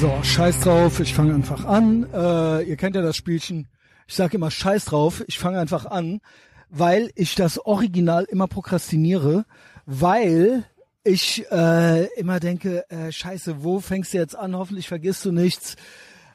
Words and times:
So, 0.00 0.22
scheiß 0.22 0.60
drauf, 0.60 0.98
ich 1.00 1.12
fange 1.12 1.34
einfach 1.34 1.66
an. 1.66 2.06
Äh, 2.14 2.62
ihr 2.62 2.78
kennt 2.78 2.96
ja 2.96 3.02
das 3.02 3.16
Spielchen. 3.16 3.68
Ich 4.08 4.14
sage 4.14 4.38
immer 4.38 4.50
scheiß 4.50 4.86
drauf, 4.86 5.22
ich 5.26 5.38
fange 5.38 5.58
einfach 5.58 5.84
an, 5.84 6.22
weil 6.70 7.10
ich 7.16 7.34
das 7.34 7.58
Original 7.58 8.24
immer 8.24 8.48
prokrastiniere, 8.48 9.44
weil 9.84 10.64
ich 11.04 11.44
äh, 11.50 12.06
immer 12.18 12.40
denke, 12.40 12.88
äh, 12.88 13.12
scheiße, 13.12 13.62
wo 13.62 13.80
fängst 13.80 14.14
du 14.14 14.16
jetzt 14.16 14.34
an? 14.36 14.56
Hoffentlich 14.56 14.88
vergisst 14.88 15.26
du 15.26 15.32
nichts. 15.32 15.76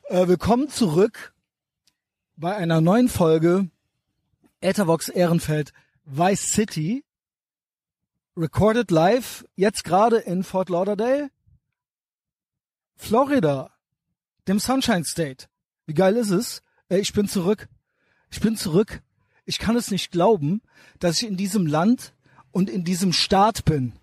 Äh, 0.09 0.27
willkommen 0.27 0.69
zurück 0.69 1.33
bei 2.35 2.55
einer 2.55 2.81
neuen 2.81 3.09
Folge 3.09 3.71
Ethervox 4.61 5.09
Ehrenfeld 5.09 5.73
Vice 6.05 6.51
City. 6.51 7.03
Recorded 8.37 8.91
live, 8.91 9.43
jetzt 9.55 9.83
gerade 9.83 10.17
in 10.17 10.43
Fort 10.43 10.69
Lauderdale. 10.69 11.31
Florida, 12.95 13.71
dem 14.47 14.59
Sunshine 14.59 15.05
State. 15.05 15.47
Wie 15.85 15.93
geil 15.93 16.15
ist 16.15 16.31
es? 16.31 16.61
Ich 16.89 17.13
bin 17.13 17.27
zurück. 17.27 17.67
Ich 18.31 18.39
bin 18.39 18.57
zurück. 18.57 19.01
Ich 19.45 19.59
kann 19.59 19.75
es 19.75 19.91
nicht 19.91 20.11
glauben, 20.11 20.61
dass 20.99 21.21
ich 21.21 21.27
in 21.27 21.37
diesem 21.37 21.67
Land 21.67 22.13
und 22.51 22.69
in 22.69 22.83
diesem 22.83 23.13
Staat 23.13 23.65
bin. 23.65 23.93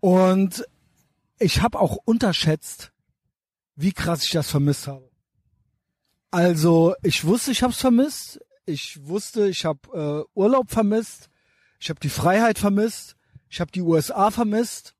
Und 0.00 0.64
ich 1.38 1.62
habe 1.62 1.78
auch 1.78 1.96
unterschätzt, 2.04 2.92
wie 3.76 3.92
krass 3.92 4.24
ich 4.24 4.30
das 4.30 4.50
vermisst 4.50 4.86
habe. 4.86 5.08
Also 6.30 6.94
ich 7.02 7.24
wusste, 7.24 7.52
ich 7.52 7.62
habe 7.62 7.72
es 7.72 7.78
vermisst. 7.78 8.40
Ich 8.64 9.06
wusste, 9.06 9.48
ich 9.48 9.64
habe 9.64 10.26
äh, 10.34 10.38
Urlaub 10.38 10.70
vermisst. 10.70 11.28
Ich 11.78 11.90
habe 11.90 12.00
die 12.00 12.08
Freiheit 12.08 12.58
vermisst. 12.58 13.16
Ich 13.48 13.60
habe 13.60 13.70
die 13.70 13.82
USA 13.82 14.30
vermisst. 14.30 14.94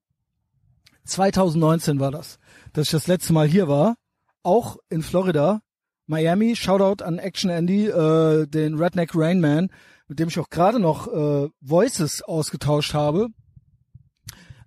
2019 1.05 2.01
war 2.01 2.11
das, 2.11 2.39
dass 2.73 2.87
ich 2.87 2.93
das 2.93 3.07
letzte 3.07 3.33
Mal 3.33 3.47
hier 3.47 3.69
war, 3.69 3.97
auch 4.43 4.77
in 4.89 5.03
Florida, 5.03 5.61
Miami. 6.07 6.57
Shoutout 6.57 7.05
an 7.05 7.19
Action 7.19 7.51
Andy, 7.51 7.87
äh, 7.87 8.47
den 8.47 8.75
Redneck 8.75 9.11
Rainman, 9.15 9.71
mit 10.09 10.19
dem 10.19 10.29
ich 10.29 10.39
auch 10.39 10.51
gerade 10.51 10.79
noch 10.79 11.09
äh, 11.09 11.49
Voices 11.61 12.23
ausgetauscht 12.23 12.95
habe. 12.95 13.29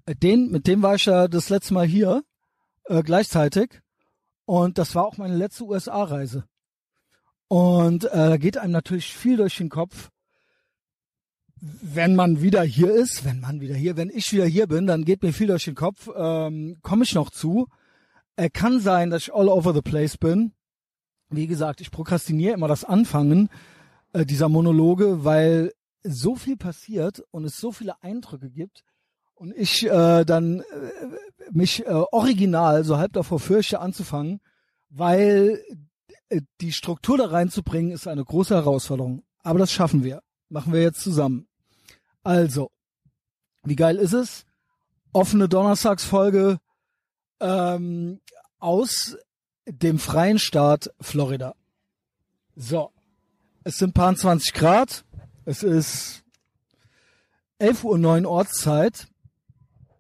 Äh, 0.05 0.15
den, 0.15 0.51
mit 0.51 0.67
dem 0.67 0.81
war 0.81 0.95
ich 0.95 1.05
ja 1.05 1.27
das 1.27 1.49
letzte 1.49 1.73
Mal 1.73 1.85
hier 1.85 2.23
äh, 2.85 3.03
gleichzeitig 3.03 3.81
und 4.45 4.77
das 4.77 4.95
war 4.95 5.05
auch 5.05 5.17
meine 5.17 5.35
letzte 5.35 5.65
USA-Reise. 5.65 6.45
Und 7.47 8.05
äh, 8.05 8.29
da 8.29 8.37
geht 8.37 8.57
einem 8.57 8.73
natürlich 8.73 9.13
viel 9.13 9.37
durch 9.37 9.57
den 9.57 9.69
Kopf 9.69 10.09
wenn 11.61 12.15
man 12.15 12.41
wieder 12.41 12.63
hier 12.63 12.93
ist, 12.93 13.25
wenn 13.25 13.39
man 13.39 13.61
wieder 13.61 13.75
hier, 13.75 13.97
wenn 13.97 14.09
ich 14.09 14.31
wieder 14.31 14.45
hier 14.45 14.67
bin, 14.67 14.87
dann 14.87 15.05
geht 15.05 15.23
mir 15.23 15.33
viel 15.33 15.47
durch 15.47 15.65
den 15.65 15.75
Kopf. 15.75 16.09
Ähm, 16.15 16.77
Komme 16.81 17.03
ich 17.03 17.15
noch 17.15 17.29
zu. 17.29 17.67
Er 18.35 18.49
kann 18.49 18.79
sein, 18.79 19.09
dass 19.09 19.23
ich 19.23 19.33
all 19.33 19.47
over 19.47 19.73
the 19.73 19.81
place 19.81 20.17
bin. 20.17 20.53
Wie 21.29 21.47
gesagt, 21.47 21.81
ich 21.81 21.91
prokrastiniere 21.91 22.53
immer 22.53 22.67
das 22.67 22.83
Anfangen 22.83 23.49
äh, 24.13 24.25
dieser 24.25 24.49
Monologe, 24.49 25.23
weil 25.23 25.71
so 26.03 26.35
viel 26.35 26.57
passiert 26.57 27.23
und 27.31 27.45
es 27.45 27.57
so 27.57 27.71
viele 27.71 28.01
Eindrücke 28.03 28.49
gibt 28.49 28.83
und 29.35 29.53
ich 29.55 29.85
äh, 29.85 30.23
dann 30.23 30.61
äh, 30.61 30.63
mich 31.51 31.85
äh, 31.85 31.89
original 32.11 32.83
so 32.83 32.97
halb 32.97 33.13
davor 33.13 33.39
fürchte 33.39 33.79
anzufangen, 33.79 34.39
weil 34.89 35.61
äh, 36.29 36.41
die 36.61 36.71
Struktur 36.71 37.17
da 37.17 37.25
reinzubringen 37.25 37.91
ist 37.91 38.07
eine 38.07 38.23
große 38.23 38.55
Herausforderung. 38.55 39.23
Aber 39.43 39.59
das 39.59 39.71
schaffen 39.71 40.03
wir. 40.03 40.21
Machen 40.49 40.73
wir 40.73 40.81
jetzt 40.81 41.01
zusammen. 41.01 41.47
Also, 42.23 42.71
wie 43.63 43.75
geil 43.75 43.97
ist 43.97 44.13
es? 44.13 44.45
Offene 45.11 45.49
Donnerstagsfolge 45.49 46.59
ähm, 47.39 48.19
aus 48.59 49.17
dem 49.65 49.99
freien 49.99 50.39
Staat 50.39 50.91
Florida. 51.01 51.55
So, 52.55 52.91
es 53.63 53.77
sind 53.77 53.93
paar 53.93 54.15
20 54.15 54.53
Grad. 54.53 55.03
Es 55.45 55.63
ist 55.63 56.23
11.09 57.59 58.23
Uhr 58.23 58.29
Ortszeit. 58.29 59.07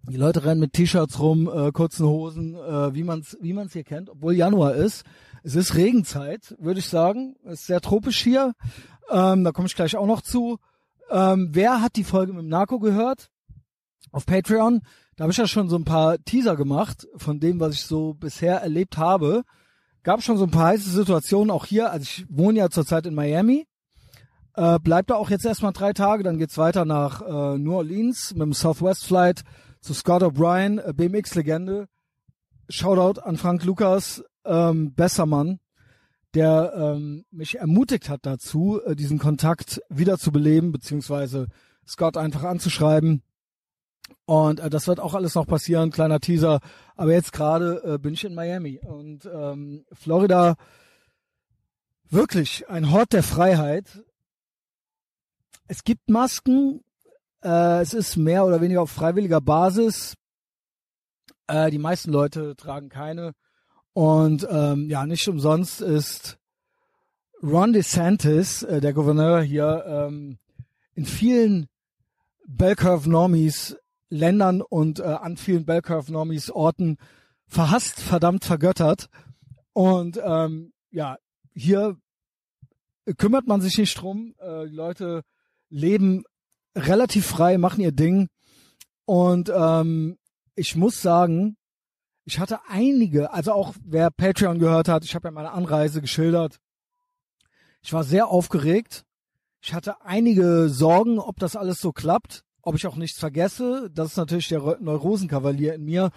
Die 0.07 0.17
Leute 0.17 0.45
rennen 0.45 0.59
mit 0.59 0.73
T-Shirts 0.73 1.19
rum, 1.19 1.49
äh, 1.51 1.71
kurzen 1.71 2.05
Hosen, 2.05 2.53
äh, 2.55 2.93
wie 2.93 3.03
man 3.03 3.21
es 3.21 3.37
wie 3.41 3.53
man's 3.53 3.73
hier 3.73 3.83
kennt, 3.83 4.09
obwohl 4.09 4.33
Januar 4.35 4.75
ist. 4.75 5.03
Es 5.41 5.55
ist 5.55 5.75
Regenzeit, 5.75 6.55
würde 6.59 6.79
ich 6.79 6.87
sagen. 6.87 7.35
Es 7.43 7.61
ist 7.61 7.67
sehr 7.67 7.81
tropisch 7.81 8.21
hier. 8.23 8.53
Ähm, 9.09 9.43
da 9.43 9.51
komme 9.51 9.67
ich 9.67 9.75
gleich 9.75 9.95
auch 9.95 10.07
noch 10.07 10.21
zu. 10.21 10.57
Ähm, 11.09 11.49
wer 11.51 11.81
hat 11.81 11.95
die 11.95 12.03
Folge 12.03 12.33
mit 12.33 12.43
dem 12.43 12.49
Narco 12.49 12.79
gehört? 12.79 13.29
Auf 14.11 14.25
Patreon. 14.25 14.81
Da 15.15 15.23
habe 15.23 15.31
ich 15.31 15.37
ja 15.37 15.47
schon 15.47 15.69
so 15.69 15.77
ein 15.77 15.85
paar 15.85 16.17
Teaser 16.23 16.55
gemacht 16.55 17.07
von 17.15 17.39
dem, 17.39 17.59
was 17.59 17.73
ich 17.73 17.83
so 17.85 18.13
bisher 18.13 18.61
erlebt 18.61 18.97
habe. 18.97 19.43
Gab 20.03 20.21
schon 20.21 20.37
so 20.37 20.45
ein 20.45 20.51
paar 20.51 20.67
heiße 20.67 20.89
Situationen 20.89 21.51
auch 21.51 21.65
hier. 21.65 21.91
Also 21.91 22.03
ich 22.03 22.25
wohne 22.29 22.59
ja 22.59 22.69
zurzeit 22.69 23.05
in 23.05 23.15
Miami. 23.15 23.67
Äh, 24.55 24.79
bleibt 24.79 25.09
da 25.09 25.15
auch 25.15 25.29
jetzt 25.29 25.45
erstmal 25.45 25.73
drei 25.73 25.91
Tage, 25.91 26.23
dann 26.23 26.37
geht's 26.37 26.57
weiter 26.57 26.85
nach 26.85 27.21
äh, 27.21 27.57
New 27.57 27.73
Orleans 27.73 28.31
mit 28.33 28.43
dem 28.43 28.53
Southwest 28.53 29.05
Flight 29.05 29.43
zu 29.81 29.93
Scott 29.93 30.23
O'Brien, 30.23 30.79
äh, 30.79 30.93
BMX-Legende. 30.93 31.87
Shoutout 32.69 33.19
an 33.21 33.37
Frank 33.37 33.65
Lukas, 33.65 34.23
ähm, 34.45 34.93
besser 34.93 35.25
Mann 35.25 35.59
der 36.35 36.73
ähm, 36.75 37.25
mich 37.31 37.57
ermutigt 37.57 38.09
hat 38.09 38.25
dazu, 38.25 38.81
äh, 38.85 38.95
diesen 38.95 39.19
Kontakt 39.19 39.81
wieder 39.89 40.17
zu 40.17 40.31
beleben, 40.31 40.71
beziehungsweise 40.71 41.47
Scott 41.87 42.17
einfach 42.17 42.43
anzuschreiben. 42.43 43.23
Und 44.25 44.59
äh, 44.59 44.69
das 44.69 44.87
wird 44.87 44.99
auch 44.99 45.13
alles 45.13 45.35
noch 45.35 45.47
passieren, 45.47 45.91
kleiner 45.91 46.19
Teaser. 46.19 46.59
Aber 46.95 47.13
jetzt 47.13 47.31
gerade 47.31 47.81
äh, 47.83 47.97
bin 47.97 48.13
ich 48.13 48.23
in 48.23 48.35
Miami 48.35 48.79
und 48.79 49.25
ähm, 49.25 49.85
Florida 49.91 50.55
wirklich 52.09 52.69
ein 52.69 52.91
Hort 52.91 53.13
der 53.13 53.23
Freiheit. 53.23 54.03
Es 55.67 55.83
gibt 55.83 56.09
Masken, 56.09 56.81
äh, 57.43 57.81
es 57.81 57.93
ist 57.93 58.17
mehr 58.17 58.45
oder 58.45 58.61
weniger 58.61 58.81
auf 58.81 58.91
freiwilliger 58.91 59.41
Basis. 59.41 60.15
Äh, 61.47 61.71
die 61.71 61.79
meisten 61.79 62.11
Leute 62.11 62.55
tragen 62.55 62.89
keine. 62.89 63.33
Und 63.95 64.45
ähm, 64.51 64.89
ja, 64.89 65.05
nicht 65.05 65.25
umsonst 65.29 65.79
ist 65.79 66.37
Ron 67.41 67.71
DeSantis, 67.71 68.61
äh, 68.63 68.81
der 68.81 68.91
Gouverneur 68.91 69.41
hier, 69.41 69.85
ähm, 69.87 70.37
in 70.95 71.05
vielen 71.05 71.69
Bell 72.45 72.75
Curve 72.75 73.09
Normies 73.09 73.77
Ländern 74.09 74.61
und 74.61 74.99
äh, 74.99 75.03
an 75.03 75.37
vielen 75.37 75.65
Bell 75.65 75.81
Curve 75.81 76.11
Normies 76.11 76.51
Orten 76.51 76.97
verhasst, 77.47 78.01
verdammt 78.01 78.43
vergöttert. 78.43 79.07
Und 79.71 80.19
ähm, 80.21 80.73
ja, 80.91 81.15
hier 81.53 81.95
kümmert 83.15 83.47
man 83.47 83.61
sich 83.61 83.77
nicht 83.77 83.95
drum. 83.95 84.35
Äh, 84.39 84.67
die 84.67 84.75
Leute 84.75 85.21
leben 85.69 86.25
relativ 86.75 87.27
frei, 87.27 87.57
machen 87.57 87.79
ihr 87.79 87.93
Ding. 87.93 88.27
Und 89.05 89.49
ähm, 89.55 90.17
ich 90.55 90.75
muss 90.75 91.01
sagen, 91.01 91.55
ich 92.25 92.39
hatte 92.39 92.59
einige, 92.67 93.31
also 93.31 93.53
auch 93.53 93.73
wer 93.83 94.09
Patreon 94.09 94.57
gehört 94.57 94.87
hat, 94.87 95.05
ich 95.05 95.13
habe 95.13 95.27
ja 95.27 95.31
meine 95.31 95.51
Anreise 95.51 96.01
geschildert. 96.01 96.59
Ich 97.81 97.93
war 97.93 98.03
sehr 98.03 98.27
aufgeregt. 98.27 99.05
Ich 99.61 99.73
hatte 99.73 100.01
einige 100.01 100.69
Sorgen, 100.69 101.19
ob 101.19 101.39
das 101.39 101.55
alles 101.55 101.79
so 101.79 101.91
klappt, 101.91 102.43
ob 102.63 102.75
ich 102.75 102.87
auch 102.87 102.95
nichts 102.95 103.19
vergesse. 103.19 103.91
Das 103.91 104.09
ist 104.09 104.17
natürlich 104.17 104.47
der 104.47 104.77
Neurosenkavalier 104.79 105.75
in 105.75 105.85
mir. 105.85 106.09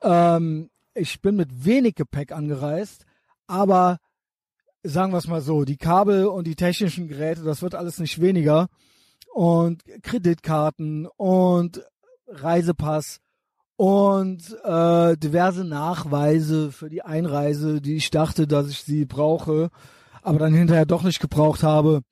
Ähm, 0.00 0.70
ich 0.94 1.20
bin 1.20 1.34
mit 1.34 1.64
wenig 1.64 1.96
Gepäck 1.96 2.30
angereist, 2.30 3.04
aber 3.48 3.98
sagen 4.84 5.12
wir 5.12 5.18
es 5.18 5.26
mal 5.26 5.40
so, 5.40 5.64
die 5.64 5.76
Kabel 5.76 6.26
und 6.26 6.46
die 6.46 6.56
technischen 6.56 7.08
Geräte, 7.08 7.42
das 7.42 7.62
wird 7.62 7.74
alles 7.74 7.98
nicht 7.98 8.20
weniger. 8.20 8.68
Und 9.34 9.82
Kreditkarten 10.02 11.06
und 11.16 11.84
Reisepass 12.28 13.20
und 13.78 14.42
äh, 14.64 15.16
diverse 15.16 15.64
Nachweise 15.64 16.72
für 16.72 16.90
die 16.90 17.02
Einreise, 17.02 17.80
die 17.80 17.94
ich 17.94 18.10
dachte, 18.10 18.48
dass 18.48 18.68
ich 18.68 18.80
sie 18.80 19.04
brauche, 19.04 19.70
aber 20.20 20.40
dann 20.40 20.52
hinterher 20.52 20.84
doch 20.84 21.04
nicht 21.04 21.20
gebraucht 21.20 21.62
habe. 21.62 22.02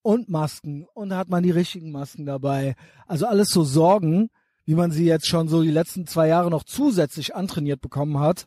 Und 0.00 0.30
Masken. 0.30 0.86
Und 0.94 1.10
da 1.10 1.18
hat 1.18 1.28
man 1.28 1.42
die 1.42 1.50
richtigen 1.50 1.92
Masken 1.92 2.24
dabei. 2.24 2.74
Also 3.06 3.26
alles 3.26 3.50
so 3.50 3.64
Sorgen, 3.64 4.30
wie 4.64 4.74
man 4.74 4.92
sie 4.92 5.04
jetzt 5.04 5.26
schon 5.26 5.46
so 5.48 5.62
die 5.62 5.70
letzten 5.70 6.06
zwei 6.06 6.26
Jahre 6.26 6.48
noch 6.48 6.64
zusätzlich 6.64 7.34
antrainiert 7.34 7.82
bekommen 7.82 8.18
hat. 8.18 8.46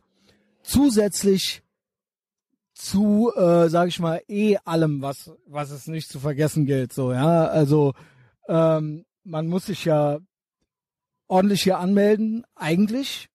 Zusätzlich 0.63 1.61
zu, 2.73 3.31
äh, 3.35 3.69
sage 3.69 3.89
ich 3.89 3.99
mal, 3.99 4.23
eh 4.27 4.57
allem, 4.65 5.03
was 5.03 5.29
was 5.45 5.69
es 5.69 5.85
nicht 5.85 6.09
zu 6.09 6.19
vergessen 6.19 6.65
gilt. 6.65 6.91
So, 6.91 7.13
ja, 7.13 7.45
also 7.45 7.93
ähm, 8.47 9.05
man 9.23 9.45
muss 9.45 9.67
sich 9.67 9.85
ja 9.85 10.17
ordentlich 11.33 11.63
hier 11.63 11.79
anmelden, 11.79 12.45
eigentlich. 12.55 13.27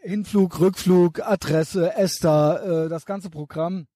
Hinflug, 0.00 0.58
Rückflug, 0.58 1.20
Adresse, 1.20 1.94
Esther, 1.94 2.86
äh, 2.86 2.88
das 2.88 3.04
ganze 3.04 3.28
Programm. 3.28 3.86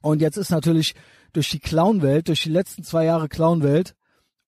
Und 0.00 0.20
jetzt 0.20 0.36
ist 0.36 0.50
natürlich 0.50 0.94
durch 1.32 1.50
die 1.50 1.58
Clownwelt, 1.58 2.28
durch 2.28 2.44
die 2.44 2.50
letzten 2.50 2.84
zwei 2.84 3.04
Jahre 3.04 3.28
Clownwelt 3.28 3.96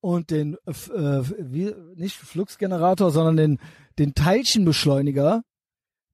und 0.00 0.30
den 0.30 0.54
äh, 0.66 0.72
wie, 0.72 1.74
nicht 1.96 2.14
Fluxgenerator, 2.14 3.10
sondern 3.10 3.36
den 3.36 3.58
den 3.98 4.14
Teilchenbeschleuniger, 4.14 5.42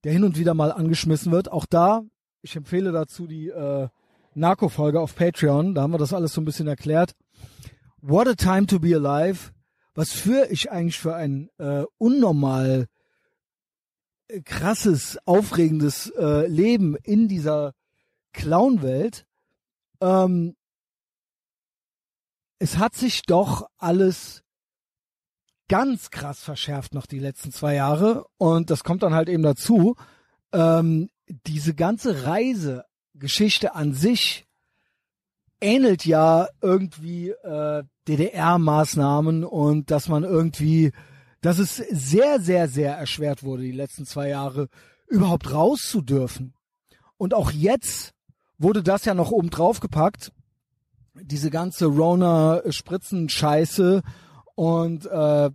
der 0.04 0.12
hin 0.12 0.24
und 0.24 0.38
wieder 0.38 0.54
mal 0.54 0.72
angeschmissen 0.72 1.30
wird. 1.30 1.52
Auch 1.52 1.66
da, 1.66 2.02
ich 2.40 2.56
empfehle 2.56 2.92
dazu 2.92 3.26
die 3.26 3.48
äh, 3.48 3.88
Narco-Folge 4.34 4.98
auf 5.00 5.14
Patreon, 5.14 5.74
da 5.74 5.82
haben 5.82 5.92
wir 5.92 5.98
das 5.98 6.14
alles 6.14 6.32
so 6.32 6.40
ein 6.40 6.46
bisschen 6.46 6.68
erklärt. 6.68 7.12
What 8.00 8.28
a 8.28 8.34
time 8.34 8.66
to 8.66 8.80
be 8.80 8.94
alive. 8.94 9.52
Was 9.94 10.12
für 10.12 10.50
ich 10.50 10.70
eigentlich 10.70 10.98
für 10.98 11.14
ein 11.14 11.50
äh, 11.58 11.84
unnormal 11.98 12.88
äh, 14.28 14.40
krasses, 14.40 15.18
aufregendes 15.26 16.10
äh, 16.18 16.46
Leben 16.46 16.96
in 16.96 17.28
dieser 17.28 17.74
Clown-Welt. 18.32 19.26
Ähm, 20.00 20.56
es 22.58 22.78
hat 22.78 22.94
sich 22.94 23.22
doch 23.22 23.68
alles 23.76 24.42
ganz 25.68 26.10
krass 26.10 26.42
verschärft 26.42 26.94
noch 26.94 27.06
die 27.06 27.18
letzten 27.18 27.52
zwei 27.52 27.74
Jahre 27.74 28.26
und 28.38 28.70
das 28.70 28.84
kommt 28.84 29.02
dann 29.02 29.14
halt 29.14 29.28
eben 29.28 29.42
dazu. 29.42 29.96
Ähm, 30.52 31.08
diese 31.46 31.74
ganze 31.74 32.24
Reisegeschichte 32.24 33.74
an 33.74 33.94
sich 33.94 34.46
ähnelt 35.62 36.04
ja 36.04 36.48
irgendwie 36.60 37.30
äh, 37.30 37.84
DDR-Maßnahmen 38.08 39.44
und 39.44 39.90
dass 39.90 40.08
man 40.08 40.24
irgendwie, 40.24 40.92
dass 41.40 41.58
es 41.58 41.76
sehr, 41.76 42.40
sehr, 42.40 42.68
sehr 42.68 42.96
erschwert 42.96 43.42
wurde, 43.42 43.62
die 43.62 43.72
letzten 43.72 44.04
zwei 44.06 44.28
Jahre 44.28 44.68
überhaupt 45.08 45.52
raus 45.52 45.88
zu 45.88 46.02
dürfen. 46.02 46.54
Und 47.16 47.34
auch 47.34 47.52
jetzt 47.52 48.12
wurde 48.58 48.82
das 48.82 49.04
ja 49.04 49.14
noch 49.14 49.30
oben 49.30 49.50
drauf 49.50 49.80
gepackt. 49.80 50.32
Diese 51.14 51.50
ganze 51.50 51.86
Rona-Spritzen-Scheiße 51.86 54.02
und 54.54 55.06
äh, 55.06 55.50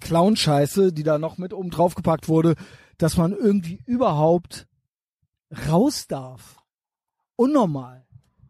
Clown-Scheiße, 0.00 0.92
die 0.92 1.02
da 1.02 1.18
noch 1.18 1.38
mit 1.38 1.52
oben 1.52 1.70
drauf 1.70 1.94
gepackt 1.94 2.28
wurde, 2.28 2.54
dass 2.98 3.16
man 3.16 3.32
irgendwie 3.32 3.80
überhaupt 3.86 4.66
raus 5.68 6.06
darf. 6.08 6.62
Unnormal. 7.36 8.07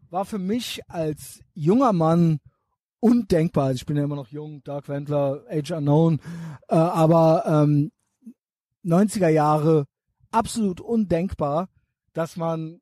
War 0.09 0.25
für 0.25 0.39
mich 0.39 0.81
als 0.87 1.41
junger 1.53 1.93
Mann 1.93 2.39
undenkbar. 2.99 3.67
Also 3.67 3.77
ich 3.77 3.85
bin 3.85 3.97
ja 3.97 4.03
immer 4.03 4.15
noch 4.15 4.29
jung, 4.29 4.63
Dark 4.63 4.89
Wendler, 4.89 5.43
Age 5.49 5.71
Unknown, 5.71 6.19
äh, 6.67 6.75
aber 6.75 7.43
ähm, 7.45 7.91
90er 8.83 9.29
Jahre 9.29 9.85
absolut 10.31 10.81
undenkbar, 10.81 11.69
dass 12.13 12.37
man, 12.37 12.81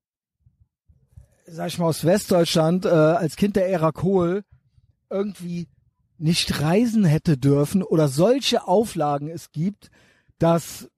sag 1.45 1.67
ich 1.67 1.79
mal, 1.79 1.87
aus 1.87 2.05
Westdeutschland 2.05 2.85
äh, 2.85 2.89
als 2.89 3.35
Kind 3.35 3.55
der 3.55 3.69
Ära 3.69 3.91
Kohl 3.91 4.43
irgendwie 5.09 5.67
nicht 6.17 6.61
reisen 6.61 7.05
hätte 7.05 7.37
dürfen 7.37 7.83
oder 7.83 8.07
solche 8.07 8.67
Auflagen 8.67 9.29
es 9.29 9.51
gibt, 9.51 9.91
dass 10.39 10.89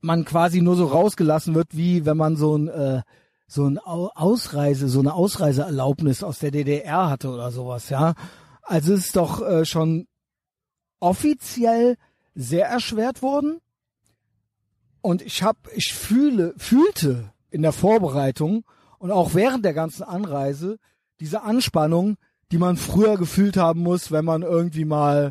man 0.00 0.24
quasi 0.24 0.60
nur 0.60 0.76
so 0.76 0.86
rausgelassen 0.86 1.54
wird, 1.54 1.68
wie 1.76 2.04
wenn 2.04 2.16
man 2.16 2.36
so 2.36 2.56
ein 2.56 2.68
äh, 2.68 3.02
so 3.54 3.66
ein 3.66 3.78
Ausreise, 3.78 4.88
so 4.88 4.98
eine 4.98 5.14
Ausreiseerlaubnis 5.14 6.24
aus 6.24 6.40
der 6.40 6.50
DDR 6.50 7.08
hatte 7.08 7.30
oder 7.30 7.52
sowas, 7.52 7.88
ja. 7.88 8.14
Also 8.62 8.94
es 8.94 9.06
ist 9.06 9.16
doch 9.16 9.46
äh, 9.46 9.64
schon 9.64 10.08
offiziell 10.98 11.96
sehr 12.34 12.66
erschwert 12.66 13.22
worden. 13.22 13.60
Und 15.02 15.22
ich 15.22 15.44
hab, 15.44 15.56
ich 15.72 15.94
fühle, 15.94 16.54
fühlte 16.56 17.32
in 17.50 17.62
der 17.62 17.72
Vorbereitung 17.72 18.64
und 18.98 19.12
auch 19.12 19.34
während 19.34 19.64
der 19.64 19.74
ganzen 19.74 20.02
Anreise 20.02 20.78
diese 21.20 21.42
Anspannung, 21.42 22.16
die 22.50 22.58
man 22.58 22.76
früher 22.76 23.16
gefühlt 23.16 23.56
haben 23.56 23.82
muss, 23.82 24.10
wenn 24.10 24.24
man 24.24 24.42
irgendwie 24.42 24.84
mal 24.84 25.30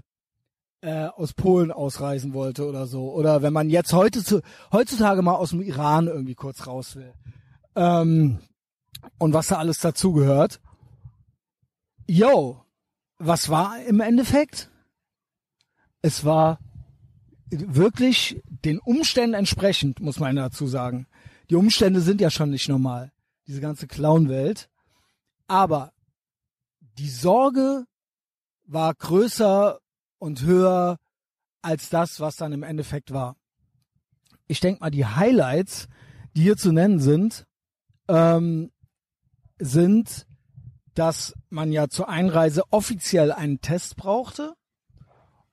äh, 0.79 1.07
aus 1.07 1.33
Polen 1.33 1.73
ausreisen 1.73 2.33
wollte 2.33 2.65
oder 2.69 2.87
so. 2.87 3.11
Oder 3.11 3.41
wenn 3.41 3.51
man 3.51 3.69
jetzt 3.69 3.91
heute 3.91 4.23
zu, 4.23 4.41
heutzutage 4.71 5.21
mal 5.21 5.35
aus 5.35 5.49
dem 5.49 5.61
Iran 5.61 6.07
irgendwie 6.07 6.35
kurz 6.35 6.67
raus 6.67 6.95
will. 6.95 7.13
Ähm, 7.75 8.39
und 9.17 9.33
was 9.33 9.47
da 9.47 9.57
alles 9.57 9.79
dazugehört. 9.79 10.61
Yo, 12.07 12.63
was 13.17 13.49
war 13.49 13.81
im 13.83 13.99
Endeffekt? 13.99 14.69
Es 16.01 16.25
war 16.25 16.59
wirklich 17.49 18.41
den 18.47 18.79
Umständen 18.79 19.35
entsprechend, 19.35 19.99
muss 19.99 20.19
man 20.19 20.35
dazu 20.35 20.67
sagen. 20.67 21.07
Die 21.49 21.55
Umstände 21.55 22.01
sind 22.01 22.21
ja 22.21 22.29
schon 22.29 22.49
nicht 22.49 22.67
normal, 22.67 23.11
diese 23.47 23.61
ganze 23.61 23.87
Clown-Welt. 23.87 24.69
Aber 25.47 25.93
die 26.79 27.09
Sorge 27.09 27.85
war 28.65 28.93
größer 28.93 29.79
und 30.19 30.41
höher 30.41 30.97
als 31.61 31.89
das, 31.89 32.19
was 32.19 32.35
dann 32.35 32.53
im 32.53 32.63
Endeffekt 32.63 33.11
war. 33.11 33.35
Ich 34.47 34.59
denke 34.59 34.81
mal, 34.81 34.91
die 34.91 35.05
Highlights, 35.05 35.87
die 36.35 36.41
hier 36.41 36.57
zu 36.57 36.71
nennen 36.71 36.99
sind, 36.99 37.45
ähm, 38.07 38.71
sind, 39.59 40.25
dass 40.93 41.33
man 41.49 41.71
ja 41.71 41.89
zur 41.89 42.09
Einreise 42.09 42.63
offiziell 42.71 43.31
einen 43.31 43.61
Test 43.61 43.95
brauchte 43.95 44.53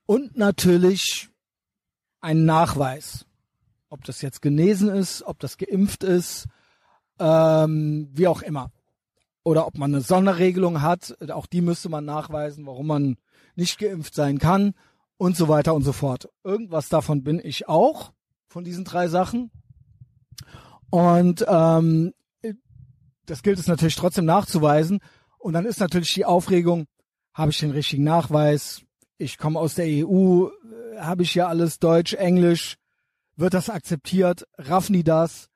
und 0.07 0.37
natürlich 0.37 1.29
einen 2.21 2.45
Nachweis. 2.45 3.27
Ob 3.89 4.05
das 4.05 4.23
jetzt 4.23 4.43
genesen 4.43 4.89
ist, 4.89 5.23
ob 5.23 5.39
das 5.41 5.57
geimpft 5.57 6.05
ist, 6.05 6.47
ähm, 7.19 8.11
wie 8.13 8.29
auch 8.29 8.43
immer. 8.43 8.71
Oder 9.43 9.67
ob 9.67 9.79
man 9.79 9.95
eine 9.95 10.03
Sonderregelung 10.03 10.83
hat, 10.83 11.17
auch 11.31 11.47
die 11.47 11.63
müsste 11.63 11.89
man 11.89 12.05
nachweisen, 12.05 12.67
warum 12.67 12.87
man 12.87 13.17
nicht 13.57 13.79
geimpft 13.79 14.15
sein 14.15 14.39
kann 14.39 14.75
und 15.17 15.37
so 15.37 15.49
weiter 15.49 15.75
und 15.75 15.83
so 15.83 15.93
fort. 15.93 16.29
Irgendwas 16.45 16.89
davon 16.89 17.25
bin 17.25 17.41
ich 17.43 17.69
auch, 17.69 18.13
von 18.49 18.65
diesen 18.65 18.85
drei 18.85 19.09
Sachen. 19.09 19.51
Und 20.91 21.45
ähm, 21.49 22.13
das 23.27 23.43
gilt 23.43 23.59
es 23.59 23.67
natürlich 23.67 23.97
trotzdem 23.97 24.25
nachzuweisen. 24.25 25.01
Und 25.39 25.55
dann 25.55 25.65
ist 25.65 25.81
natürlich 25.81 26.13
die 26.15 26.25
Aufregung, 26.25 26.87
habe 27.33 27.51
ich 27.51 27.59
den 27.59 27.71
richtigen 27.71 28.05
Nachweis? 28.05 28.83
Ich 29.19 29.39
komme 29.39 29.59
aus 29.59 29.75
der 29.75 29.87
EU, 29.87 30.47
äh, 30.47 30.99
habe 30.99 31.23
ich 31.23 31.35
ja 31.35 31.47
alles 31.47 31.79
Deutsch, 31.79 32.15
Englisch, 32.15 32.77
wird 33.37 33.55
das 33.55 33.71
akzeptiert? 33.71 34.47
Raffen 34.59 34.95
die 34.95 35.05
das? 35.05 35.49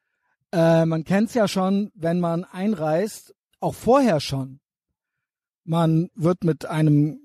Äh, 0.52 0.86
man 0.86 1.04
kennt 1.04 1.28
es 1.28 1.34
ja 1.34 1.48
schon, 1.48 1.90
wenn 1.94 2.20
man 2.20 2.44
einreist, 2.44 3.34
auch 3.60 3.74
vorher 3.74 4.20
schon. 4.20 4.60
Man 5.64 6.10
wird 6.14 6.44
mit 6.44 6.66
einem 6.66 7.18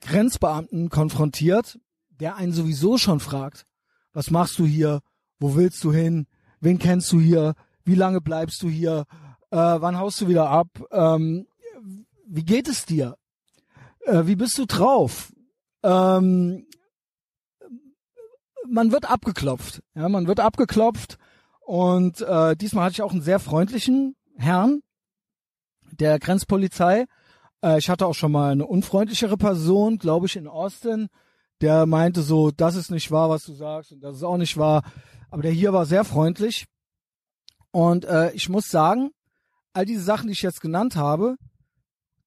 Grenzbeamten 0.00 0.88
konfrontiert, 0.88 1.78
der 2.10 2.36
einen 2.36 2.52
sowieso 2.52 2.98
schon 2.98 3.20
fragt, 3.20 3.66
was 4.12 4.30
machst 4.30 4.58
du 4.58 4.66
hier? 4.66 5.00
Wo 5.38 5.54
willst 5.56 5.84
du 5.84 5.92
hin? 5.92 6.26
Wen 6.60 6.78
kennst 6.78 7.12
du 7.12 7.20
hier? 7.20 7.54
Wie 7.84 7.94
lange 7.94 8.20
bleibst 8.20 8.62
du 8.62 8.68
hier? 8.68 9.04
Äh, 9.50 9.56
wann 9.56 9.98
haust 9.98 10.20
du 10.20 10.28
wieder 10.28 10.48
ab? 10.48 10.68
Ähm, 10.90 11.46
wie 12.26 12.44
geht 12.44 12.68
es 12.68 12.84
dir? 12.86 13.16
Äh, 14.00 14.26
wie 14.26 14.36
bist 14.36 14.58
du 14.58 14.66
drauf? 14.66 15.32
Ähm, 15.82 16.66
man 18.68 18.92
wird 18.92 19.08
abgeklopft. 19.10 19.82
Ja, 19.94 20.08
man 20.08 20.26
wird 20.26 20.40
abgeklopft. 20.40 21.18
Und 21.60 22.20
äh, 22.20 22.56
diesmal 22.56 22.84
hatte 22.84 22.94
ich 22.94 23.02
auch 23.02 23.12
einen 23.12 23.22
sehr 23.22 23.38
freundlichen 23.38 24.16
Herrn 24.36 24.82
der 25.92 26.18
Grenzpolizei. 26.18 27.06
Äh, 27.62 27.78
ich 27.78 27.88
hatte 27.88 28.06
auch 28.06 28.14
schon 28.14 28.32
mal 28.32 28.52
eine 28.52 28.66
unfreundlichere 28.66 29.36
Person, 29.36 29.98
glaube 29.98 30.26
ich, 30.26 30.36
in 30.36 30.48
Austin, 30.48 31.08
der 31.60 31.86
meinte 31.86 32.22
so, 32.22 32.50
das 32.50 32.76
ist 32.76 32.90
nicht 32.90 33.10
wahr, 33.10 33.30
was 33.30 33.44
du 33.44 33.54
sagst, 33.54 33.92
und 33.92 34.00
das 34.00 34.16
ist 34.16 34.22
auch 34.22 34.36
nicht 34.36 34.56
wahr. 34.56 34.82
Aber 35.30 35.42
der 35.42 35.52
hier 35.52 35.72
war 35.72 35.86
sehr 35.86 36.04
freundlich. 36.04 36.66
Und 37.70 38.04
äh, 38.04 38.30
ich 38.32 38.48
muss 38.48 38.70
sagen, 38.70 39.10
all 39.76 39.84
diese 39.84 40.02
Sachen, 40.02 40.28
die 40.28 40.32
ich 40.32 40.42
jetzt 40.42 40.60
genannt 40.60 40.96
habe, 40.96 41.36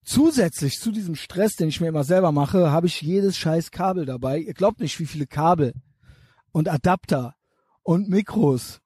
zusätzlich 0.03 0.79
zu 0.79 0.91
diesem 0.91 1.15
Stress, 1.15 1.55
den 1.55 1.69
ich 1.69 1.81
mir 1.81 1.87
immer 1.87 2.03
selber 2.03 2.31
mache, 2.31 2.71
habe 2.71 2.87
ich 2.87 3.01
jedes 3.01 3.37
scheiß 3.37 3.71
Kabel 3.71 4.05
dabei. 4.05 4.39
Ihr 4.39 4.53
glaubt 4.53 4.79
nicht, 4.79 4.99
wie 4.99 5.05
viele 5.05 5.27
Kabel 5.27 5.73
und 6.51 6.69
Adapter 6.69 7.35
und 7.83 8.07
Mikros 8.07 8.81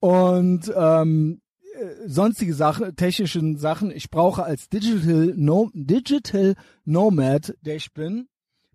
und 0.00 0.72
ähm, 0.74 1.40
äh, 1.74 2.08
sonstige 2.08 2.54
Sachen, 2.54 2.96
technischen 2.96 3.58
Sachen. 3.58 3.90
Ich 3.90 4.10
brauche 4.10 4.44
als 4.44 4.68
Digital, 4.68 5.34
no, 5.36 5.70
Digital 5.74 6.54
Nomad, 6.84 7.54
der 7.60 7.76
ich 7.76 7.92
bin, 7.92 8.28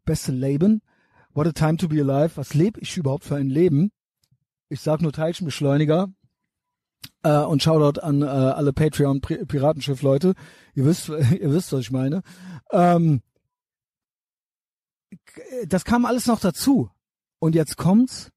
beste 0.06 0.32
Leben. 0.32 0.82
What 1.34 1.48
a 1.48 1.52
time 1.52 1.78
to 1.78 1.88
be 1.88 2.02
alive. 2.02 2.38
Was 2.38 2.54
lebe 2.54 2.80
ich 2.80 2.96
überhaupt 2.98 3.24
für 3.24 3.38
ein 3.38 3.50
Leben? 3.50 3.92
Ich 4.70 4.82
sag 4.82 5.02
nur 5.02 5.14
Teilchenbeschleuniger, 5.14 6.10
äh, 7.24 7.38
und 7.38 7.62
Shoutout 7.64 8.00
an 8.02 8.22
äh, 8.22 8.26
alle 8.26 8.74
Patreon-Piratenschiff-Leute. 8.74 10.34
Ihr 10.76 10.86
wisst, 10.86 11.10
ihr 11.10 11.52
wisst, 11.52 11.72
was 11.74 11.82
ich 11.82 11.92
meine. 11.92 12.22
Ähm, 12.72 13.22
das 15.68 15.86
kam 15.86 16.06
alles 16.06 16.26
noch 16.26 16.40
dazu. 16.40 16.90
Und 17.40 17.56
jetzt 17.56 17.78
kommt's. 17.78 18.32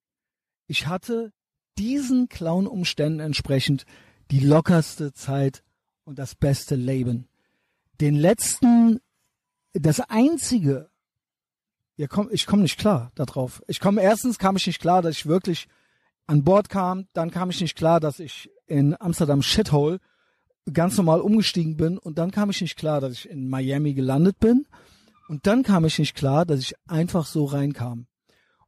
Ich 0.66 0.86
hatte 0.86 1.32
diesen 1.78 2.28
Clown-Umständen 2.28 3.20
entsprechend 3.20 3.84
die 4.30 4.40
lockerste 4.40 5.12
Zeit 5.12 5.62
und 6.04 6.18
das 6.18 6.34
beste 6.34 6.74
Leben. 6.74 7.28
Den 8.00 8.14
letzten, 8.14 9.00
das 9.72 10.00
einzige, 10.00 10.90
ja, 11.96 12.06
komm, 12.08 12.28
ich 12.32 12.46
komme 12.46 12.62
nicht 12.62 12.78
klar 12.78 13.12
darauf. 13.14 13.62
Ich 13.68 13.80
komme 13.80 14.02
erstens 14.02 14.38
kam 14.38 14.56
ich 14.56 14.66
nicht 14.66 14.80
klar, 14.80 15.02
dass 15.02 15.16
ich 15.16 15.26
wirklich 15.26 15.68
an 16.26 16.44
Bord 16.44 16.68
kam, 16.68 17.06
dann 17.12 17.30
kam 17.30 17.50
ich 17.50 17.60
nicht 17.60 17.76
klar, 17.76 18.00
dass 18.00 18.18
ich 18.18 18.50
in 18.66 18.98
Amsterdam 19.00 19.42
Shithole 19.42 20.00
ganz 20.72 20.96
normal 20.96 21.20
umgestiegen 21.20 21.76
bin 21.76 21.98
und 21.98 22.18
dann 22.18 22.30
kam 22.30 22.50
ich 22.50 22.60
nicht 22.60 22.76
klar, 22.76 23.00
dass 23.00 23.12
ich 23.12 23.28
in 23.28 23.48
Miami 23.48 23.94
gelandet 23.94 24.38
bin 24.38 24.66
und 25.28 25.46
dann 25.46 25.62
kam 25.62 25.84
ich 25.84 25.98
nicht 25.98 26.14
klar, 26.14 26.46
dass 26.46 26.60
ich 26.60 26.74
einfach 26.86 27.26
so 27.26 27.44
reinkam. 27.44 28.06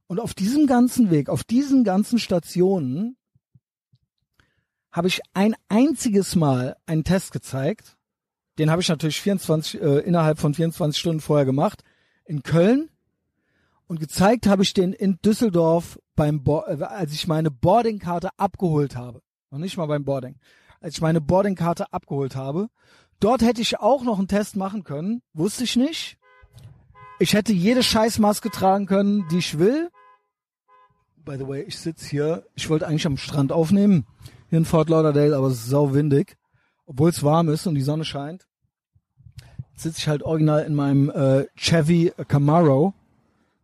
Und 0.07 0.19
auf 0.19 0.33
diesem 0.33 0.67
ganzen 0.67 1.11
Weg, 1.11 1.29
auf 1.29 1.43
diesen 1.43 1.83
ganzen 1.83 2.19
Stationen 2.19 3.17
habe 4.91 5.07
ich 5.07 5.21
ein 5.33 5.55
einziges 5.67 6.35
Mal 6.35 6.77
einen 6.85 7.03
Test 7.03 7.31
gezeigt. 7.31 7.97
Den 8.57 8.71
habe 8.71 8.81
ich 8.81 8.89
natürlich 8.89 9.21
24 9.21 9.81
äh, 9.81 9.99
innerhalb 9.99 10.39
von 10.39 10.53
24 10.53 10.99
Stunden 10.99 11.21
vorher 11.21 11.45
gemacht 11.45 11.83
in 12.25 12.41
Köln 12.41 12.89
und 13.87 13.99
gezeigt 13.99 14.47
habe 14.47 14.63
ich 14.63 14.73
den 14.73 14.93
in 14.93 15.19
Düsseldorf 15.23 15.99
beim 16.17 16.43
Bo 16.43 16.59
als 16.59 17.13
ich 17.13 17.27
meine 17.27 17.49
Boardingkarte 17.49 18.29
abgeholt 18.35 18.97
habe. 18.97 19.21
Noch 19.51 19.59
nicht 19.59 19.77
mal 19.77 19.85
beim 19.85 20.03
Boarding. 20.03 20.35
Als 20.81 20.95
ich 20.95 21.01
meine 21.01 21.21
Boardingkarte 21.21 21.93
abgeholt 21.93 22.35
habe. 22.35 22.67
Dort 23.21 23.41
hätte 23.41 23.61
ich 23.61 23.79
auch 23.79 24.03
noch 24.03 24.19
einen 24.19 24.27
Test 24.27 24.57
machen 24.57 24.83
können. 24.83 25.21
Wusste 25.33 25.63
ich 25.63 25.77
nicht. 25.77 26.17
Ich 27.19 27.33
hätte 27.33 27.53
jede 27.53 27.81
Scheißmaske 27.81 28.51
tragen 28.51 28.85
können, 28.85 29.25
die 29.29 29.37
ich 29.37 29.57
will. 29.57 29.89
By 31.15 31.37
the 31.37 31.47
way, 31.47 31.63
ich 31.63 31.79
sitze 31.79 32.05
hier. 32.09 32.45
Ich 32.55 32.69
wollte 32.69 32.85
eigentlich 32.85 33.07
am 33.07 33.17
Strand 33.17 33.53
aufnehmen. 33.53 34.05
Hier 34.49 34.59
in 34.59 34.65
Fort 34.65 34.89
Lauderdale, 34.89 35.35
aber 35.35 35.47
es 35.47 35.59
ist 35.59 35.67
sau 35.67 35.93
windig. 35.93 36.37
Obwohl 36.85 37.09
es 37.09 37.23
warm 37.23 37.49
ist 37.49 37.65
und 37.65 37.75
die 37.75 37.81
Sonne 37.81 38.05
scheint. 38.05 38.47
Jetzt 39.71 39.83
sitze 39.83 39.99
ich 39.99 40.07
halt 40.07 40.23
original 40.23 40.63
in 40.63 40.75
meinem 40.75 41.09
äh, 41.09 41.47
Chevy 41.55 42.11
Camaro 42.27 42.93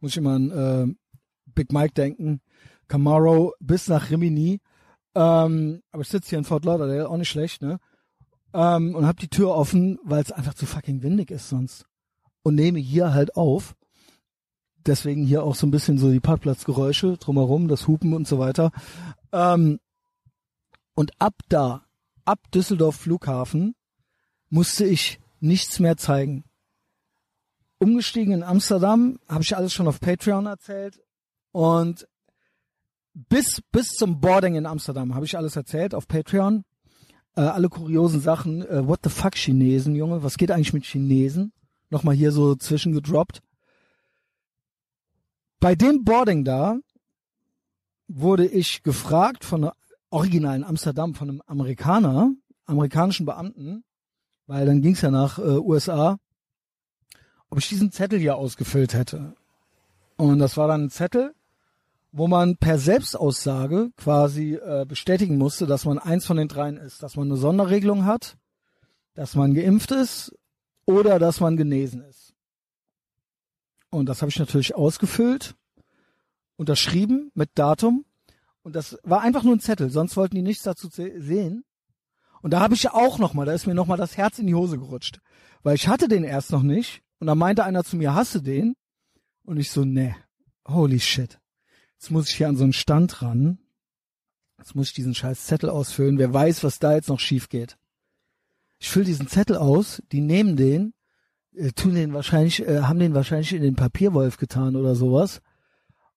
muss 0.04 0.12
ich 0.12 0.18
immer 0.18 0.34
an 0.34 0.52
äh, 0.52 0.94
Big 1.56 1.72
Mike 1.72 1.94
denken. 1.94 2.42
Camaro 2.94 3.56
bis 3.60 3.88
nach 3.88 4.12
Rimini. 4.12 4.62
Ähm, 5.16 5.82
aber 5.92 6.04
ich 6.04 6.10
sitze 6.10 6.30
hier 6.30 6.38
in 6.38 6.44
Fort 6.44 6.64
Lauderdale, 6.64 7.10
auch 7.10 7.18
nicht 7.18 7.30
schlecht, 7.30 7.64
ne? 7.64 7.80
Ähm, 8.54 8.94
und 8.94 9.08
hab 9.08 9.18
die 9.18 9.30
Tür 9.30 9.56
offen, 9.56 9.98
weil 10.04 10.22
es 10.22 10.32
einfach 10.32 10.54
zu 10.54 10.68
fucking 10.68 11.02
windig 11.02 11.32
ist 11.32 11.50
sonst. 11.50 11.88
Und 12.44 12.54
nehme 12.54 12.78
hier 12.78 13.12
halt 13.12 13.36
auf. 13.36 13.76
Deswegen 14.86 15.26
hier 15.26 15.44
auch 15.44 15.56
so 15.56 15.66
ein 15.66 15.72
bisschen 15.72 15.98
so 15.98 16.12
die 16.12 16.20
Parkplatzgeräusche 16.20 17.18
drumherum, 17.18 17.68
das 17.68 17.88
Hupen 17.88 18.14
und 18.14 18.28
so 18.28 18.38
weiter. 18.38 18.72
Ähm, 19.32 19.80
und 20.94 21.20
ab 21.20 21.34
da, 21.50 21.86
ab 22.26 22.40
Düsseldorf 22.54 22.98
Flughafen, 22.98 23.74
musste 24.52 24.86
ich 24.86 25.20
nichts 25.40 25.80
mehr 25.80 25.98
zeigen 25.98 26.44
umgestiegen 27.84 28.34
in 28.34 28.44
Amsterdam, 28.44 29.20
habe 29.28 29.44
ich 29.44 29.58
alles 29.58 29.74
schon 29.74 29.88
auf 29.88 30.00
Patreon 30.00 30.46
erzählt 30.46 31.02
und 31.52 32.08
bis 33.14 33.62
bis 33.72 33.90
zum 33.90 34.20
Boarding 34.20 34.56
in 34.56 34.66
Amsterdam 34.66 35.16
habe 35.16 35.26
ich 35.26 35.38
alles 35.38 35.56
erzählt 35.56 35.94
auf 35.96 36.08
Patreon. 36.08 36.64
Äh, 37.36 37.42
alle 37.42 37.70
kuriosen 37.70 38.20
Sachen. 38.20 38.66
Äh, 38.68 38.88
what 38.88 39.00
the 39.04 39.10
fuck 39.10 39.36
Chinesen, 39.36 39.96
Junge? 39.96 40.24
Was 40.24 40.38
geht 40.38 40.52
eigentlich 40.52 40.74
mit 40.74 40.86
Chinesen? 40.86 41.52
Nochmal 41.90 42.16
hier 42.16 42.32
so 42.32 42.56
zwischengedroppt. 42.56 43.42
Bei 45.60 45.76
dem 45.76 46.04
Boarding 46.04 46.44
da 46.44 46.78
wurde 48.08 48.46
ich 48.46 48.84
gefragt 48.84 49.46
von 49.46 49.64
einer 49.64 49.74
originalen 50.10 50.64
Amsterdam 50.64 51.16
von 51.16 51.30
einem 51.30 51.42
Amerikaner, 51.48 52.32
amerikanischen 52.66 53.26
Beamten, 53.26 53.84
weil 54.46 54.66
dann 54.66 54.82
ging's 54.82 55.02
ja 55.02 55.10
nach 55.10 55.40
äh, 55.40 55.58
USA 55.58 56.18
ob 57.54 57.60
ich 57.60 57.70
diesen 57.70 57.92
Zettel 57.92 58.18
hier 58.18 58.36
ausgefüllt 58.36 58.96
hätte. 58.96 59.36
Und 60.18 60.40
das 60.40 60.58
war 60.58 60.68
dann 60.68 60.86
ein 60.86 60.90
Zettel, 60.90 61.36
wo 62.16 62.28
man 62.28 62.58
per 62.58 62.78
Selbstaussage 62.78 63.92
quasi 63.98 64.54
äh, 64.54 64.86
bestätigen 64.88 65.40
musste, 65.40 65.66
dass 65.66 65.84
man 65.84 65.98
eins 65.98 66.28
von 66.28 66.38
den 66.38 66.48
dreien 66.48 66.78
ist, 66.78 67.02
dass 67.02 67.16
man 67.16 67.28
eine 67.28 67.38
Sonderregelung 67.38 68.06
hat, 68.06 68.38
dass 69.16 69.34
man 69.34 69.56
geimpft 69.56 69.92
ist 69.92 70.32
oder 70.86 71.18
dass 71.18 71.40
man 71.40 71.58
genesen 71.58 72.04
ist. 72.04 72.36
Und 73.90 74.06
das 74.06 74.22
habe 74.22 74.30
ich 74.30 74.38
natürlich 74.38 74.76
ausgefüllt, 74.76 75.56
unterschrieben 76.56 77.32
mit 77.34 77.50
Datum. 77.56 78.06
Und 78.62 78.76
das 78.76 78.98
war 79.04 79.22
einfach 79.22 79.44
nur 79.44 79.56
ein 79.56 79.60
Zettel, 79.60 79.90
sonst 79.90 80.16
wollten 80.16 80.36
die 80.36 80.44
nichts 80.44 80.64
dazu 80.64 80.90
sehen. 80.90 81.66
Und 82.44 82.52
da 82.52 82.60
habe 82.60 82.76
ich 82.76 82.92
auch 82.92 83.18
noch 83.18 83.34
mal, 83.34 83.46
da 83.46 83.54
ist 83.54 83.66
mir 83.66 83.74
noch 83.74 83.88
mal 83.88 83.98
das 83.98 84.18
Herz 84.18 84.38
in 84.38 84.46
die 84.46 84.56
Hose 84.56 84.78
gerutscht, 84.78 85.20
weil 85.64 85.76
ich 85.76 85.88
hatte 85.88 86.08
den 86.08 86.24
erst 86.24 86.52
noch 86.52 86.64
nicht 86.64 87.02
und 87.18 87.26
da 87.26 87.34
meinte 87.34 87.64
einer 87.64 87.84
zu 87.84 87.96
mir, 87.96 88.14
hast 88.14 88.36
du 88.36 88.40
den? 88.40 88.76
Und 89.46 89.58
ich 89.58 89.72
so, 89.72 89.84
ne, 89.84 90.16
holy 90.68 91.00
shit. 91.00 91.40
Jetzt 92.04 92.12
muss 92.12 92.30
ich 92.30 92.36
hier 92.36 92.50
an 92.50 92.58
so 92.58 92.66
einen 92.66 92.74
Stand 92.74 93.22
ran. 93.22 93.60
Jetzt 94.58 94.76
muss 94.76 94.88
ich 94.88 94.94
diesen 94.94 95.16
scheiß 95.16 95.46
Zettel 95.46 95.70
ausfüllen. 95.70 96.18
Wer 96.18 96.34
weiß, 96.34 96.62
was 96.66 96.78
da 96.78 96.96
jetzt 96.96 97.08
noch 97.08 97.22
schief 97.22 97.48
geht. 97.48 97.78
Ich 98.78 98.90
fülle 98.90 99.06
diesen 99.06 99.30
Zettel 99.30 99.56
aus, 99.56 100.04
die 100.12 100.20
nehmen 100.20 100.58
den, 100.58 100.94
äh, 101.54 101.72
tun 101.72 101.96
den 101.96 102.14
wahrscheinlich, 102.14 102.60
äh, 102.68 102.82
haben 102.82 103.00
den 103.00 103.14
wahrscheinlich 103.14 103.54
in 103.54 103.62
den 103.62 103.78
Papierwolf 103.78 104.36
getan 104.36 104.76
oder 104.76 104.96
sowas. 104.96 105.40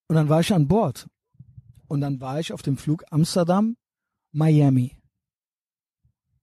Und 0.08 0.16
dann 0.16 0.28
war 0.28 0.40
ich 0.40 0.52
an 0.52 0.66
Bord. 0.66 1.06
Und 1.86 2.00
dann 2.00 2.20
war 2.20 2.40
ich 2.40 2.52
auf 2.52 2.62
dem 2.62 2.78
Flug 2.78 3.04
Amsterdam, 3.10 3.76
Miami. 4.32 4.98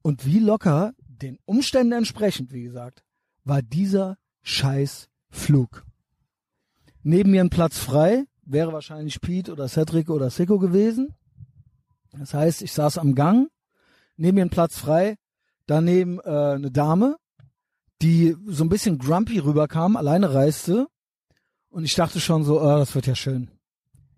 Und 0.01 0.25
wie 0.25 0.39
locker, 0.39 0.93
den 1.05 1.37
Umständen 1.43 1.91
entsprechend, 1.91 2.53
wie 2.53 2.63
gesagt, 2.63 3.03
war 3.43 3.61
dieser 3.61 4.17
scheiß 4.41 5.09
Flug. 5.29 5.85
Neben 7.01 7.31
mir 7.31 7.41
ein 7.41 7.49
Platz 7.49 7.77
frei, 7.77 8.25
wäre 8.45 8.73
wahrscheinlich 8.73 9.21
Pete 9.21 9.51
oder 9.51 9.67
Cedric 9.67 10.09
oder 10.09 10.29
Sicko 10.29 10.59
gewesen. 10.59 11.15
Das 12.17 12.33
heißt, 12.33 12.61
ich 12.61 12.71
saß 12.71 12.97
am 12.97 13.15
Gang, 13.15 13.49
neben 14.17 14.35
mir 14.35 14.43
ein 14.43 14.49
Platz 14.49 14.77
frei, 14.77 15.17
daneben 15.65 16.19
äh, 16.19 16.53
eine 16.55 16.71
Dame, 16.71 17.17
die 18.01 18.35
so 18.45 18.63
ein 18.63 18.69
bisschen 18.69 18.99
grumpy 18.99 19.39
rüberkam, 19.39 19.95
alleine 19.95 20.33
reiste. 20.33 20.87
Und 21.69 21.85
ich 21.85 21.95
dachte 21.95 22.19
schon 22.19 22.43
so, 22.43 22.61
oh, 22.61 22.77
das 22.77 22.93
wird 22.93 23.07
ja 23.07 23.15
schön. 23.15 23.49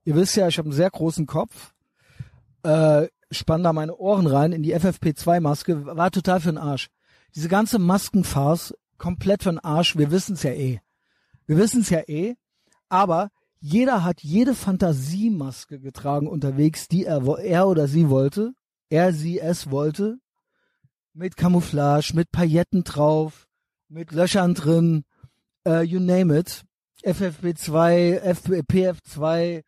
Ihr 0.04 0.16
wisst 0.16 0.36
ja, 0.36 0.48
ich 0.48 0.58
habe 0.58 0.68
einen 0.68 0.76
sehr 0.76 0.90
großen 0.90 1.26
Kopf, 1.26 1.74
äh, 2.64 3.08
spann 3.32 3.64
da 3.64 3.74
meine 3.74 3.96
Ohren 3.96 4.28
rein 4.28 4.52
in 4.52 4.64
die 4.64 4.76
FFP2-Maske, 4.76 5.86
war 5.86 6.12
total 6.12 6.42
für 6.42 6.50
den 6.50 6.58
Arsch. 6.58 6.90
Diese 7.34 7.48
ganze 7.50 7.80
Maskenfarce 7.80 8.76
komplett 8.98 9.44
von 9.44 9.60
Arsch. 9.60 9.98
Wir 9.98 10.12
wissen 10.12 10.34
es 10.34 10.44
ja 10.44 10.52
eh. 10.52 10.80
Wir 11.46 11.58
wissen 11.58 11.82
es 11.82 11.90
ja 11.90 12.02
eh. 12.08 12.36
Aber 12.90 13.30
jeder 13.60 14.04
hat 14.04 14.22
jede 14.22 14.54
Fantasiemaske 14.54 15.80
getragen 15.80 16.28
unterwegs, 16.28 16.88
die 16.88 17.06
er, 17.06 17.26
er 17.40 17.68
oder 17.68 17.88
sie 17.88 18.10
wollte. 18.10 18.54
Er, 18.90 19.14
sie, 19.14 19.40
es 19.40 19.72
wollte. 19.72 20.18
Mit 21.14 21.38
Camouflage, 21.38 22.14
mit 22.14 22.32
Pailletten 22.32 22.84
drauf, 22.84 23.48
mit 23.88 24.12
Löchern 24.12 24.54
drin, 24.54 25.06
uh, 25.68 25.80
you 25.80 26.00
name 26.00 26.38
it. 26.38 26.64
FFP2, 27.04 28.20
PF2, 28.70 29.64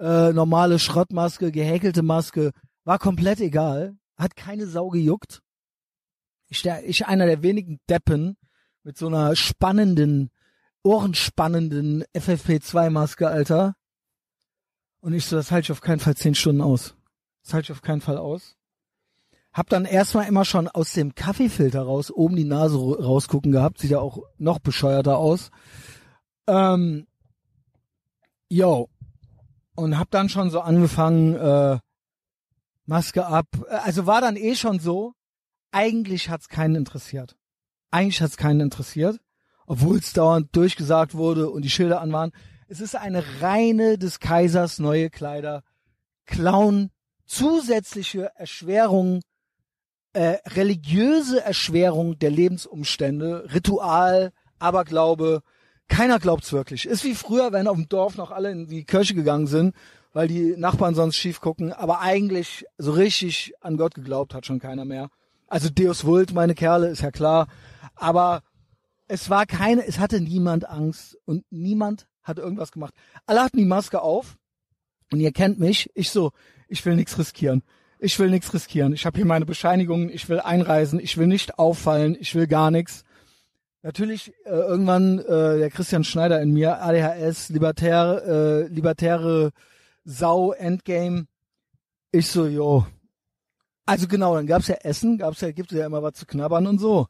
äh, 0.00 0.32
normale 0.32 0.78
Schrottmaske, 0.78 1.52
gehäkelte 1.52 2.02
Maske, 2.02 2.52
war 2.84 2.98
komplett 2.98 3.40
egal. 3.40 3.96
Hat 4.16 4.34
keine 4.34 4.66
Sau 4.66 4.88
gejuckt. 4.88 5.40
Ich, 6.48 6.64
ich 6.66 7.06
einer 7.06 7.26
der 7.26 7.42
wenigen 7.42 7.78
Deppen, 7.88 8.36
mit 8.82 8.98
so 8.98 9.06
einer 9.06 9.36
spannenden, 9.36 10.30
ohrenspannenden 10.82 12.04
FFP2-Maske, 12.14 13.28
Alter. 13.28 13.74
Und 15.00 15.14
ich 15.14 15.26
so, 15.26 15.36
das 15.36 15.50
halte 15.50 15.66
ich 15.66 15.72
auf 15.72 15.80
keinen 15.80 16.00
Fall 16.00 16.16
zehn 16.16 16.34
Stunden 16.34 16.60
aus. 16.60 16.94
Das 17.44 17.54
halte 17.54 17.66
ich 17.66 17.72
auf 17.72 17.82
keinen 17.82 18.00
Fall 18.00 18.18
aus. 18.18 18.56
Hab 19.52 19.68
dann 19.68 19.84
erstmal 19.84 20.28
immer 20.28 20.44
schon 20.44 20.68
aus 20.68 20.92
dem 20.92 21.14
Kaffeefilter 21.14 21.82
raus 21.82 22.10
oben 22.10 22.36
die 22.36 22.44
Nase 22.44 22.76
rausgucken 22.76 23.50
gehabt. 23.50 23.78
Sieht 23.78 23.90
ja 23.90 23.98
auch 23.98 24.22
noch 24.38 24.60
bescheuerter 24.60 25.18
aus. 25.18 25.50
Ähm, 26.46 27.06
yo. 28.48 28.88
Und 29.74 29.98
hab 29.98 30.10
dann 30.10 30.28
schon 30.28 30.50
so 30.50 30.60
angefangen, 30.60 31.34
äh, 31.34 31.78
Maske 32.86 33.26
ab. 33.26 33.46
Also 33.68 34.06
war 34.06 34.20
dann 34.20 34.36
eh 34.36 34.54
schon 34.54 34.78
so, 34.78 35.14
eigentlich 35.72 36.28
hat's 36.28 36.48
keinen 36.48 36.74
interessiert. 36.74 37.36
Eigentlich 37.90 38.20
hat 38.20 38.30
es 38.30 38.36
keinen 38.36 38.60
interessiert, 38.60 39.20
obwohl 39.70 39.98
es 39.98 40.12
dauernd 40.12 40.48
durchgesagt 40.56 41.14
wurde 41.14 41.48
und 41.48 41.62
die 41.62 41.70
Schilder 41.70 42.00
an 42.00 42.12
waren. 42.12 42.32
Es 42.66 42.80
ist 42.80 42.96
eine 42.96 43.22
reine 43.40 43.98
des 43.98 44.18
Kaisers 44.18 44.80
neue 44.80 45.10
Kleider. 45.10 45.62
Clown, 46.26 46.90
zusätzliche 47.24 48.32
Erschwerung, 48.34 49.20
äh, 50.12 50.38
religiöse 50.48 51.40
Erschwerung 51.44 52.18
der 52.18 52.32
Lebensumstände, 52.32 53.46
Ritual, 53.54 54.32
Aberglaube. 54.58 55.42
Keiner 55.86 56.18
glaubt's 56.18 56.52
wirklich. 56.52 56.86
Ist 56.86 57.04
wie 57.04 57.14
früher, 57.14 57.52
wenn 57.52 57.68
auf 57.68 57.76
dem 57.76 57.88
Dorf 57.88 58.16
noch 58.16 58.32
alle 58.32 58.50
in 58.50 58.66
die 58.66 58.82
Kirche 58.82 59.14
gegangen 59.14 59.46
sind, 59.46 59.76
weil 60.12 60.26
die 60.26 60.56
Nachbarn 60.56 60.96
sonst 60.96 61.14
schief 61.14 61.40
gucken. 61.40 61.72
Aber 61.72 62.00
eigentlich 62.00 62.64
so 62.76 62.90
richtig 62.90 63.52
an 63.60 63.76
Gott 63.76 63.94
geglaubt 63.94 64.34
hat 64.34 64.46
schon 64.46 64.58
keiner 64.58 64.84
mehr. 64.84 65.10
Also 65.46 65.68
Deus 65.68 66.04
Vult, 66.04 66.32
meine 66.32 66.56
Kerle, 66.56 66.88
ist 66.88 67.02
ja 67.02 67.12
klar. 67.12 67.46
Aber 67.94 68.42
es 69.10 69.28
war 69.28 69.44
keine, 69.44 69.84
es 69.86 69.98
hatte 69.98 70.20
niemand 70.20 70.68
Angst 70.68 71.18
und 71.24 71.44
niemand 71.50 72.06
hat 72.22 72.38
irgendwas 72.38 72.70
gemacht. 72.70 72.94
Alle 73.26 73.42
hatten 73.42 73.56
die 73.56 73.64
Maske 73.64 74.00
auf 74.02 74.38
und 75.10 75.18
ihr 75.18 75.32
kennt 75.32 75.58
mich. 75.58 75.90
Ich 75.94 76.10
so, 76.10 76.30
Ich 76.68 76.86
will 76.86 76.94
nichts 76.94 77.18
riskieren. 77.18 77.64
Ich 77.98 78.16
will 78.20 78.30
nichts 78.30 78.54
riskieren. 78.54 78.92
Ich 78.92 79.04
habe 79.04 79.16
hier 79.16 79.26
meine 79.26 79.44
Bescheinigungen. 79.44 80.08
Ich 80.08 80.28
will 80.28 80.38
einreisen. 80.38 81.00
Ich 81.00 81.18
will 81.18 81.26
nicht 81.26 81.58
auffallen. 81.58 82.16
Ich 82.20 82.36
will 82.36 82.46
gar 82.46 82.70
nichts. 82.70 83.04
Natürlich 83.82 84.32
äh, 84.44 84.50
irgendwann 84.50 85.18
äh, 85.18 85.58
der 85.58 85.70
Christian 85.70 86.04
Schneider 86.04 86.40
in 86.40 86.52
mir, 86.52 86.80
ADHS, 86.80 87.48
libertär, 87.48 88.22
äh, 88.24 88.66
libertäre 88.68 89.50
Sau, 90.04 90.52
Endgame. 90.52 91.26
Ich 92.12 92.28
so, 92.28 92.46
jo. 92.46 92.86
Also 93.86 94.06
genau, 94.06 94.36
dann 94.36 94.46
gab's 94.46 94.68
ja 94.68 94.76
Essen, 94.76 95.18
gab's 95.18 95.40
ja, 95.40 95.50
gibt 95.50 95.72
ja 95.72 95.86
immer 95.86 96.02
was 96.02 96.14
zu 96.14 96.26
knabbern 96.26 96.68
und 96.68 96.78
so. 96.78 97.08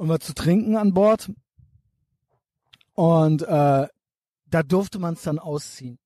Und 0.00 0.08
was 0.08 0.20
zu 0.20 0.32
trinken 0.32 0.76
an 0.76 0.94
Bord. 0.94 1.30
Und 2.94 3.42
äh, 3.42 3.86
da 4.46 4.62
durfte 4.62 4.98
man 4.98 5.12
es 5.12 5.20
dann 5.20 5.38
ausziehen. 5.38 5.98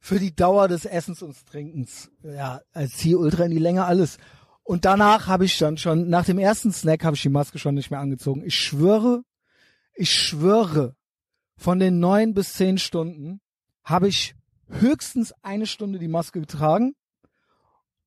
Für 0.00 0.18
die 0.18 0.34
Dauer 0.34 0.66
des 0.66 0.84
Essens 0.84 1.22
und 1.22 1.46
Trinkens. 1.46 2.10
Ja, 2.24 2.60
als 2.72 2.96
Ziel 2.96 3.14
Ultra 3.14 3.44
in 3.44 3.52
die 3.52 3.60
Länge 3.60 3.84
alles. 3.84 4.18
Und 4.64 4.84
danach 4.84 5.28
habe 5.28 5.44
ich 5.44 5.56
dann 5.58 5.76
schon, 5.76 6.08
nach 6.08 6.24
dem 6.24 6.40
ersten 6.40 6.72
Snack 6.72 7.04
habe 7.04 7.14
ich 7.14 7.22
die 7.22 7.28
Maske 7.28 7.60
schon 7.60 7.76
nicht 7.76 7.92
mehr 7.92 8.00
angezogen. 8.00 8.42
Ich 8.44 8.56
schwöre, 8.56 9.22
ich 9.94 10.10
schwöre, 10.10 10.96
von 11.56 11.78
den 11.78 12.00
neun 12.00 12.34
bis 12.34 12.54
zehn 12.54 12.78
Stunden 12.78 13.40
habe 13.84 14.08
ich 14.08 14.34
höchstens 14.66 15.32
eine 15.42 15.68
Stunde 15.68 16.00
die 16.00 16.08
Maske 16.08 16.40
getragen 16.40 16.96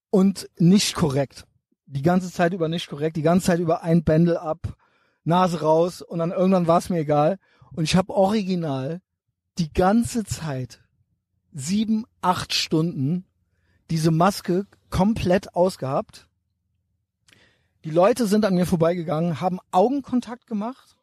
und 0.10 0.50
nicht 0.58 0.96
korrekt. 0.96 1.46
Die 1.86 2.02
ganze 2.02 2.32
Zeit 2.32 2.54
über 2.54 2.68
nicht 2.68 2.90
korrekt, 2.90 3.16
die 3.18 3.22
ganze 3.22 3.48
Zeit 3.48 3.60
über 3.60 3.84
ein 3.84 4.04
Bändel 4.04 4.38
ab, 4.38 4.76
Nase 5.24 5.62
raus 5.62 6.02
und 6.02 6.20
dann 6.20 6.32
irgendwann 6.32 6.68
war 6.68 6.80
es 6.80 6.90
mir 6.90 7.00
egal. 7.00 7.38
Und 7.74 7.84
ich 7.84 7.96
habe 7.96 8.14
original 8.14 9.02
die 9.58 9.72
ganze 9.72 10.24
Zeit 10.24 10.82
sieben, 11.54 12.06
acht 12.22 12.54
Stunden 12.54 13.26
diese 13.90 14.12
Maske 14.12 14.66
komplett 14.90 15.56
ausgehabt 15.56 16.28
die 17.86 17.92
Leute 17.92 18.26
sind 18.26 18.46
an 18.46 18.56
mir 18.56 18.66
vorbeigegangen, 18.66 19.40
haben 19.42 19.60
Augenkontakt 19.70 20.48
gemacht. 20.48 20.98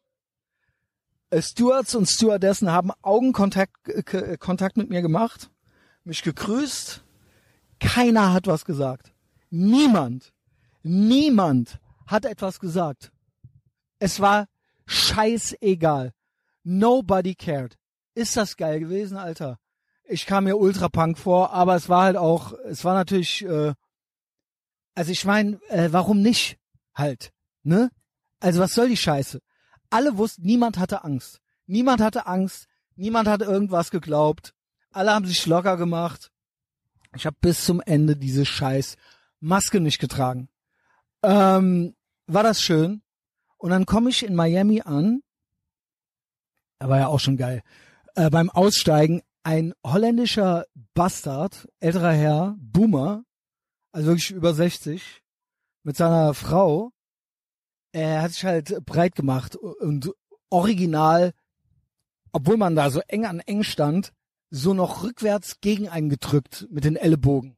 Äh, 1.31 1.41
Stewards 1.41 1.95
und 1.95 2.07
Stewardessen 2.07 2.73
haben 2.73 2.91
Augenkontakt 3.03 3.89
äh, 3.89 4.37
Kontakt 4.37 4.77
mit 4.77 4.91
mir 4.91 5.01
gemacht, 5.01 5.49
mich 6.03 6.23
gegrüßt. 6.23 7.05
Keiner 7.79 8.33
hat 8.33 8.49
was 8.49 8.65
gesagt. 8.65 9.15
Niemand, 9.49 10.32
niemand 10.83 11.79
hat 12.07 12.25
etwas 12.25 12.61
gesagt. 12.61 13.13
Es 13.99 14.21
war 14.21 14.47
scheißegal. 14.87 16.13
Nobody 16.65 17.35
cared. 17.35 17.79
Ist 18.15 18.37
das 18.37 18.57
geil 18.57 18.81
gewesen, 18.81 19.17
Alter? 19.17 19.59
Ich 20.05 20.27
kam 20.27 20.45
mir 20.45 20.59
ultra 20.59 20.89
punk 20.89 21.19
vor, 21.19 21.53
aber 21.53 21.77
es 21.77 21.89
war 21.89 22.05
halt 22.05 22.17
auch, 22.17 22.53
es 22.67 22.85
war 22.85 22.95
natürlich, 22.95 23.45
äh, 23.45 23.73
also 24.95 25.11
ich 25.11 25.25
meine, 25.25 25.61
äh, 25.69 25.89
warum 25.93 26.21
nicht? 26.21 26.59
halt, 26.95 27.33
ne? 27.63 27.91
Also 28.41 28.61
was 28.61 28.75
soll 28.75 28.89
die 28.89 28.97
Scheiße? 28.97 29.41
Alle 29.91 30.17
wussten, 30.17 30.43
niemand 30.43 30.79
hatte 30.79 31.05
Angst. 31.05 31.41
Niemand 31.67 32.01
hatte 32.01 32.27
Angst, 32.27 32.67
niemand 32.97 33.29
hatte 33.29 33.45
irgendwas 33.45 33.91
geglaubt. 33.91 34.55
Alle 34.91 35.13
haben 35.13 35.27
sich 35.27 35.47
locker 35.47 35.77
gemacht. 35.77 36.33
Ich 37.15 37.27
habe 37.27 37.37
bis 37.41 37.65
zum 37.65 37.81
Ende 37.81 38.17
diese 38.17 38.45
scheiß 38.45 38.97
Maske 39.41 39.81
nicht 39.81 39.99
getragen. 39.99 40.49
Ähm, 41.23 41.95
war 42.27 42.43
das 42.43 42.61
schön? 42.61 43.03
Und 43.59 43.71
dann 43.71 43.87
komme 43.87 44.11
ich 44.11 44.25
in 44.25 44.35
Miami 44.35 44.81
an. 44.83 45.23
War 46.81 46.99
ja 46.99 47.07
auch 47.07 47.21
schon 47.21 47.37
geil. 47.37 47.63
Äh, 48.15 48.29
beim 48.31 48.51
Aussteigen 48.51 49.23
ein 49.45 49.75
holländischer 49.85 50.67
Bastard, 50.95 51.69
älterer 51.81 52.13
Herr, 52.13 52.57
Boomer, 52.59 53.25
also 53.93 54.09
wirklich 54.09 54.31
über 54.31 54.55
60, 54.55 55.23
mit 55.83 55.97
seiner 55.97 56.35
Frau. 56.35 56.93
Er 57.93 58.23
hat 58.23 58.33
sich 58.33 58.45
halt 58.45 58.85
breit 58.87 59.15
gemacht 59.15 59.57
und 59.57 60.13
original, 60.51 61.33
obwohl 62.33 62.57
man 62.57 62.77
da 62.77 62.91
so 62.91 63.01
eng 63.09 63.27
an 63.27 63.41
eng 63.41 63.65
stand, 63.65 64.13
so 64.51 64.75
noch 64.75 65.03
rückwärts 65.03 65.61
gegen 65.61 65.89
einen 65.89 66.09
gedrückt 66.09 66.69
mit 66.71 66.85
den 66.85 66.97
Ellenbogen. 66.97 67.57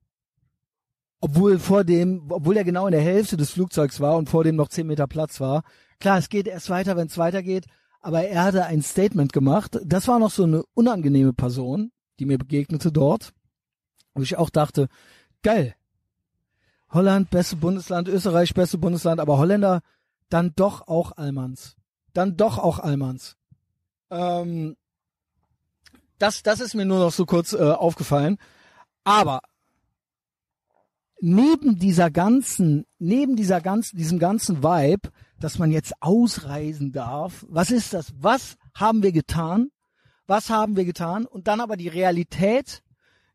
Obwohl 1.24 1.58
vor 1.58 1.84
dem, 1.84 2.26
obwohl 2.28 2.58
er 2.58 2.64
genau 2.64 2.86
in 2.86 2.92
der 2.92 3.00
Hälfte 3.00 3.38
des 3.38 3.48
Flugzeugs 3.48 3.98
war 3.98 4.18
und 4.18 4.28
vor 4.28 4.44
dem 4.44 4.56
noch 4.56 4.68
zehn 4.68 4.86
Meter 4.86 5.06
Platz 5.06 5.40
war. 5.40 5.62
Klar, 5.98 6.18
es 6.18 6.28
geht 6.28 6.46
erst 6.46 6.68
weiter, 6.68 6.98
wenn 6.98 7.06
es 7.06 7.16
weitergeht, 7.16 7.64
aber 8.02 8.24
er 8.24 8.42
hatte 8.42 8.66
ein 8.66 8.82
Statement 8.82 9.32
gemacht. 9.32 9.80
Das 9.86 10.06
war 10.06 10.18
noch 10.18 10.30
so 10.30 10.42
eine 10.42 10.64
unangenehme 10.74 11.32
Person, 11.32 11.92
die 12.18 12.26
mir 12.26 12.36
begegnete 12.36 12.92
dort. 12.92 13.32
Wo 14.12 14.20
ich 14.20 14.36
auch 14.36 14.50
dachte, 14.50 14.88
geil, 15.42 15.74
Holland, 16.90 17.30
beste 17.30 17.56
Bundesland, 17.56 18.06
Österreich, 18.06 18.52
beste 18.52 18.76
Bundesland, 18.76 19.18
aber 19.18 19.38
Holländer 19.38 19.80
dann 20.28 20.52
doch 20.54 20.88
auch 20.88 21.12
Allmanns. 21.12 21.74
Dann 22.12 22.36
doch 22.36 22.58
auch 22.58 22.80
Allmanns. 22.80 23.38
Ähm, 24.10 24.76
das, 26.18 26.42
das 26.42 26.60
ist 26.60 26.74
mir 26.74 26.84
nur 26.84 26.98
noch 26.98 27.12
so 27.12 27.24
kurz 27.24 27.54
äh, 27.54 27.62
aufgefallen. 27.62 28.36
Aber 29.04 29.40
neben 31.24 31.78
dieser 31.78 32.10
ganzen, 32.10 32.84
neben 32.98 33.34
dieser 33.34 33.62
ganzen, 33.62 33.96
diesem 33.96 34.18
ganzen 34.18 34.62
Vibe, 34.62 35.08
dass 35.40 35.58
man 35.58 35.70
jetzt 35.70 35.94
ausreisen 36.00 36.92
darf, 36.92 37.46
was 37.48 37.70
ist 37.70 37.94
das? 37.94 38.12
Was 38.18 38.56
haben 38.74 39.02
wir 39.02 39.10
getan? 39.10 39.70
Was 40.26 40.50
haben 40.50 40.76
wir 40.76 40.84
getan? 40.84 41.24
Und 41.24 41.48
dann 41.48 41.62
aber 41.62 41.78
die 41.78 41.88
Realität. 41.88 42.82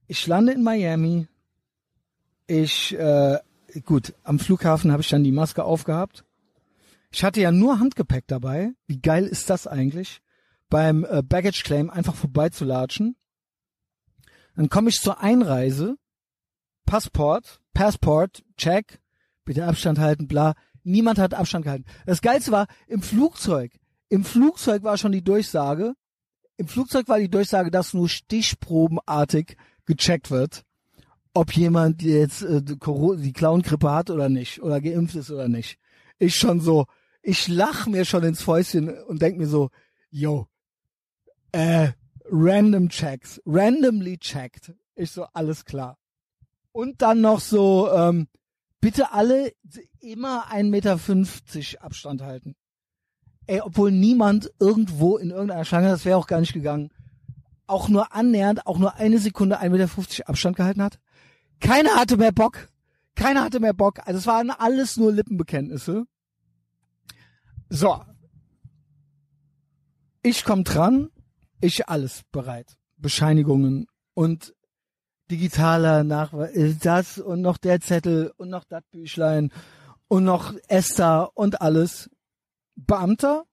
Ich 0.06 0.28
lande 0.28 0.54
in 0.54 0.62
Miami. 0.62 1.28
Ich 2.46 2.96
äh, 2.96 3.40
gut, 3.86 4.14
am 4.24 4.38
Flughafen 4.38 4.92
habe 4.92 5.02
ich 5.02 5.10
dann 5.10 5.24
die 5.24 5.32
Maske 5.32 5.64
aufgehabt. 5.64 6.24
Ich 7.12 7.24
hatte 7.24 7.42
ja 7.42 7.52
nur 7.52 7.80
Handgepäck 7.80 8.28
dabei. 8.28 8.72
Wie 8.86 9.02
geil 9.02 9.26
ist 9.26 9.50
das 9.50 9.66
eigentlich? 9.66 10.22
Beim 10.70 11.06
äh, 11.06 11.24
Baggage 11.24 11.64
Claim 11.64 11.90
einfach 11.90 12.14
vorbeizulatschen. 12.14 13.16
Dann 14.56 14.70
komme 14.70 14.90
ich 14.90 15.02
zur 15.02 15.22
Einreise. 15.22 15.98
Passport, 16.86 17.62
Passport, 17.80 18.44
check. 18.58 19.00
Bitte 19.46 19.66
Abstand 19.66 20.00
halten, 20.00 20.28
bla. 20.28 20.56
Niemand 20.84 21.18
hat 21.18 21.34
Abstand 21.34 21.64
gehalten. 21.64 21.86
Das 22.06 22.22
Geilste 22.22 22.52
war, 22.52 22.68
im 22.88 23.02
Flugzeug. 23.02 23.72
Im 24.10 24.26
Flugzeug 24.26 24.84
war 24.84 24.98
schon 24.98 25.14
die 25.14 25.24
Durchsage. 25.24 25.94
Im 26.58 26.68
Flugzeug 26.68 27.08
war 27.08 27.20
die 27.20 27.30
Durchsage, 27.30 27.72
dass 27.72 27.94
nur 27.94 28.10
stichprobenartig 28.10 29.56
gecheckt 29.86 30.30
wird 30.30 30.66
ob 31.36 31.54
jemand 31.54 32.02
jetzt 32.02 32.42
äh, 32.42 32.62
die 32.62 33.34
Clown-Grippe 33.34 33.92
hat 33.92 34.10
oder 34.10 34.28
nicht 34.28 34.62
oder 34.62 34.82
geimpft 34.82 35.16
ist 35.16 35.30
oder 35.30 35.48
nicht. 35.48 35.78
Ich 36.18 36.36
schon 36.36 36.60
so, 36.60 36.86
ich 37.22 37.48
lach 37.48 37.86
mir 37.86 38.04
schon 38.04 38.24
ins 38.24 38.42
Fäustchen 38.42 38.90
und 39.04 39.22
denk 39.22 39.38
mir 39.38 39.48
so, 39.48 39.70
yo, 40.10 40.48
äh, 41.52 41.90
random 42.26 42.90
checks, 42.90 43.40
randomly 43.46 44.18
checked. 44.18 44.74
Ich 44.96 45.12
so, 45.12 45.26
alles 45.34 45.64
klar. 45.64 45.99
Und 46.72 47.02
dann 47.02 47.22
noch 47.22 47.40
so, 47.40 47.92
ähm, 47.92 48.28
bitte 48.82 49.12
alle 49.12 49.52
immer 50.00 50.52
1,50 50.52 50.64
Meter 50.70 51.84
Abstand 51.84 52.22
halten. 52.22 52.56
Ey, 53.48 53.62
obwohl 53.62 53.92
niemand 53.92 54.52
irgendwo 54.60 55.18
in 55.18 55.32
irgendeiner 55.32 55.66
Schlange, 55.66 55.90
das 55.90 56.06
wäre 56.06 56.18
auch 56.18 56.28
gar 56.28 56.40
nicht 56.40 56.54
gegangen, 56.54 56.92
auch 57.66 57.90
nur 57.90 58.14
annähernd, 58.14 58.66
auch 58.68 58.78
nur 58.78 58.96
eine 58.96 59.20
Sekunde 59.20 59.60
1,50 59.60 59.70
Meter 59.70 60.30
Abstand 60.30 60.56
gehalten 60.56 60.84
hat. 60.84 61.00
Keiner 61.60 61.96
hatte 61.96 62.18
mehr 62.18 62.32
Bock. 62.32 62.70
Keiner 63.16 63.44
hatte 63.44 63.60
mehr 63.60 63.74
Bock. 63.74 64.00
Also 64.06 64.20
es 64.20 64.28
waren 64.28 64.50
alles 64.50 64.98
nur 64.98 65.12
Lippenbekenntnisse. 65.12 66.06
So. 67.70 68.02
Ich 70.22 70.44
komm 70.44 70.64
dran. 70.64 71.10
Ich 71.62 71.90
alles 71.90 72.24
bereit. 72.32 72.78
Bescheinigungen 72.98 73.88
und 74.14 74.54
digitaler 75.30 76.04
Nachweis, 76.04 76.56
äh, 76.56 76.76
das 76.82 77.18
und 77.18 77.42
noch 77.42 77.58
der 77.58 77.80
Zettel 77.82 78.34
und 78.38 78.50
noch 78.50 78.64
das 78.64 78.84
Büchlein 78.92 79.52
und 80.08 80.24
noch 80.24 80.54
Esther 80.68 81.32
und 81.36 81.62
alles. 81.62 82.10
Beamter, 82.76 83.44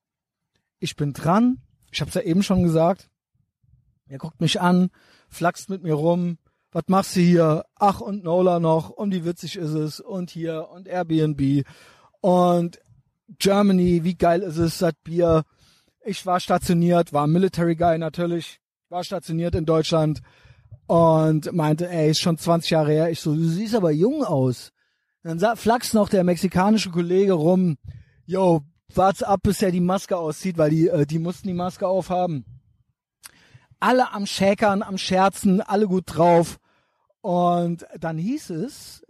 ich 0.79 0.95
bin 0.95 1.13
dran. 1.13 1.61
Ich 1.91 2.01
hab's 2.01 2.13
ja 2.13 2.21
eben 2.21 2.43
schon 2.43 2.63
gesagt. 2.63 3.09
Er 4.07 4.17
guckt 4.17 4.39
mich 4.39 4.61
an, 4.61 4.89
flaxt 5.29 5.69
mit 5.69 5.83
mir 5.83 5.93
rum, 5.93 6.37
was 6.71 6.83
machst 6.87 7.15
du 7.15 7.21
hier? 7.21 7.65
Ach 7.75 8.01
und 8.01 8.23
Nola 8.23 8.59
noch 8.59 8.89
und 8.89 9.13
wie 9.13 9.25
witzig 9.25 9.57
ist 9.57 9.71
es 9.73 9.99
und 9.99 10.29
hier 10.29 10.69
und 10.69 10.87
Airbnb 10.87 11.65
und 12.21 12.79
Germany, 13.39 14.03
wie 14.03 14.15
geil 14.15 14.41
ist 14.41 14.57
es, 14.57 14.79
seit 14.79 15.01
Bier. 15.03 15.43
Ich 16.05 16.25
war 16.25 16.39
stationiert, 16.39 17.13
war 17.13 17.27
Military 17.27 17.75
Guy 17.75 17.97
natürlich, 17.97 18.59
war 18.89 19.03
stationiert 19.03 19.55
in 19.55 19.65
Deutschland 19.65 20.21
und 20.87 21.51
meinte, 21.53 21.89
ey, 21.89 22.11
ist 22.11 22.21
schon 22.21 22.37
20 22.37 22.71
Jahre 22.71 22.91
her. 22.91 23.11
Ich 23.11 23.19
so, 23.19 23.35
du 23.35 23.47
siehst 23.47 23.75
aber 23.75 23.91
jung 23.91 24.23
aus. 24.23 24.71
Dann 25.23 25.57
flachs 25.57 25.93
noch 25.93 26.09
der 26.09 26.23
mexikanische 26.23 26.89
Kollege 26.89 27.33
rum, 27.33 27.77
yo, 28.25 28.61
wart's 28.93 29.23
ab, 29.23 29.41
bis 29.43 29.61
er 29.61 29.71
die 29.71 29.81
Maske 29.81 30.15
auszieht, 30.15 30.57
weil 30.57 30.69
die, 30.69 30.87
äh, 30.87 31.05
die 31.05 31.19
mussten 31.19 31.47
die 31.47 31.53
Maske 31.53 31.85
aufhaben. 31.85 32.45
Alle 33.79 34.13
am 34.13 34.25
Schäkern, 34.25 34.81
am 34.81 34.97
Scherzen, 34.97 35.61
alle 35.61 35.87
gut 35.87 36.05
drauf. 36.07 36.57
Und 37.21 37.85
dann 37.99 38.17
hieß 38.17 38.51
es, 38.51 39.03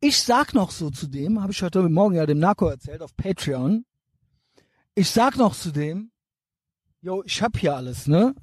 ich 0.00 0.22
sag 0.22 0.54
noch 0.54 0.70
so 0.70 0.90
zu 0.90 1.08
dem, 1.08 1.42
habe 1.42 1.52
ich 1.52 1.62
heute 1.62 1.82
Morgen 1.88 2.14
ja 2.14 2.26
dem 2.26 2.38
Narco 2.38 2.68
erzählt 2.68 3.02
auf 3.02 3.16
Patreon. 3.16 3.84
Ich 4.94 5.10
sag 5.10 5.36
noch 5.36 5.54
zu 5.54 5.72
dem, 5.72 6.12
yo, 7.00 7.22
ich 7.24 7.42
hab 7.42 7.58
hier 7.58 7.74
alles, 7.74 8.06
ne? 8.06 8.34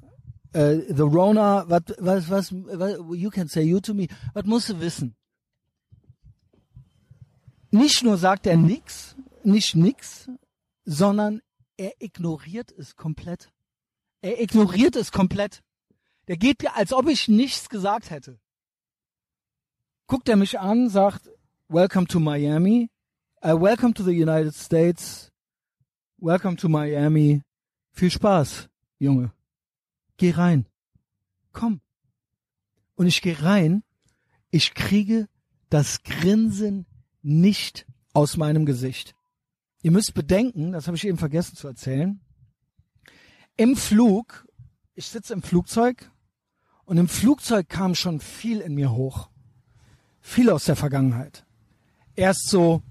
Uh, 0.54 0.82
the 0.88 1.04
Rona, 1.04 1.64
was, 1.66 2.30
was, 2.30 2.52
was, 2.52 3.00
you 3.10 3.28
can 3.30 3.48
say 3.48 3.62
you 3.62 3.80
to 3.80 3.92
me, 3.92 4.08
was 4.34 4.44
musst 4.44 4.68
du 4.68 4.78
wissen? 4.78 5.16
Nicht 7.72 8.04
nur 8.04 8.16
sagt 8.18 8.46
er 8.46 8.56
nix, 8.56 9.16
nicht 9.42 9.74
nix, 9.74 10.30
sondern 10.84 11.42
er 11.76 11.92
ignoriert 11.98 12.70
es 12.70 12.94
komplett. 12.94 13.50
Er 14.22 14.40
ignoriert 14.40 14.94
es 14.94 15.10
komplett. 15.10 15.60
Der 16.28 16.36
geht 16.36 16.64
als 16.76 16.92
ob 16.92 17.08
ich 17.08 17.26
nichts 17.26 17.68
gesagt 17.68 18.10
hätte. 18.10 18.38
Guckt 20.06 20.28
er 20.28 20.36
mich 20.36 20.60
an, 20.60 20.88
sagt, 20.88 21.30
Welcome 21.68 22.06
to 22.06 22.20
Miami, 22.20 22.90
uh, 23.42 23.60
welcome 23.60 23.92
to 23.94 24.04
the 24.04 24.12
United 24.12 24.54
States, 24.54 25.32
welcome 26.18 26.56
to 26.56 26.68
Miami. 26.68 27.42
Viel 27.90 28.10
Spaß, 28.10 28.68
Junge. 29.00 29.32
Geh 30.16 30.30
rein. 30.30 30.66
Komm. 31.52 31.80
Und 32.94 33.06
ich 33.06 33.22
gehe 33.22 33.42
rein. 33.42 33.82
Ich 34.50 34.74
kriege 34.74 35.28
das 35.68 36.02
Grinsen 36.02 36.86
nicht 37.22 37.86
aus 38.12 38.36
meinem 38.36 38.66
Gesicht. 38.66 39.14
Ihr 39.82 39.90
müsst 39.90 40.14
bedenken, 40.14 40.72
das 40.72 40.86
habe 40.86 40.96
ich 40.96 41.06
eben 41.06 41.18
vergessen 41.18 41.56
zu 41.56 41.66
erzählen. 41.66 42.20
Im 43.56 43.76
Flug, 43.76 44.46
ich 44.94 45.06
sitze 45.06 45.32
im 45.32 45.42
Flugzeug 45.42 46.10
und 46.84 46.96
im 46.96 47.08
Flugzeug 47.08 47.68
kam 47.68 47.94
schon 47.94 48.20
viel 48.20 48.60
in 48.60 48.74
mir 48.74 48.92
hoch. 48.92 49.30
Viel 50.20 50.50
aus 50.50 50.64
der 50.64 50.76
Vergangenheit. 50.76 51.44
Erst 52.16 52.48
so 52.48 52.82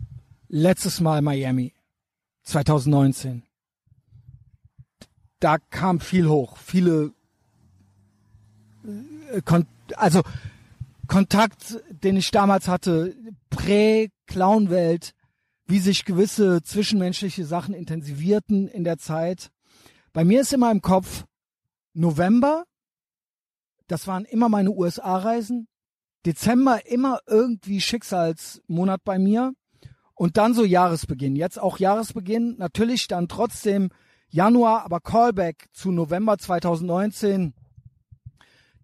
letztes 0.49 0.99
Mal 0.99 1.21
Miami, 1.21 1.73
2019 2.43 3.43
da 5.43 5.57
kam 5.57 5.99
viel 5.99 6.27
hoch, 6.27 6.57
viele, 6.57 7.13
äh, 9.31 9.41
Kon 9.41 9.67
also 9.95 10.21
Kontakt, 11.07 11.81
den 11.89 12.15
ich 12.15 12.31
damals 12.31 12.67
hatte, 12.67 13.15
Prä-Clown-Welt, 13.49 15.13
wie 15.65 15.79
sich 15.79 16.05
gewisse 16.05 16.63
zwischenmenschliche 16.63 17.45
Sachen 17.45 17.73
intensivierten 17.73 18.67
in 18.69 18.83
der 18.83 18.97
Zeit. 18.97 19.51
Bei 20.13 20.23
mir 20.23 20.41
ist 20.41 20.53
immer 20.53 20.71
im 20.71 20.81
Kopf 20.81 21.25
November, 21.93 22.63
das 23.87 24.07
waren 24.07 24.25
immer 24.25 24.47
meine 24.47 24.71
USA-Reisen, 24.71 25.67
Dezember 26.25 26.85
immer 26.87 27.19
irgendwie 27.27 27.81
Schicksalsmonat 27.81 29.03
bei 29.03 29.19
mir. 29.19 29.53
Und 30.15 30.37
dann 30.37 30.53
so 30.53 30.63
Jahresbeginn. 30.63 31.35
Jetzt 31.35 31.59
auch 31.59 31.79
Jahresbeginn, 31.79 32.55
natürlich 32.57 33.07
dann 33.07 33.27
trotzdem 33.27 33.89
Januar, 34.33 34.83
aber 34.83 34.99
Callback 34.99 35.67
zu 35.73 35.91
November 35.91 36.39
2019. 36.39 37.53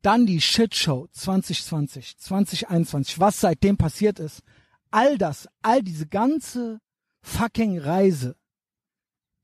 Dann 0.03 0.27
die 0.27 0.41
Shitshow 0.41 1.07
2020, 1.12 2.17
2021, 2.19 3.19
was 3.19 3.39
seitdem 3.39 3.75
passiert 3.75 4.19
ist. 4.19 4.43
All 4.91 5.17
das, 5.17 5.49
all 5.63 5.81
diese 5.81 6.05
ganze 6.05 6.79
fucking 7.21 7.79
Reise, 7.79 8.35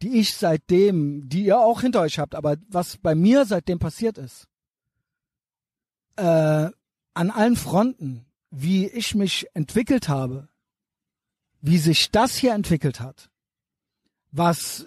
die 0.03 0.19
ich 0.19 0.35
seitdem, 0.35 1.27
die 1.27 1.45
ihr 1.45 1.59
auch 1.59 1.81
hinter 1.81 2.01
euch 2.01 2.19
habt, 2.19 2.35
aber 2.35 2.57
was 2.69 2.97
bei 2.97 3.15
mir 3.15 3.45
seitdem 3.45 3.79
passiert 3.79 4.19
ist, 4.19 4.47
äh, 6.17 6.69
an 7.15 7.31
allen 7.31 7.55
Fronten, 7.55 8.27
wie 8.51 8.87
ich 8.87 9.15
mich 9.15 9.47
entwickelt 9.55 10.07
habe, 10.07 10.49
wie 11.61 11.79
sich 11.79 12.11
das 12.11 12.35
hier 12.35 12.53
entwickelt 12.53 12.99
hat, 12.99 13.31
was 14.31 14.85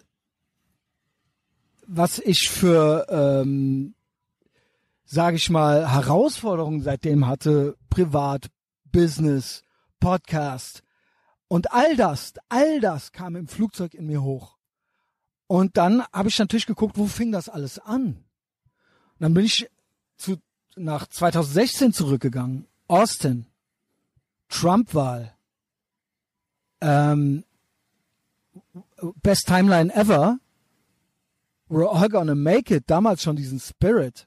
was 1.88 2.18
ich 2.18 2.50
für, 2.50 3.06
ähm, 3.08 3.94
sage 5.06 5.36
ich 5.36 5.48
mal, 5.48 5.90
Herausforderungen 5.90 6.82
seitdem 6.82 7.26
hatte, 7.26 7.76
privat, 7.88 8.50
Business, 8.92 9.62
Podcast 9.98 10.82
und 11.48 11.72
all 11.72 11.96
das, 11.96 12.34
all 12.50 12.80
das 12.80 13.12
kam 13.12 13.36
im 13.36 13.48
Flugzeug 13.48 13.94
in 13.94 14.06
mir 14.06 14.22
hoch. 14.22 14.58
Und 15.46 15.78
dann 15.78 16.04
habe 16.12 16.28
ich 16.28 16.38
natürlich 16.38 16.66
geguckt, 16.66 16.98
wo 16.98 17.06
fing 17.06 17.32
das 17.32 17.48
alles 17.48 17.78
an? 17.78 18.04
Und 18.04 19.20
dann 19.20 19.32
bin 19.32 19.46
ich 19.46 19.68
zu, 20.18 20.36
nach 20.76 21.06
2016 21.06 21.94
zurückgegangen. 21.94 22.66
Austin, 22.86 23.46
Trump-Wahl, 24.50 25.34
ähm, 26.82 27.44
Best 29.22 29.46
Timeline 29.46 29.92
Ever, 29.94 30.38
We're 31.68 31.86
all 31.86 32.08
gonna 32.08 32.34
make 32.34 32.74
it, 32.74 32.84
damals 32.88 33.22
schon 33.22 33.36
diesen 33.36 33.60
Spirit. 33.60 34.26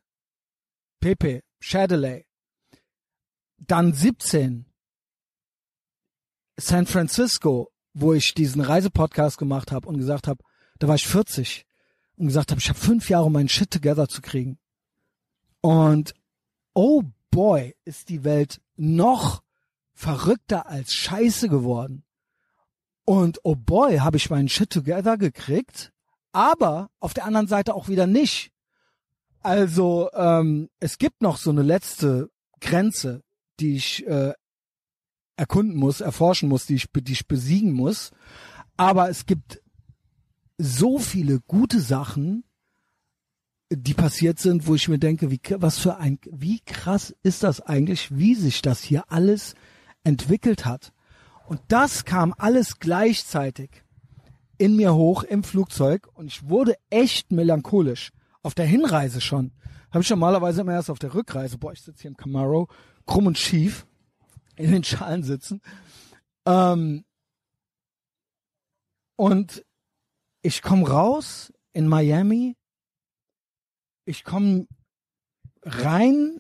Pepe, 0.99 1.43
Shadowley. 1.59 2.25
Dann 3.57 3.93
17. 3.93 4.65
San 6.57 6.85
Francisco, 6.85 7.71
wo 7.93 8.13
ich 8.13 8.33
diesen 8.35 8.61
Reisepodcast 8.61 9.37
gemacht 9.37 9.71
habe 9.71 9.87
und 9.87 9.97
gesagt 9.97 10.27
habe, 10.27 10.43
da 10.77 10.87
war 10.87 10.95
ich 10.95 11.07
40 11.07 11.65
und 12.17 12.27
gesagt 12.27 12.51
habe, 12.51 12.61
ich 12.61 12.69
habe 12.69 12.77
fünf 12.77 13.09
Jahre, 13.09 13.25
um 13.25 13.33
meinen 13.33 13.49
Shit 13.49 13.71
together 13.71 14.07
zu 14.07 14.21
kriegen. 14.21 14.59
Und 15.61 16.13
oh 16.73 17.03
boy, 17.31 17.75
ist 17.85 18.09
die 18.09 18.23
Welt 18.23 18.61
noch 18.75 19.41
verrückter 19.93 20.67
als 20.67 20.93
Scheiße 20.93 21.49
geworden. 21.49 22.03
Und 23.05 23.39
oh 23.43 23.55
boy, 23.55 23.97
habe 23.97 24.17
ich 24.17 24.29
meinen 24.29 24.49
Shit 24.49 24.69
together 24.69 25.17
gekriegt 25.17 25.91
aber 26.31 26.89
auf 26.99 27.13
der 27.13 27.25
anderen 27.25 27.47
Seite 27.47 27.73
auch 27.73 27.87
wieder 27.87 28.07
nicht. 28.07 28.51
Also 29.41 30.09
ähm, 30.13 30.69
es 30.79 30.97
gibt 30.97 31.21
noch 31.21 31.37
so 31.37 31.49
eine 31.49 31.63
letzte 31.63 32.29
Grenze, 32.59 33.23
die 33.59 33.75
ich 33.75 34.05
äh, 34.07 34.33
erkunden 35.35 35.75
muss, 35.75 36.01
erforschen 36.01 36.49
muss, 36.49 36.65
die 36.65 36.75
ich, 36.75 36.87
die 36.91 37.11
ich 37.11 37.27
besiegen 37.27 37.73
muss. 37.73 38.11
Aber 38.77 39.09
es 39.09 39.25
gibt 39.25 39.61
so 40.57 40.99
viele 40.99 41.39
gute 41.41 41.79
Sachen, 41.79 42.43
die 43.71 43.93
passiert 43.93 44.37
sind, 44.37 44.67
wo 44.67 44.75
ich 44.75 44.87
mir 44.89 44.99
denke, 44.99 45.31
wie 45.31 45.39
was 45.57 45.79
für 45.79 45.97
ein, 45.97 46.19
wie 46.29 46.59
krass 46.59 47.15
ist 47.23 47.43
das 47.43 47.61
eigentlich, 47.61 48.15
wie 48.15 48.35
sich 48.35 48.61
das 48.61 48.81
hier 48.81 49.05
alles 49.11 49.55
entwickelt 50.03 50.65
hat. 50.65 50.93
Und 51.47 51.61
das 51.69 52.05
kam 52.05 52.33
alles 52.37 52.79
gleichzeitig 52.79 53.83
in 54.61 54.75
mir 54.75 54.93
hoch 54.93 55.23
im 55.23 55.43
Flugzeug 55.43 56.07
und 56.13 56.27
ich 56.27 56.47
wurde 56.47 56.75
echt 56.91 57.31
melancholisch. 57.31 58.11
Auf 58.43 58.53
der 58.53 58.67
Hinreise 58.67 59.19
schon. 59.19 59.53
Habe 59.89 60.03
ich 60.03 60.09
normalerweise 60.11 60.61
immer 60.61 60.73
erst 60.73 60.91
auf 60.91 60.99
der 60.99 61.15
Rückreise. 61.15 61.57
Boah, 61.57 61.73
ich 61.73 61.81
sitze 61.81 62.03
hier 62.03 62.11
im 62.11 62.17
Camaro, 62.17 62.67
krumm 63.07 63.25
und 63.25 63.39
schief, 63.39 63.87
in 64.57 64.71
den 64.71 64.83
Schalen 64.83 65.23
sitzen. 65.23 65.61
Ähm, 66.45 67.05
und 69.15 69.65
ich 70.43 70.61
komme 70.61 70.87
raus 70.87 71.51
in 71.73 71.87
Miami. 71.87 72.55
Ich 74.05 74.23
komme 74.23 74.67
rein, 75.63 76.39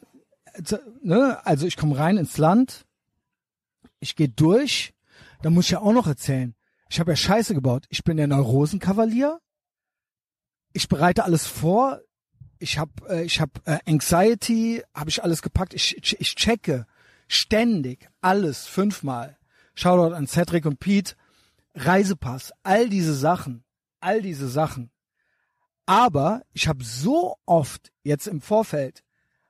ne, 1.01 1.43
also 1.43 1.65
ich 1.65 1.75
komme 1.75 1.97
rein 1.97 2.17
ins 2.17 2.37
Land. 2.37 2.85
Ich 3.99 4.15
gehe 4.15 4.29
durch. 4.29 4.93
Da 5.41 5.49
muss 5.49 5.65
ich 5.65 5.71
ja 5.71 5.81
auch 5.81 5.93
noch 5.93 6.05
erzählen. 6.05 6.55
Ich 6.91 6.99
habe 6.99 7.13
ja 7.13 7.15
Scheiße 7.15 7.53
gebaut. 7.53 7.85
Ich 7.87 8.03
bin 8.03 8.17
der 8.17 8.27
Neurosenkavalier. 8.27 9.39
Ich 10.73 10.89
bereite 10.89 11.23
alles 11.23 11.47
vor. 11.47 12.01
Ich 12.59 12.77
habe 12.77 12.91
äh, 13.07 13.23
ich 13.23 13.39
hab, 13.39 13.65
äh, 13.65 13.79
Anxiety, 13.87 14.83
habe 14.93 15.09
ich 15.09 15.23
alles 15.23 15.41
gepackt. 15.41 15.73
Ich, 15.73 15.95
ich, 15.95 16.19
ich 16.19 16.35
checke 16.35 16.85
ständig 17.29 18.09
alles 18.19 18.67
fünfmal. 18.67 19.37
Shoutout 19.73 20.13
an 20.13 20.27
Cedric 20.27 20.65
und 20.65 20.81
Pete. 20.81 21.15
Reisepass, 21.75 22.51
all 22.63 22.89
diese 22.89 23.15
Sachen, 23.15 23.63
all 24.01 24.21
diese 24.21 24.49
Sachen. 24.49 24.91
Aber 25.85 26.41
ich 26.51 26.67
habe 26.67 26.83
so 26.83 27.37
oft 27.45 27.93
jetzt 28.03 28.27
im 28.27 28.41
Vorfeld 28.41 29.01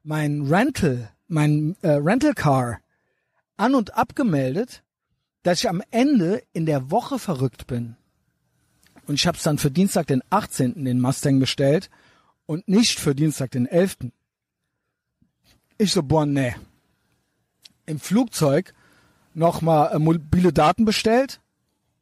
mein 0.03 0.43
Rental, 0.43 1.09
mein 1.27 1.75
äh, 1.81 1.93
Rental 1.93 2.35
Car 2.35 2.81
an 3.57 3.73
und 3.73 3.95
abgemeldet, 3.95 4.83
dass 5.43 5.59
ich 5.59 5.69
am 5.69 5.81
Ende 5.91 6.43
in 6.53 6.65
der 6.65 6.91
Woche 6.91 7.19
verrückt 7.19 7.67
bin. 7.67 7.95
Und 9.07 9.15
ich 9.15 9.27
habe 9.27 9.37
es 9.37 9.43
dann 9.43 9.57
für 9.57 9.71
Dienstag 9.71 10.07
den 10.07 10.21
18. 10.29 10.85
den 10.85 11.01
Mustang 11.01 11.39
bestellt 11.39 11.89
und 12.45 12.67
nicht 12.67 12.99
für 12.99 13.15
Dienstag 13.15 13.51
den 13.51 13.65
11. 13.65 13.97
Ich 15.77 15.91
so, 15.91 16.03
boah, 16.03 16.25
nee. 16.25 16.55
Im 17.85 17.99
Flugzeug 17.99 18.73
nochmal 19.33 19.93
äh, 19.93 19.99
mobile 19.99 20.53
Daten 20.53 20.85
bestellt, 20.85 21.41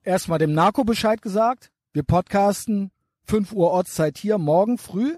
erstmal 0.03 0.39
dem 0.39 0.53
Narco 0.53 0.83
Bescheid 0.83 1.21
gesagt, 1.21 1.71
wir 1.93 2.03
podcasten 2.03 2.91
5 3.25 3.53
Uhr 3.53 3.71
Ortszeit 3.71 4.17
hier, 4.17 4.37
morgen 4.37 4.77
früh. 4.77 5.15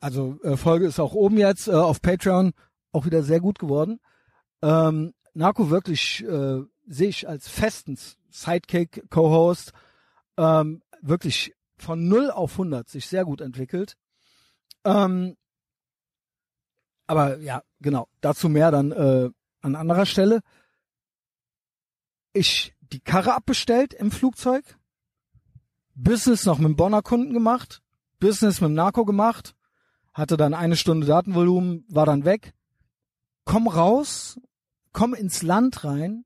Also 0.00 0.38
äh, 0.42 0.56
Folge 0.56 0.86
ist 0.86 1.00
auch 1.00 1.14
oben 1.14 1.38
jetzt 1.38 1.68
äh, 1.68 1.72
auf 1.72 2.02
Patreon 2.02 2.52
auch 2.92 3.06
wieder 3.06 3.22
sehr 3.22 3.40
gut 3.40 3.58
geworden. 3.58 4.00
Ähm, 4.62 5.14
Narco 5.34 5.70
wirklich 5.70 6.24
äh, 6.24 6.62
sehe 6.86 7.08
ich 7.08 7.28
als 7.28 7.48
festen 7.48 7.98
Sidekick, 8.30 9.04
Co-Host, 9.10 9.72
ähm, 10.36 10.82
wirklich 11.00 11.54
von 11.78 12.08
0 12.08 12.30
auf 12.30 12.52
100 12.52 12.88
sich 12.88 13.06
sehr 13.06 13.24
gut 13.24 13.40
entwickelt. 13.40 13.96
Ähm, 14.84 15.36
aber 17.06 17.38
ja, 17.38 17.62
genau, 17.80 18.08
dazu 18.20 18.48
mehr 18.48 18.70
dann 18.70 18.92
äh, 18.92 19.30
an 19.60 19.76
anderer 19.76 20.06
Stelle. 20.06 20.40
Ich 22.32 22.74
die 22.92 23.00
Karre 23.00 23.34
abbestellt 23.34 23.94
im 23.94 24.10
Flugzeug, 24.10 24.78
Business 25.94 26.44
noch 26.44 26.58
mit 26.58 26.68
dem 26.68 26.76
Bonner 26.76 27.02
Kunden 27.02 27.32
gemacht, 27.32 27.82
Business 28.18 28.60
mit 28.60 28.68
dem 28.68 28.74
Narco 28.74 29.04
gemacht, 29.04 29.54
hatte 30.12 30.36
dann 30.36 30.54
eine 30.54 30.76
Stunde 30.76 31.06
Datenvolumen, 31.06 31.84
war 31.88 32.06
dann 32.06 32.24
weg, 32.24 32.54
komm 33.44 33.68
raus, 33.68 34.38
komm 34.92 35.14
ins 35.14 35.42
Land 35.42 35.84
rein, 35.84 36.24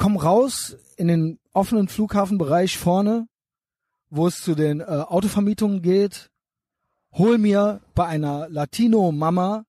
komm 0.00 0.16
raus 0.16 0.78
in 0.96 1.08
den 1.08 1.38
offenen 1.52 1.86
Flughafenbereich 1.86 2.78
vorne, 2.78 3.28
wo 4.08 4.26
es 4.26 4.40
zu 4.40 4.54
den 4.54 4.80
äh, 4.80 4.84
Autovermietungen 4.84 5.82
geht, 5.82 6.30
hol 7.12 7.36
mir 7.36 7.82
bei 7.94 8.06
einer 8.06 8.48
Latino-Mama 8.48 9.66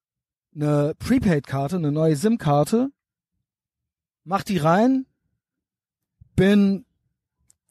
eine 0.56 0.96
Prepaid-Karte, 1.00 1.76
eine 1.76 1.92
neue 1.92 2.16
SIM-Karte, 2.16 2.92
mach 4.24 4.44
die 4.44 4.58
rein, 4.58 5.06
bin 6.38 6.86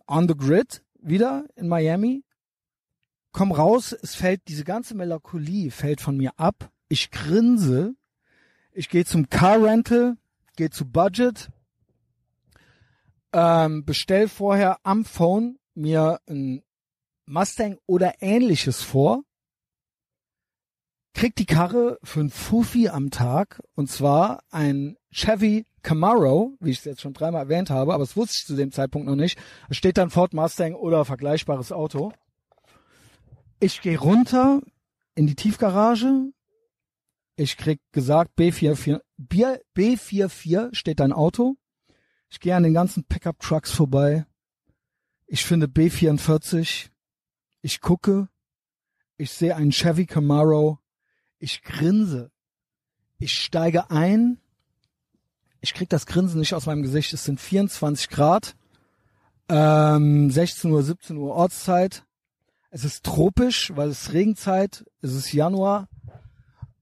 on 0.06 0.28
the 0.28 0.36
grid 0.36 0.84
wieder 1.00 1.46
in 1.56 1.66
Miami, 1.66 2.24
komm 3.32 3.52
raus, 3.52 3.96
es 4.02 4.14
fällt, 4.14 4.48
diese 4.48 4.64
ganze 4.64 4.94
Melancholie 4.94 5.70
fällt 5.70 6.02
von 6.02 6.18
mir 6.18 6.32
ab, 6.36 6.70
ich 6.90 7.10
grinse, 7.10 7.94
ich 8.70 8.90
gehe 8.90 9.06
zum 9.06 9.30
Car 9.30 9.62
Rental, 9.62 10.18
gehe 10.56 10.68
zu 10.68 10.84
Budget, 10.84 11.48
ähm, 13.32 13.84
bestell 13.84 14.28
vorher 14.28 14.78
am 14.82 15.04
Phone 15.04 15.58
mir 15.74 16.20
ein 16.28 16.62
Mustang 17.26 17.78
oder 17.86 18.14
ähnliches 18.20 18.82
vor, 18.82 19.22
krieg 21.14 21.34
die 21.36 21.46
Karre 21.46 21.98
für 22.02 22.20
ein 22.20 22.30
Fufi 22.30 22.88
am 22.88 23.10
Tag 23.10 23.60
und 23.74 23.90
zwar 23.90 24.42
ein 24.50 24.96
Chevy 25.12 25.66
Camaro, 25.82 26.56
wie 26.60 26.70
ich 26.70 26.78
es 26.78 26.84
jetzt 26.84 27.00
schon 27.00 27.12
dreimal 27.12 27.42
erwähnt 27.42 27.70
habe, 27.70 27.94
aber 27.94 28.02
das 28.02 28.16
wusste 28.16 28.36
ich 28.38 28.46
zu 28.46 28.56
dem 28.56 28.72
Zeitpunkt 28.72 29.08
noch 29.08 29.16
nicht. 29.16 29.38
Es 29.68 29.76
steht 29.76 29.96
dann 29.96 30.10
Ford 30.10 30.34
Mustang 30.34 30.74
oder 30.74 31.04
vergleichbares 31.04 31.72
Auto. 31.72 32.12
Ich 33.60 33.80
gehe 33.80 33.98
runter 33.98 34.60
in 35.14 35.26
die 35.26 35.34
Tiefgarage. 35.34 36.32
Ich 37.36 37.56
krieg 37.56 37.80
gesagt, 37.92 38.32
B44, 38.38 39.00
B44 39.18 40.74
steht 40.74 41.00
dein 41.00 41.12
Auto. 41.12 41.56
Ich 42.30 42.38
gehe 42.40 42.54
an 42.54 42.62
den 42.62 42.74
ganzen 42.74 43.04
Pickup-Trucks 43.04 43.72
vorbei. 43.72 44.24
Ich 45.26 45.44
finde 45.44 45.66
B44. 45.66 46.88
Ich 47.60 47.80
gucke. 47.80 48.28
Ich 49.16 49.32
sehe 49.32 49.56
einen 49.56 49.72
Chevy 49.72 50.06
Camaro. 50.06 50.78
Ich 51.38 51.62
grinse. 51.62 52.30
Ich 53.18 53.32
steige 53.32 53.90
ein. 53.90 54.38
Ich 55.60 55.74
krieg 55.74 55.90
das 55.90 56.06
Grinsen 56.06 56.40
nicht 56.40 56.54
aus 56.54 56.66
meinem 56.66 56.82
Gesicht. 56.82 57.12
Es 57.12 57.24
sind 57.24 57.40
24 57.40 58.08
Grad. 58.08 58.56
Ähm, 59.48 60.30
16 60.30 60.70
Uhr, 60.70 60.82
17 60.82 61.16
Uhr 61.16 61.34
Ortszeit. 61.34 62.04
Es 62.70 62.84
ist 62.84 63.04
tropisch, 63.04 63.72
weil 63.74 63.88
es 63.88 64.12
Regenzeit. 64.12 64.86
Es 65.02 65.12
ist 65.12 65.32
Januar. 65.32 65.88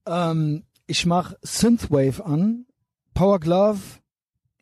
Ähm, 0.05 0.63
ich 0.85 1.05
mache 1.07 1.37
Synthwave 1.41 2.23
an. 2.23 2.67
Power 3.15 3.39
Glove. 3.39 3.79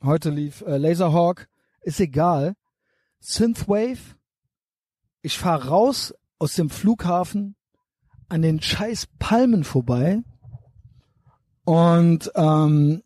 Heute 0.03 0.29
lief 0.29 0.61
äh, 0.61 0.77
Laserhawk. 0.77 1.47
Ist 1.81 1.99
egal. 1.99 2.55
Synthwave. 3.19 4.15
Ich 5.21 5.37
fahre 5.37 5.69
raus 5.69 6.13
aus 6.39 6.53
dem 6.53 6.69
Flughafen 6.69 7.55
an 8.29 8.41
den 8.41 8.61
scheiß 8.61 9.07
Palmen 9.19 9.63
vorbei 9.63 10.21
und 11.63 12.31
ähm, 12.35 13.03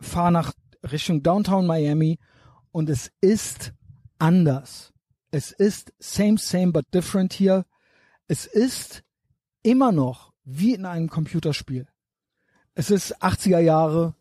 fahre 0.00 0.32
nach 0.32 0.52
Richtung 0.82 1.22
Downtown 1.22 1.66
Miami 1.66 2.18
und 2.72 2.90
es 2.90 3.12
ist 3.20 3.72
anders. 4.18 4.92
Es 5.30 5.52
ist 5.52 5.92
same, 5.98 6.38
same, 6.38 6.72
but 6.72 6.92
different 6.92 7.32
hier. 7.32 7.66
Es 8.26 8.46
ist 8.46 9.04
immer 9.62 9.92
noch 9.92 10.32
wie 10.44 10.74
in 10.74 10.86
einem 10.86 11.08
Computerspiel. 11.08 11.86
Es 12.74 12.90
ist 12.90 13.22
80er 13.22 13.60
Jahre. 13.60 14.14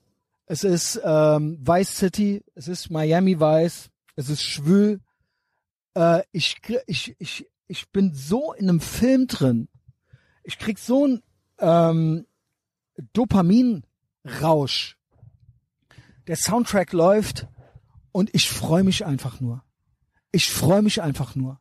Es 0.45 0.63
ist 0.63 0.99
ähm, 1.03 1.58
Vice 1.62 1.97
City. 1.97 2.43
Es 2.56 2.67
ist 2.67 2.89
Miami 2.89 3.39
Vice. 3.39 3.89
Es 4.15 4.29
ist 4.29 4.41
schwül. 4.41 5.01
Äh, 5.95 6.23
ich, 6.32 6.62
ich, 6.88 7.15
ich, 7.19 7.47
ich 7.67 7.89
bin 7.91 8.13
so 8.13 8.53
in 8.53 8.69
einem 8.69 8.82
Film 8.82 9.27
drin 9.27 9.67
ich 10.43 10.60
krieg 10.60 10.77
so 10.77 11.08
ein 11.08 11.23
ähm, 11.60 12.27
Dopaminrausch. 13.13 14.97
Der 16.27 16.36
Soundtrack 16.36 16.93
läuft 16.93 17.47
und 18.12 18.29
ich 18.34 18.49
freue 18.49 18.84
mich 18.84 19.06
einfach 19.06 19.39
nur. 19.39 19.63
Ich 20.32 20.51
freue 20.51 20.82
mich 20.82 21.01
einfach 21.01 21.36
nur. 21.36 21.60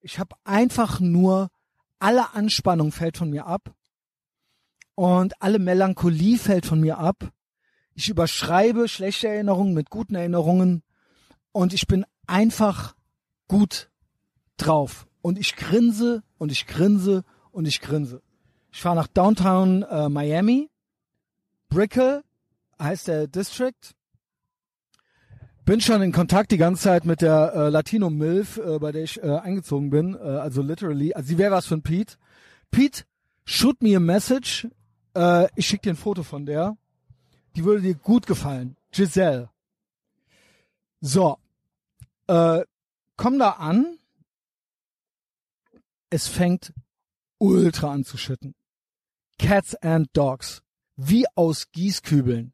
Ich 0.00 0.18
habe 0.18 0.36
einfach 0.44 1.00
nur 1.00 1.50
alle 1.98 2.32
Anspannung 2.34 2.92
fällt 2.92 3.18
von 3.18 3.30
mir 3.30 3.46
ab 3.46 3.74
und 4.94 5.40
alle 5.42 5.58
Melancholie 5.58 6.38
fällt 6.38 6.66
von 6.66 6.80
mir 6.80 6.98
ab. 6.98 7.30
Ich 7.94 8.08
überschreibe 8.08 8.88
schlechte 8.88 9.28
Erinnerungen 9.28 9.74
mit 9.74 9.90
guten 9.90 10.14
Erinnerungen 10.14 10.82
und 11.52 11.72
ich 11.74 11.86
bin 11.86 12.04
einfach 12.26 12.94
gut 13.48 13.90
drauf 14.56 15.06
und 15.22 15.38
ich 15.38 15.56
grinse 15.56 16.22
und 16.38 16.52
ich 16.52 16.66
grinse 16.66 17.24
und 17.50 17.66
ich 17.66 17.80
grinse. 17.80 18.22
Ich 18.72 18.80
fahre 18.80 18.96
nach 18.96 19.08
Downtown 19.08 19.82
äh, 19.82 20.08
Miami. 20.08 20.70
Brickell 21.68 22.22
heißt 22.80 23.08
der 23.08 23.26
District. 23.26 23.94
Bin 25.64 25.80
schon 25.80 26.02
in 26.02 26.12
Kontakt 26.12 26.50
die 26.52 26.56
ganze 26.56 26.82
Zeit 26.82 27.04
mit 27.04 27.20
der 27.20 27.52
äh, 27.54 27.68
Latino 27.68 28.10
Milf, 28.10 28.56
äh, 28.58 28.78
bei 28.78 28.92
der 28.92 29.04
ich 29.04 29.22
äh, 29.22 29.38
eingezogen 29.38 29.90
bin. 29.90 30.14
Äh, 30.14 30.18
also 30.18 30.62
literally. 30.62 31.12
Also 31.14 31.28
sie 31.28 31.38
wäre 31.38 31.52
was 31.52 31.66
von 31.66 31.82
Pete. 31.82 32.16
Pete, 32.70 33.04
shoot 33.44 33.82
me 33.82 33.96
a 33.96 34.00
message. 34.00 34.68
Äh, 35.14 35.48
ich 35.56 35.66
schicke 35.66 35.82
dir 35.82 35.90
ein 35.90 35.96
Foto 35.96 36.22
von 36.22 36.46
der. 36.46 36.76
Die 37.56 37.64
würde 37.64 37.82
dir 37.82 37.94
gut 37.94 38.26
gefallen. 38.26 38.76
Giselle. 38.92 39.50
So. 41.00 41.38
Äh, 42.26 42.64
komm 43.16 43.38
da 43.38 43.50
an. 43.50 43.98
Es 46.10 46.26
fängt 46.26 46.72
ultra 47.38 47.92
an 47.92 48.04
zu 48.04 48.16
schütten. 48.16 48.54
Cats 49.38 49.74
and 49.76 50.08
Dogs. 50.12 50.62
Wie 50.96 51.26
aus 51.34 51.70
Gießkübeln. 51.72 52.52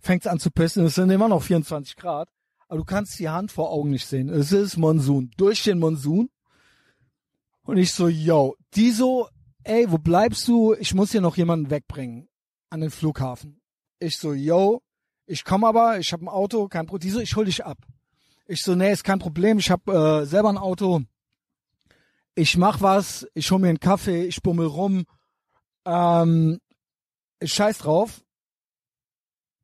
Fängt's 0.00 0.26
an 0.26 0.38
zu 0.38 0.50
pissen. 0.50 0.84
Es 0.84 0.96
sind 0.96 1.10
immer 1.10 1.28
noch 1.28 1.42
24 1.42 1.96
Grad. 1.96 2.28
Aber 2.68 2.78
du 2.78 2.84
kannst 2.84 3.18
die 3.18 3.28
Hand 3.28 3.50
vor 3.50 3.70
Augen 3.70 3.90
nicht 3.90 4.06
sehen. 4.06 4.28
Es 4.28 4.52
ist 4.52 4.76
Monsun. 4.76 5.30
Durch 5.36 5.62
den 5.64 5.78
Monsun. 5.78 6.28
Und 7.62 7.78
ich 7.78 7.92
so, 7.92 8.08
yo, 8.08 8.56
die 8.74 8.92
so, 8.92 9.28
ey, 9.64 9.90
wo 9.90 9.98
bleibst 9.98 10.46
du? 10.48 10.74
Ich 10.74 10.94
muss 10.94 11.12
hier 11.12 11.20
noch 11.20 11.36
jemanden 11.36 11.70
wegbringen. 11.70 12.28
An 12.70 12.80
den 12.80 12.90
Flughafen. 12.90 13.60
Ich 13.98 14.16
so, 14.16 14.32
yo, 14.32 14.82
ich 15.26 15.44
komme 15.44 15.66
aber, 15.66 15.98
ich 15.98 16.12
habe 16.12 16.24
ein 16.24 16.28
Auto, 16.28 16.68
kein 16.68 16.86
Problem. 16.86 17.08
Die 17.08 17.14
so, 17.14 17.20
ich 17.20 17.34
hol 17.36 17.44
dich 17.44 17.64
ab. 17.64 17.78
Ich 18.46 18.62
so, 18.62 18.74
nee, 18.74 18.92
ist 18.92 19.04
kein 19.04 19.18
Problem. 19.18 19.58
Ich 19.58 19.70
habe 19.70 20.22
äh, 20.22 20.26
selber 20.26 20.48
ein 20.48 20.58
Auto 20.58 21.02
ich 22.38 22.56
mach 22.56 22.80
was, 22.80 23.26
ich 23.34 23.50
hol 23.50 23.58
mir 23.58 23.68
einen 23.68 23.80
Kaffee, 23.80 24.22
ich 24.22 24.42
bummel 24.42 24.66
rum, 24.66 25.06
ähm, 25.84 26.60
scheiß 27.42 27.78
drauf, 27.78 28.22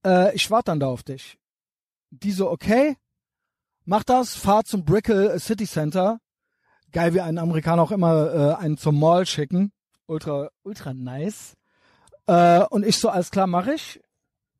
äh, 0.04 0.34
ich 0.34 0.50
warte 0.50 0.72
dann 0.72 0.80
da 0.80 0.88
auf 0.88 1.04
dich. 1.04 1.38
Die 2.10 2.32
so, 2.32 2.50
okay, 2.50 2.96
mach 3.84 4.02
das, 4.02 4.34
fahr 4.34 4.64
zum 4.64 4.84
Brickell 4.84 5.38
City 5.38 5.66
Center. 5.66 6.18
Geil, 6.90 7.14
wie 7.14 7.20
ein 7.20 7.38
Amerikaner 7.38 7.82
auch 7.82 7.92
immer 7.92 8.34
äh, 8.34 8.54
einen 8.62 8.76
zum 8.76 8.98
Mall 8.98 9.24
schicken. 9.26 9.72
Ultra, 10.06 10.50
ultra 10.64 10.94
nice. 10.94 11.54
Äh, 12.26 12.64
und 12.70 12.84
ich 12.84 12.98
so, 12.98 13.08
alles 13.08 13.30
klar, 13.30 13.46
mach 13.46 13.68
ich. 13.68 14.00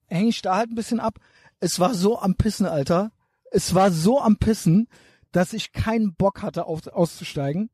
Häng 0.06 0.28
ich 0.28 0.42
da 0.42 0.56
halt 0.56 0.70
ein 0.70 0.76
bisschen 0.76 1.00
ab. 1.00 1.18
Es 1.60 1.80
war 1.80 1.94
so 1.94 2.18
am 2.18 2.36
Pissen, 2.36 2.66
Alter. 2.66 3.12
Es 3.50 3.74
war 3.74 3.90
so 3.90 4.20
am 4.20 4.36
Pissen, 4.36 4.88
dass 5.32 5.52
ich 5.52 5.72
keinen 5.72 6.14
Bock 6.14 6.42
hatte, 6.42 6.66
auf, 6.66 6.86
auszusteigen 6.86 7.70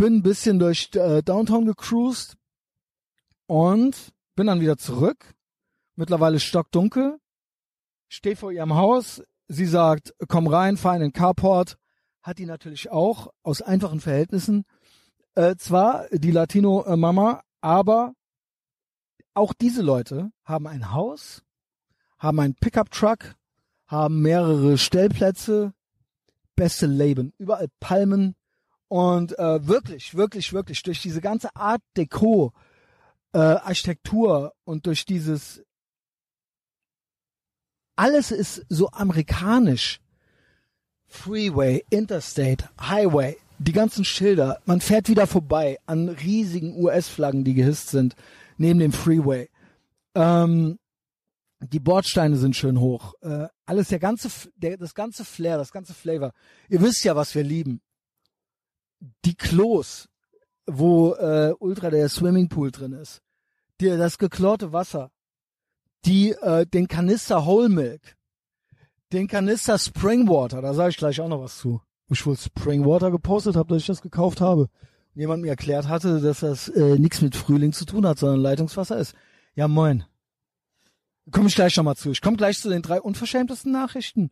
bin 0.00 0.14
ein 0.14 0.22
bisschen 0.22 0.58
durch 0.58 0.88
äh, 0.94 1.20
Downtown 1.20 1.66
gecruised 1.66 2.38
und 3.46 4.14
bin 4.34 4.46
dann 4.46 4.62
wieder 4.62 4.78
zurück. 4.78 5.34
Mittlerweile 5.94 6.40
stockdunkel. 6.40 7.20
Stehe 8.08 8.34
vor 8.34 8.50
ihrem 8.50 8.72
Haus. 8.72 9.22
Sie 9.48 9.66
sagt, 9.66 10.14
komm 10.26 10.46
rein, 10.46 10.78
fahr 10.78 10.94
in 10.94 11.02
den 11.02 11.12
Carport. 11.12 11.76
Hat 12.22 12.38
die 12.38 12.46
natürlich 12.46 12.90
auch 12.90 13.28
aus 13.42 13.60
einfachen 13.60 14.00
Verhältnissen. 14.00 14.64
Äh, 15.34 15.56
zwar 15.56 16.08
die 16.12 16.30
Latino-Mama, 16.30 17.42
aber 17.60 18.14
auch 19.34 19.52
diese 19.52 19.82
Leute 19.82 20.32
haben 20.44 20.66
ein 20.66 20.92
Haus, 20.92 21.42
haben 22.20 22.38
einen 22.38 22.54
Pickup-Truck, 22.54 23.34
haben 23.88 24.22
mehrere 24.22 24.78
Stellplätze, 24.78 25.72
beste 26.54 26.86
Leben, 26.86 27.32
überall 27.38 27.66
Palmen 27.80 28.36
und 28.86 29.36
äh, 29.38 29.66
wirklich, 29.66 30.14
wirklich, 30.14 30.52
wirklich 30.52 30.82
durch 30.84 31.02
diese 31.02 31.20
ganze 31.20 31.54
Art 31.56 31.82
Deco, 31.96 32.52
äh, 33.32 33.38
Architektur 33.38 34.52
und 34.64 34.86
durch 34.86 35.04
dieses 35.04 35.62
alles 38.00 38.30
ist 38.30 38.64
so 38.70 38.90
amerikanisch. 38.92 40.00
Freeway, 41.06 41.84
Interstate, 41.90 42.68
Highway, 42.80 43.36
die 43.58 43.72
ganzen 43.72 44.06
Schilder. 44.06 44.58
Man 44.64 44.80
fährt 44.80 45.10
wieder 45.10 45.26
vorbei 45.26 45.78
an 45.84 46.08
riesigen 46.08 46.82
US-Flaggen, 46.82 47.44
die 47.44 47.52
gehisst 47.52 47.90
sind, 47.90 48.16
neben 48.56 48.78
dem 48.78 48.92
Freeway. 48.92 49.50
Ähm, 50.14 50.78
die 51.60 51.80
Bordsteine 51.80 52.36
sind 52.36 52.56
schön 52.56 52.80
hoch. 52.80 53.14
Äh, 53.20 53.46
alles, 53.66 53.88
der 53.88 53.98
ganze, 53.98 54.30
der, 54.56 54.76
das 54.76 54.94
ganze 54.94 55.24
Flair, 55.24 55.58
das 55.58 55.72
ganze 55.72 55.94
Flavor. 55.94 56.32
Ihr 56.68 56.80
wisst 56.80 57.04
ja, 57.04 57.14
was 57.16 57.34
wir 57.34 57.44
lieben. 57.44 57.82
Die 59.24 59.34
Klos, 59.34 60.08
wo 60.66 61.14
äh, 61.14 61.54
ultra 61.58 61.90
der 61.90 62.08
Swimmingpool 62.08 62.70
drin 62.70 62.92
ist. 62.92 63.22
Die, 63.80 63.86
das 63.86 64.18
geklorte 64.18 64.72
Wasser. 64.72 65.10
Die, 66.06 66.30
äh, 66.32 66.66
den 66.66 66.88
Kanister 66.88 67.44
Whole 67.44 67.68
Milk. 67.68 68.16
Den 69.12 69.28
Kanister 69.28 69.78
Springwater. 69.78 70.62
Da 70.62 70.72
sage 70.72 70.90
ich 70.90 70.96
gleich 70.96 71.20
auch 71.20 71.28
noch 71.28 71.42
was 71.42 71.58
zu. 71.58 71.82
Ich 72.08 72.24
wohl 72.24 72.36
Springwater 72.36 73.10
gepostet 73.10 73.56
habe, 73.56 73.68
dass 73.68 73.82
ich 73.82 73.86
das 73.86 74.02
gekauft 74.02 74.40
habe. 74.40 74.68
Jemand 75.14 75.42
mir 75.42 75.50
erklärt 75.50 75.88
hatte, 75.88 76.20
dass 76.20 76.40
das 76.40 76.68
äh, 76.68 76.98
nichts 76.98 77.20
mit 77.20 77.36
Frühling 77.36 77.72
zu 77.72 77.84
tun 77.84 78.06
hat, 78.06 78.18
sondern 78.18 78.40
Leitungswasser 78.40 78.98
ist. 78.98 79.14
Ja, 79.54 79.68
moin. 79.68 80.04
Komme 81.30 81.48
ich 81.48 81.54
gleich 81.54 81.76
nochmal 81.76 81.96
zu. 81.96 82.10
Ich 82.10 82.20
komme 82.20 82.36
gleich 82.36 82.58
zu 82.58 82.68
den 82.68 82.82
drei 82.82 83.00
unverschämtesten 83.00 83.72
Nachrichten. 83.72 84.30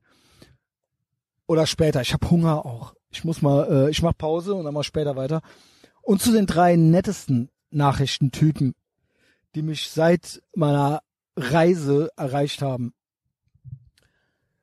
Oder 1.46 1.66
später. 1.66 2.00
Ich 2.00 2.12
habe 2.12 2.30
Hunger 2.30 2.66
auch. 2.66 2.94
Ich 3.10 3.24
muss 3.24 3.42
mal, 3.42 3.86
äh, 3.86 3.90
ich 3.90 4.02
mach 4.02 4.16
Pause 4.16 4.54
und 4.54 4.64
dann 4.64 4.74
mal 4.74 4.82
später 4.82 5.16
weiter. 5.16 5.40
Und 6.02 6.22
zu 6.22 6.32
den 6.32 6.46
drei 6.46 6.76
nettesten 6.76 7.50
Nachrichtentypen, 7.70 8.74
die 9.54 9.62
mich 9.62 9.90
seit 9.90 10.42
meiner 10.54 11.02
Reise 11.36 12.10
erreicht 12.16 12.62
haben. 12.62 12.94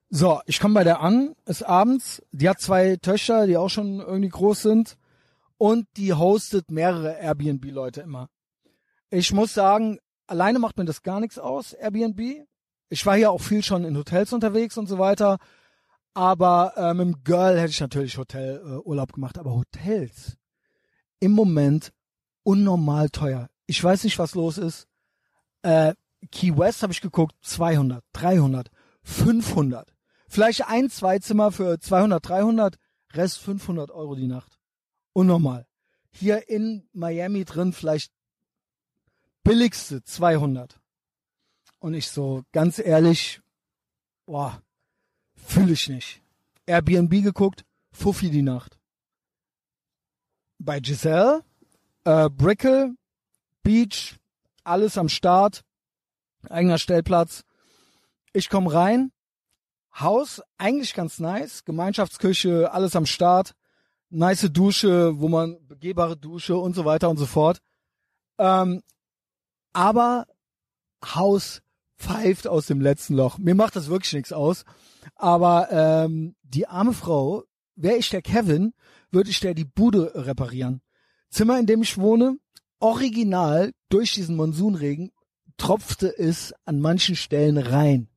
So, 0.10 0.42
ich 0.46 0.60
komme 0.60 0.76
bei 0.76 0.84
der 0.84 1.02
an, 1.02 1.36
ist 1.46 1.64
abends. 1.64 2.22
Die 2.32 2.48
hat 2.48 2.62
zwei 2.62 2.98
Töchter, 2.98 3.48
die 3.48 3.58
auch 3.58 3.70
schon 3.70 4.00
irgendwie 4.00 4.30
groß 4.30 4.62
sind. 4.62 4.98
Und 5.58 5.88
die 5.98 6.14
hostet 6.14 6.70
mehrere 6.70 7.18
Airbnb-Leute 7.18 8.02
immer. 8.02 8.30
Ich 9.10 9.32
muss 9.32 9.54
sagen, 9.54 10.00
alleine 10.28 10.60
macht 10.60 10.78
mir 10.78 10.86
das 10.86 11.04
gar 11.04 11.20
nichts 11.20 11.40
aus, 11.40 11.74
Airbnb. 11.74 12.48
Ich 12.90 13.06
war 13.06 13.16
ja 13.16 13.30
auch 13.30 13.42
viel 13.42 13.64
schon 13.64 13.84
in 13.84 13.98
Hotels 13.98 14.34
unterwegs 14.34 14.78
und 14.78 14.88
so 14.88 15.00
weiter. 15.00 15.38
Aber 16.14 16.74
äh, 16.78 16.94
mit 16.94 17.08
dem 17.08 17.24
Girl 17.24 17.60
hätte 17.60 17.72
ich 17.72 17.82
natürlich 17.82 18.18
Hotelurlaub 18.18 19.10
äh, 19.10 19.14
gemacht. 19.14 19.38
Aber 19.38 19.54
Hotels 19.54 20.38
im 21.20 21.32
Moment 21.32 21.92
unnormal 22.44 23.10
teuer. 23.10 23.50
Ich 23.66 23.84
weiß 23.84 24.04
nicht, 24.04 24.20
was 24.20 24.36
los 24.36 24.58
ist. 24.58 24.88
Äh, 25.64 25.94
Key 26.32 26.58
West 26.58 26.84
habe 26.84 26.94
ich 26.94 27.02
geguckt, 27.02 27.36
200, 27.42 28.04
300, 28.14 28.70
500. 29.04 29.94
Vielleicht 30.28 30.68
ein, 30.68 30.90
zwei 30.90 31.20
Zimmer 31.20 31.52
für 31.52 31.80
200, 31.80 32.28
300, 32.28 32.76
Rest 33.14 33.40
500 33.40 33.92
Euro 33.92 34.16
die 34.16 34.28
Nacht. 34.28 34.60
Unnormal. 35.14 35.68
Hier 36.12 36.50
in 36.50 36.88
Miami 36.94 37.46
drin 37.46 37.74
vielleicht 37.74 38.12
billigste 39.46 40.04
200. 40.04 40.78
Und 41.80 41.94
ich 41.94 42.10
so, 42.10 42.44
ganz 42.52 42.80
ehrlich, 42.80 43.40
boah, 44.26 44.62
fühle 45.36 45.74
ich 45.74 45.88
nicht. 45.88 46.22
Airbnb 46.66 47.12
geguckt, 47.24 47.64
Fuffi 47.92 48.30
die 48.32 48.42
Nacht. 48.42 48.78
Bei 50.58 50.80
Giselle, 50.80 51.44
äh, 52.06 52.30
Brickle, 52.30 52.96
Beach, 53.62 54.18
alles 54.64 54.98
am 54.98 55.10
Start, 55.10 55.64
eigener 56.50 56.80
Stellplatz. 56.80 57.44
Ich 58.34 58.50
komme 58.50 58.74
rein, 58.74 59.12
Haus 60.00 60.42
eigentlich 60.58 60.94
ganz 60.96 61.20
nice, 61.20 61.64
Gemeinschaftsküche, 61.66 62.74
alles 62.74 62.96
am 62.96 63.06
Start, 63.06 63.54
nice 64.10 64.50
Dusche, 64.52 65.20
wo 65.20 65.30
man 65.30 65.66
begehbare 65.68 66.18
Dusche 66.18 66.58
und 66.58 66.74
so 66.74 66.84
weiter 66.84 67.10
und 67.10 67.18
so 67.18 67.28
fort. 67.28 67.62
Ähm, 68.40 68.82
aber 69.76 70.28
Haus 71.04 71.62
pfeift 71.98 72.48
aus 72.48 72.68
dem 72.68 72.82
letzten 72.82 73.16
Loch. 73.16 73.38
Mir 73.38 73.56
macht 73.56 73.76
das 73.76 73.90
wirklich 73.90 74.14
nichts 74.14 74.34
aus. 74.34 74.64
Aber 75.16 75.70
ähm, 75.72 76.36
die 76.44 76.68
arme 76.68 76.94
Frau, 76.94 77.44
wäre 77.76 77.98
ich 77.98 78.10
der 78.10 78.22
Kevin, 78.22 78.74
würde 79.12 79.30
ich 79.30 79.40
der 79.40 79.54
die 79.54 79.66
Bude 79.66 80.14
reparieren. 80.16 80.82
Zimmer, 81.30 81.60
in 81.60 81.66
dem 81.66 81.82
ich 81.82 81.98
wohne, 81.98 82.38
original 82.80 83.74
durch 83.90 84.14
diesen 84.14 84.36
Monsunregen 84.36 85.12
tropfte 85.58 86.18
es 86.18 86.54
an 86.66 86.80
manchen 86.80 87.16
Stellen 87.16 87.58
rein. 87.58 88.10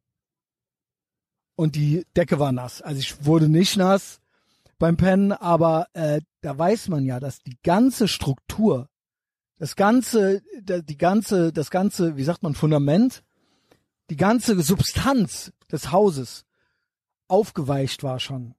Und 1.56 1.74
die 1.74 2.04
Decke 2.16 2.38
war 2.38 2.52
nass. 2.52 2.82
Also 2.82 3.00
ich 3.00 3.24
wurde 3.24 3.48
nicht 3.48 3.76
nass 3.76 4.20
beim 4.78 4.96
Pennen, 4.96 5.32
aber 5.32 5.88
äh, 5.92 6.20
da 6.40 6.56
weiß 6.56 6.88
man 6.88 7.04
ja, 7.04 7.18
dass 7.18 7.40
die 7.40 7.58
ganze 7.64 8.06
Struktur 8.06 8.88
das 9.58 9.76
ganze, 9.76 10.42
die 10.60 10.98
ganze, 10.98 11.52
das 11.52 11.70
ganze, 11.70 12.16
wie 12.16 12.24
sagt 12.24 12.42
man, 12.42 12.54
Fundament, 12.54 13.22
die 14.10 14.16
ganze 14.16 14.60
Substanz 14.62 15.52
des 15.70 15.92
Hauses 15.92 16.44
aufgeweicht 17.26 18.02
war 18.02 18.20
schon. 18.20 18.54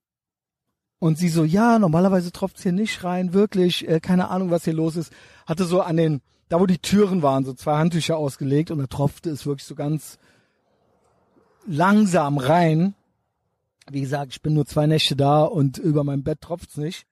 Und 1.00 1.18
sie 1.18 1.30
so, 1.30 1.46
ja, 1.46 1.80
normalerweise 1.80 2.32
tropft's 2.32 2.64
hier 2.64 2.74
nicht 2.74 3.04
rein, 3.06 3.34
wirklich, 3.34 3.88
äh, 3.88 4.02
keine 4.02 4.30
Ahnung, 4.30 4.52
was 4.52 4.66
hier 4.66 4.74
los 4.74 4.98
ist. 4.98 5.14
Hatte 5.48 5.64
so 5.64 5.82
an 5.82 5.96
den, 5.96 6.22
da 6.50 6.60
wo 6.60 6.66
die 6.66 6.78
Türen 6.78 7.22
waren, 7.22 7.46
so 7.46 7.54
zwei 7.54 7.78
Handtücher 7.78 8.18
ausgelegt 8.18 8.70
und 8.70 8.80
da 8.80 8.88
tropfte 8.88 9.30
es 9.30 9.46
wirklich 9.46 9.66
so 9.66 9.76
ganz 9.76 10.20
langsam 11.66 12.38
rein. 12.38 12.96
Wie 13.90 14.02
gesagt, 14.02 14.34
ich 14.34 14.42
bin 14.42 14.54
nur 14.54 14.66
zwei 14.66 14.88
Nächte 14.88 15.16
da 15.16 15.44
und 15.44 15.78
über 15.78 16.04
mein 16.04 16.24
Bett 16.24 16.42
tropft's 16.42 16.76
nicht. 16.76 17.08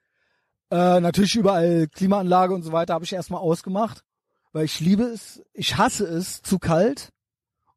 Äh, 0.69 0.99
natürlich 0.99 1.35
überall 1.35 1.87
Klimaanlage 1.87 2.53
und 2.53 2.63
so 2.63 2.71
weiter 2.71 2.93
habe 2.93 3.05
ich 3.05 3.13
erstmal 3.13 3.41
ausgemacht, 3.41 4.03
weil 4.51 4.65
ich 4.65 4.79
liebe 4.79 5.03
es, 5.03 5.41
ich 5.53 5.77
hasse 5.77 6.05
es 6.05 6.41
zu 6.41 6.59
kalt 6.59 7.13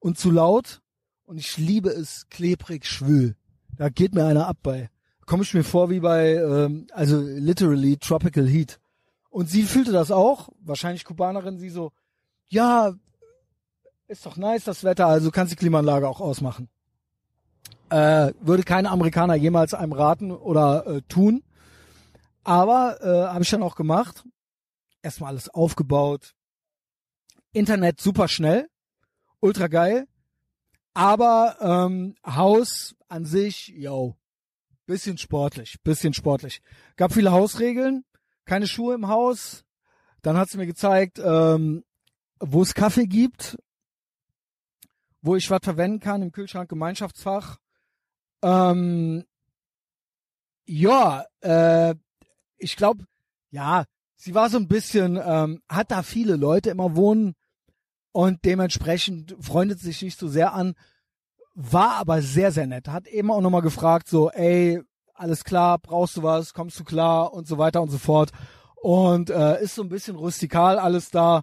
und 0.01 0.19
zu 0.19 0.31
laut 0.31 0.81
und 1.25 1.39
ich 1.39 1.57
liebe 1.57 1.91
es 1.91 2.27
klebrig 2.31 2.87
schwül. 2.87 3.37
Da 3.77 3.89
geht 3.89 4.15
mir 4.15 4.25
einer 4.25 4.49
ab 4.49 4.59
bei. 4.63 4.91
Komme 5.25 5.45
ich 5.45 5.55
mir 5.55 5.63
vor 5.63 5.91
wie 5.91 6.01
bei, 6.01 6.35
ähm, 6.35 6.89
also 6.93 7.21
literally 7.21 7.97
Tropical 7.97 8.47
Heat. 8.47 8.81
Und 9.31 9.49
sie 9.49 9.63
fühlte 9.63 9.93
das 9.93 10.11
auch, 10.11 10.49
wahrscheinlich 10.61 11.05
Kubanerin, 11.05 11.59
sie 11.59 11.71
so, 11.71 11.93
ja, 12.49 12.93
ist 14.09 14.27
doch 14.27 14.37
nice 14.37 14.65
das 14.65 14.83
Wetter, 14.83 15.07
also 15.07 15.31
kannst 15.31 15.53
die 15.53 15.57
Klimaanlage 15.57 16.09
auch 16.09 16.21
ausmachen. 16.21 16.69
Äh, 17.91 18.33
würde 18.41 18.65
kein 18.65 18.87
Amerikaner 18.87 19.37
jemals 19.37 19.73
einem 19.73 19.93
raten 19.93 20.33
oder 20.33 20.87
äh, 20.87 21.03
tun. 21.03 21.45
Aber 22.45 22.99
äh, 23.03 23.33
habe 23.33 23.43
ich 23.43 23.51
dann 23.51 23.63
auch 23.63 23.77
gemacht. 23.77 24.25
Erstmal 25.03 25.31
alles 25.31 25.49
aufgebaut. 25.49 26.35
Internet 27.53 28.01
super 28.01 28.29
schnell, 28.29 28.69
ultra 29.41 29.67
geil. 29.67 30.07
Aber 30.95 31.57
ähm, 31.61 32.17
Haus 32.27 32.95
an 33.09 33.25
sich, 33.25 33.69
yo, 33.69 34.17
bisschen 34.87 35.19
sportlich, 35.19 35.81
bisschen 35.83 36.15
sportlich. 36.15 36.61
Gab 36.97 37.13
viele 37.13 37.33
Hausregeln, 37.33 38.05
keine 38.45 38.67
Schuhe 38.67 38.95
im 38.95 39.09
Haus. 39.09 39.65
Dann 40.23 40.37
hat 40.37 40.51
sie 40.51 40.59
mir 40.59 40.67
gezeigt, 40.67 41.21
ähm, 41.25 41.85
wo 42.41 42.63
es 42.63 42.75
Kaffee 42.75 43.07
gibt, 43.07 43.59
wo 45.23 45.37
ich 45.37 45.51
was 45.51 45.61
verwenden 45.63 46.01
kann 46.01 46.23
im 46.23 46.33
Kühlschrank 46.33 46.69
Gemeinschaftsfach. 46.69 47.59
Ähm, 48.43 49.25
ja, 50.67 51.25
äh, 51.41 51.95
ich 52.61 52.77
glaube, 52.77 53.05
ja, 53.51 53.85
sie 54.17 54.35
war 54.35 54.51
so 54.51 54.59
ein 54.59 54.69
bisschen, 54.69 55.21
ähm, 55.23 55.61
hat 55.69 55.91
da 55.91 56.03
viele 56.03 56.37
Leute 56.37 56.71
immer 56.71 56.95
wohnen 56.95 57.35
und 58.13 58.45
dementsprechend 58.45 59.35
freundet 59.41 59.81
sich 59.81 60.03
nicht 60.03 60.19
so 60.19 60.29
sehr 60.29 60.53
an, 60.53 60.75
war 61.55 61.97
aber 61.97 62.23
sehr, 62.23 62.53
sehr 62.53 62.67
nett. 62.67 62.89
Hat 62.89 63.07
eben 63.07 63.31
auch 63.31 63.41
nochmal 63.41 63.63
gefragt, 63.63 64.09
so, 64.09 64.31
ey, 64.31 64.81
alles 65.15 65.45
klar, 65.45 65.79
brauchst 65.79 66.17
du 66.17 66.23
was, 66.23 66.55
kommst 66.55 66.79
du 66.79 66.85
klar 66.85 67.33
und 67.33 67.47
so 67.47 67.59
weiter 67.59 67.83
und 67.83 67.91
so 67.91 67.99
fort. 67.99 68.31
Und 68.77 69.31
äh, 69.31 69.63
ist 69.63 69.75
so 69.75 69.83
ein 69.83 69.89
bisschen 69.89 70.17
rustikal 70.17 70.79
alles 70.79 71.11
da, 71.11 71.43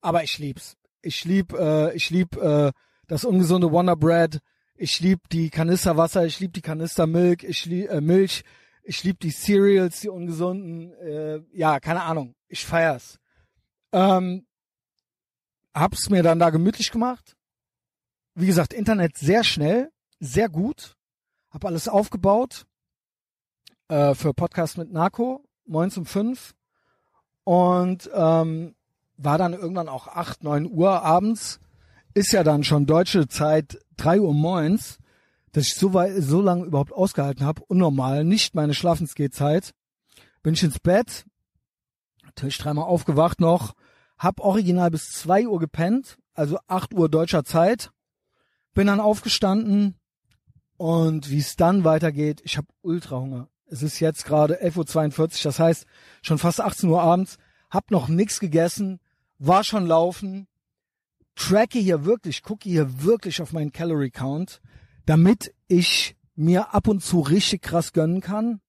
aber 0.00 0.22
ich 0.22 0.38
lieb's. 0.38 0.76
Ich 1.00 1.24
lieb, 1.24 1.52
äh, 1.52 1.94
ich 1.94 2.10
lieb 2.10 2.36
äh, 2.36 2.72
das 3.06 3.24
ungesunde 3.24 3.70
Wonder 3.72 3.96
Bread. 3.96 4.40
Ich 4.76 5.00
lieb 5.00 5.28
die 5.30 5.50
Kanisterwasser, 5.50 6.26
ich 6.26 6.40
lieb 6.40 6.52
die 6.52 6.60
Kanistermilch, 6.60 7.44
ich 7.44 7.64
lieb 7.64 7.90
äh, 7.90 8.00
Milch, 8.00 8.44
ich 8.84 9.02
liebe 9.02 9.18
die 9.18 9.32
Cereals, 9.32 10.00
die 10.00 10.08
ungesunden. 10.08 10.92
Äh, 11.00 11.42
ja, 11.52 11.80
keine 11.80 12.02
Ahnung. 12.02 12.34
Ich 12.48 12.64
feier's. 12.64 13.18
Ähm, 13.92 14.46
hab's 15.74 16.10
mir 16.10 16.22
dann 16.22 16.38
da 16.38 16.50
gemütlich 16.50 16.90
gemacht. 16.90 17.36
wie 18.36 18.46
gesagt, 18.46 18.72
Internet 18.72 19.16
sehr 19.16 19.44
schnell, 19.44 19.92
sehr 20.18 20.48
gut. 20.48 20.96
Hab 21.50 21.64
alles 21.64 21.86
aufgebaut 21.86 22.66
äh, 23.88 24.14
für 24.14 24.34
Podcast 24.34 24.76
mit 24.76 24.92
Narco, 24.92 25.44
moins 25.66 25.96
um 25.96 26.04
fünf. 26.04 26.54
Und 27.44 28.10
ähm, 28.12 28.74
war 29.16 29.38
dann 29.38 29.52
irgendwann 29.52 29.88
auch 29.88 30.08
acht, 30.08 30.42
neun 30.42 30.66
Uhr 30.66 31.02
abends. 31.02 31.60
Ist 32.12 32.32
ja 32.32 32.42
dann 32.42 32.64
schon 32.64 32.86
deutsche 32.86 33.28
Zeit 33.28 33.78
drei 33.96 34.20
Uhr 34.20 34.34
moins, 34.34 34.98
dass 35.54 35.68
ich 35.68 35.74
so 35.76 35.94
weit, 35.94 36.14
so 36.18 36.40
lange 36.40 36.64
überhaupt 36.64 36.92
ausgehalten 36.92 37.46
habe. 37.46 37.62
Unnormal, 37.68 38.24
nicht 38.24 38.56
meine 38.56 38.74
Schlafensgehzeit. 38.74 39.72
Bin 40.42 40.54
ich 40.54 40.62
ins 40.64 40.80
Bett, 40.80 41.24
natürlich 42.24 42.58
dreimal 42.58 42.84
aufgewacht 42.84 43.40
noch, 43.40 43.74
hab 44.18 44.40
original 44.40 44.90
bis 44.90 45.10
zwei 45.10 45.46
Uhr 45.46 45.60
gepennt, 45.60 46.18
also 46.34 46.58
acht 46.66 46.92
Uhr 46.92 47.08
deutscher 47.08 47.44
Zeit. 47.44 47.92
Bin 48.74 48.88
dann 48.88 48.98
aufgestanden 48.98 49.94
und 50.76 51.30
wie 51.30 51.38
es 51.38 51.54
dann 51.54 51.84
weitergeht, 51.84 52.42
ich 52.44 52.56
habe 52.56 52.66
Ultrahunger. 52.82 53.48
Es 53.66 53.82
ist 53.82 54.00
jetzt 54.00 54.24
gerade 54.24 54.60
11.42 54.60 55.20
Uhr, 55.20 55.28
das 55.44 55.58
heißt 55.60 55.86
schon 56.22 56.38
fast 56.38 56.60
18 56.60 56.88
Uhr 56.88 57.00
abends, 57.00 57.38
hab 57.70 57.92
noch 57.92 58.08
nichts 58.08 58.40
gegessen, 58.40 58.98
war 59.38 59.62
schon 59.62 59.86
laufen, 59.86 60.48
tracke 61.36 61.78
hier 61.78 62.04
wirklich, 62.04 62.42
gucke 62.42 62.68
hier 62.68 63.04
wirklich 63.04 63.40
auf 63.40 63.52
meinen 63.52 63.72
Calorie 63.72 64.10
Count, 64.10 64.60
damit 65.06 65.54
ich 65.68 66.16
mir 66.34 66.74
ab 66.74 66.88
und 66.88 67.02
zu 67.02 67.20
richtig 67.20 67.62
krass 67.62 67.92
gönnen 67.92 68.20
kann. 68.20 68.60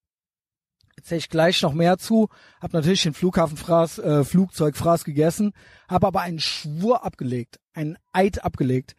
Erzähle 0.98 1.20
ich 1.20 1.30
gleich 1.30 1.62
noch 1.62 1.74
mehr 1.74 1.98
zu. 1.98 2.30
Hab 2.62 2.74
natürlich 2.74 3.04
den 3.04 3.14
Flughafenfraß, 3.14 4.00
äh, 4.00 4.24
Flugzeugfraß 4.24 5.04
gegessen, 5.04 5.54
habe 5.88 6.08
aber 6.08 6.22
einen 6.22 6.40
Schwur 6.40 7.04
abgelegt, 7.04 7.60
einen 7.74 7.98
Eid 8.14 8.44
abgelegt, 8.44 8.96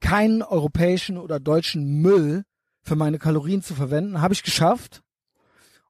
keinen 0.00 0.42
europäischen 0.42 1.18
oder 1.18 1.40
deutschen 1.40 2.00
Müll 2.00 2.44
für 2.82 2.96
meine 2.96 3.18
Kalorien 3.18 3.62
zu 3.62 3.74
verwenden. 3.74 4.20
Habe 4.20 4.34
ich 4.34 4.42
geschafft. 4.42 5.02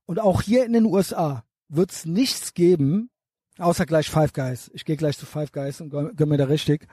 Und 0.06 0.18
auch 0.18 0.42
hier 0.42 0.64
in 0.64 0.72
den 0.72 0.86
USA 0.86 1.44
wird 1.68 1.92
es 1.92 2.04
nichts 2.04 2.54
geben, 2.54 3.10
außer 3.58 3.86
gleich 3.86 4.10
Five 4.10 4.32
Guys. 4.32 4.70
Ich 4.74 4.84
gehe 4.84 4.96
gleich 4.96 5.16
zu 5.16 5.26
Five 5.26 5.52
Guys 5.52 5.80
und 5.80 5.90
gönn 5.90 6.28
mir 6.28 6.38
da 6.38 6.46
richtig. 6.46 6.88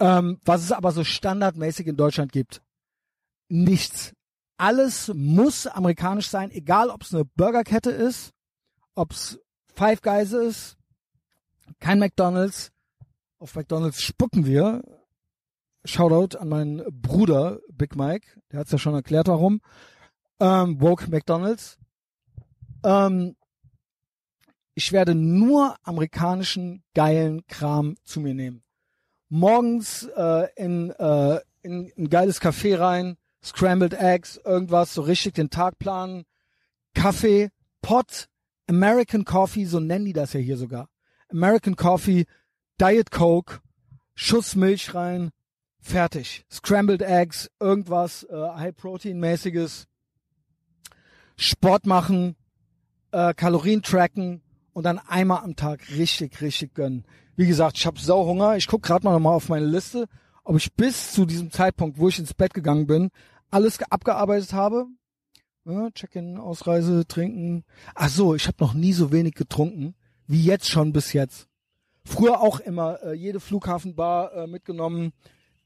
Ähm, 0.00 0.38
was 0.44 0.62
es 0.62 0.72
aber 0.72 0.92
so 0.92 1.04
standardmäßig 1.04 1.86
in 1.86 1.96
Deutschland 1.96 2.32
gibt. 2.32 2.62
Nichts. 3.54 4.14
Alles 4.56 5.12
muss 5.14 5.66
amerikanisch 5.66 6.30
sein, 6.30 6.50
egal 6.52 6.88
ob 6.88 7.02
es 7.02 7.12
eine 7.12 7.26
Burgerkette 7.26 7.90
ist, 7.90 8.32
ob 8.94 9.12
es 9.12 9.38
Five 9.74 10.00
Guys 10.00 10.32
ist, 10.32 10.78
kein 11.78 11.98
McDonald's. 11.98 12.72
Auf 13.38 13.54
McDonald's 13.54 14.00
spucken 14.00 14.46
wir. 14.46 14.82
Shoutout 15.84 16.38
an 16.38 16.48
meinen 16.48 16.82
Bruder 17.02 17.58
Big 17.70 17.94
Mike, 17.94 18.40
der 18.50 18.60
hat's 18.60 18.72
ja 18.72 18.78
schon 18.78 18.94
erklärt 18.94 19.28
warum. 19.28 19.60
Ähm, 20.40 20.80
Woke 20.80 21.10
McDonald's. 21.10 21.78
Ähm, 22.82 23.36
ich 24.74 24.92
werde 24.92 25.14
nur 25.14 25.76
amerikanischen 25.82 26.82
geilen 26.94 27.46
Kram 27.48 27.96
zu 28.02 28.20
mir 28.20 28.32
nehmen. 28.32 28.62
Morgens 29.28 30.04
äh, 30.16 30.48
in, 30.56 30.90
äh, 30.92 31.40
in 31.60 31.92
ein 31.98 32.08
geiles 32.08 32.40
Café 32.40 32.78
rein, 32.78 33.18
Scrambled 33.44 33.94
Eggs, 33.94 34.40
irgendwas, 34.44 34.94
so 34.94 35.02
richtig 35.02 35.34
den 35.34 35.50
Tag 35.50 35.78
planen, 35.78 36.24
Kaffee, 36.94 37.50
Pot, 37.80 38.28
American 38.68 39.24
Coffee, 39.24 39.64
so 39.64 39.80
nennen 39.80 40.04
die 40.04 40.12
das 40.12 40.32
ja 40.32 40.40
hier 40.40 40.56
sogar. 40.56 40.88
American 41.28 41.76
Coffee, 41.76 42.26
Diet 42.80 43.10
Coke, 43.10 43.60
Schuss 44.14 44.54
Milch 44.54 44.94
rein, 44.94 45.30
fertig. 45.80 46.44
Scrambled 46.50 47.02
Eggs, 47.02 47.50
irgendwas 47.58 48.24
äh, 48.24 48.34
High 48.34 48.76
Protein 48.76 49.18
mäßiges, 49.18 49.86
Sport 51.36 51.86
machen, 51.86 52.36
äh, 53.10 53.34
Kalorien 53.34 53.82
tracken 53.82 54.42
und 54.72 54.84
dann 54.84 54.98
einmal 54.98 55.42
am 55.42 55.56
Tag 55.56 55.80
richtig, 55.90 56.40
richtig 56.40 56.74
gönnen. 56.74 57.04
Wie 57.36 57.46
gesagt, 57.46 57.78
ich 57.78 57.86
habe 57.86 57.98
Sauhunger. 57.98 58.56
Ich 58.56 58.66
guck 58.66 58.82
gerade 58.82 59.04
mal 59.04 59.12
nochmal 59.12 59.34
auf 59.34 59.48
meine 59.48 59.66
Liste, 59.66 60.06
ob 60.44 60.56
ich 60.56 60.72
bis 60.74 61.12
zu 61.12 61.24
diesem 61.24 61.50
Zeitpunkt, 61.50 61.98
wo 61.98 62.08
ich 62.08 62.18
ins 62.18 62.34
Bett 62.34 62.54
gegangen 62.54 62.86
bin, 62.86 63.10
alles 63.52 63.80
abgearbeitet 63.82 64.52
habe. 64.52 64.86
Ja, 65.64 65.90
Check-in, 65.90 66.38
Ausreise, 66.38 67.06
trinken. 67.06 67.64
Ach 67.94 68.08
so, 68.08 68.34
ich 68.34 68.48
habe 68.48 68.56
noch 68.60 68.74
nie 68.74 68.92
so 68.92 69.12
wenig 69.12 69.34
getrunken 69.34 69.94
wie 70.26 70.42
jetzt 70.42 70.68
schon 70.68 70.92
bis 70.92 71.12
jetzt. 71.12 71.46
Früher 72.04 72.40
auch 72.40 72.58
immer 72.60 73.02
äh, 73.02 73.12
jede 73.12 73.38
Flughafenbar 73.38 74.32
äh, 74.32 74.46
mitgenommen, 74.46 75.12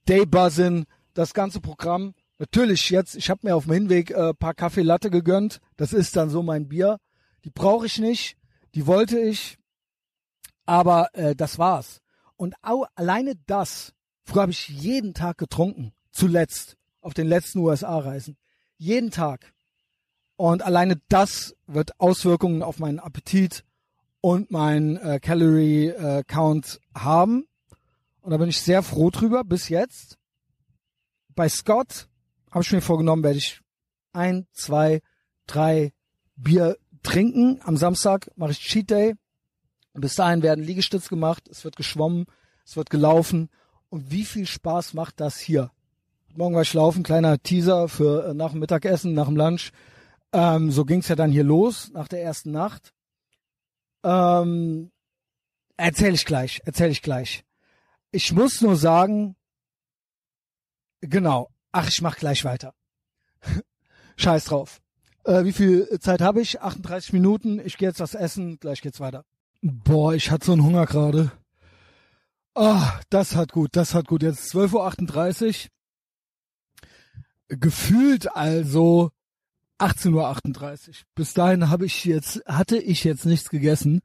Daybuzzin, 0.06 0.86
das 1.14 1.34
ganze 1.34 1.60
Programm. 1.60 2.14
Natürlich 2.38 2.90
jetzt, 2.90 3.16
ich 3.16 3.30
habe 3.30 3.40
mir 3.44 3.56
auf 3.56 3.64
dem 3.64 3.74
Hinweg 3.74 4.10
äh, 4.10 4.34
paar 4.34 4.54
Kaffee 4.54 4.82
Latte 4.82 5.10
gegönnt. 5.10 5.60
Das 5.76 5.92
ist 5.92 6.16
dann 6.16 6.28
so 6.28 6.42
mein 6.42 6.68
Bier. 6.68 6.98
Die 7.44 7.50
brauche 7.50 7.86
ich 7.86 7.98
nicht, 7.98 8.36
die 8.74 8.86
wollte 8.86 9.18
ich, 9.18 9.56
aber 10.66 11.10
äh, 11.14 11.34
das 11.34 11.58
war's. 11.58 12.00
Und 12.36 12.54
auch 12.60 12.86
alleine 12.96 13.34
das, 13.46 13.94
früher 14.24 14.42
habe 14.42 14.52
ich 14.52 14.68
jeden 14.68 15.14
Tag 15.14 15.38
getrunken, 15.38 15.92
zuletzt 16.10 16.76
auf 17.06 17.14
den 17.14 17.28
letzten 17.28 17.60
USA-Reisen, 17.60 18.36
jeden 18.78 19.12
Tag. 19.12 19.54
Und 20.34 20.62
alleine 20.62 21.00
das 21.08 21.54
wird 21.68 21.98
Auswirkungen 22.00 22.64
auf 22.64 22.80
meinen 22.80 22.98
Appetit 22.98 23.64
und 24.20 24.50
meinen 24.50 24.96
äh, 24.96 25.20
Calorie 25.20 25.86
äh, 25.86 26.24
Count 26.26 26.80
haben. 26.94 27.46
Und 28.22 28.32
da 28.32 28.38
bin 28.38 28.48
ich 28.48 28.60
sehr 28.60 28.82
froh 28.82 29.10
drüber 29.10 29.44
bis 29.44 29.68
jetzt. 29.68 30.18
Bei 31.36 31.48
Scott 31.48 32.08
habe 32.50 32.64
ich 32.64 32.72
mir 32.72 32.80
vorgenommen, 32.80 33.22
werde 33.22 33.38
ich 33.38 33.60
ein, 34.12 34.48
zwei, 34.52 35.00
drei 35.46 35.92
Bier 36.34 36.76
trinken. 37.04 37.60
Am 37.62 37.76
Samstag 37.76 38.32
mache 38.34 38.50
ich 38.50 38.58
Cheat 38.58 38.90
Day. 38.90 39.14
Bis 39.94 40.16
dahin 40.16 40.42
werden 40.42 40.64
Liegestütz 40.64 41.08
gemacht, 41.08 41.46
es 41.48 41.62
wird 41.62 41.76
geschwommen, 41.76 42.26
es 42.64 42.76
wird 42.76 42.90
gelaufen. 42.90 43.48
Und 43.90 44.10
wie 44.10 44.24
viel 44.24 44.46
Spaß 44.46 44.94
macht 44.94 45.20
das 45.20 45.38
hier? 45.38 45.70
Morgen 46.36 46.54
war 46.54 46.62
ich 46.62 46.74
laufen, 46.74 47.02
kleiner 47.02 47.38
Teaser 47.38 47.88
für 47.88 48.28
äh, 48.28 48.34
nach 48.34 48.50
dem 48.50 48.60
Mittagessen, 48.60 49.14
nach 49.14 49.26
dem 49.26 49.36
Lunch. 49.36 49.70
Ähm, 50.32 50.70
so 50.70 50.84
ging's 50.84 51.08
ja 51.08 51.16
dann 51.16 51.30
hier 51.30 51.44
los 51.44 51.90
nach 51.92 52.08
der 52.08 52.22
ersten 52.22 52.50
Nacht. 52.50 52.92
Ähm, 54.04 54.90
erzähl 55.78 56.12
ich 56.12 56.26
gleich, 56.26 56.60
erzähl 56.66 56.90
ich 56.90 57.00
gleich. 57.00 57.42
Ich 58.10 58.32
muss 58.32 58.60
nur 58.60 58.76
sagen, 58.76 59.34
genau. 61.00 61.48
Ach, 61.72 61.88
ich 61.88 62.02
mach 62.02 62.16
gleich 62.16 62.44
weiter. 62.44 62.74
Scheiß 64.16 64.44
drauf. 64.44 64.80
Äh, 65.24 65.44
wie 65.44 65.52
viel 65.52 65.88
Zeit 66.00 66.20
habe 66.20 66.42
ich? 66.42 66.60
38 66.60 67.14
Minuten. 67.14 67.60
Ich 67.64 67.78
gehe 67.78 67.88
jetzt 67.88 68.00
was 68.00 68.14
essen. 68.14 68.58
Gleich 68.58 68.82
geht's 68.82 69.00
weiter. 69.00 69.24
Boah, 69.62 70.12
ich 70.14 70.30
hatte 70.30 70.46
so 70.46 70.52
einen 70.52 70.64
Hunger 70.64 70.84
gerade. 70.84 71.32
Ah, 72.54 73.00
das 73.10 73.34
hat 73.36 73.52
gut, 73.52 73.70
das 73.72 73.94
hat 73.94 74.06
gut. 74.06 74.22
Jetzt 74.22 74.54
12.38 74.54 75.64
Uhr. 75.64 75.70
Gefühlt 77.48 78.34
also 78.34 79.10
18.38 79.78 80.88
Uhr. 80.88 80.94
Bis 81.14 81.34
dahin 81.34 81.70
habe 81.70 81.86
ich 81.86 82.04
jetzt, 82.04 82.42
hatte 82.46 82.78
ich 82.78 83.04
jetzt 83.04 83.26
nichts 83.26 83.50
gegessen. 83.50 84.00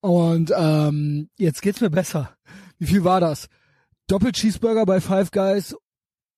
Und 0.00 0.52
ähm, 0.56 1.30
jetzt 1.36 1.62
geht's 1.62 1.80
mir 1.80 1.90
besser. 1.90 2.36
Wie 2.78 2.86
viel 2.86 3.04
war 3.04 3.20
das? 3.20 3.48
Doppel-Cheeseburger 4.06 4.84
bei 4.84 5.00
Five 5.00 5.30
Guys, 5.30 5.76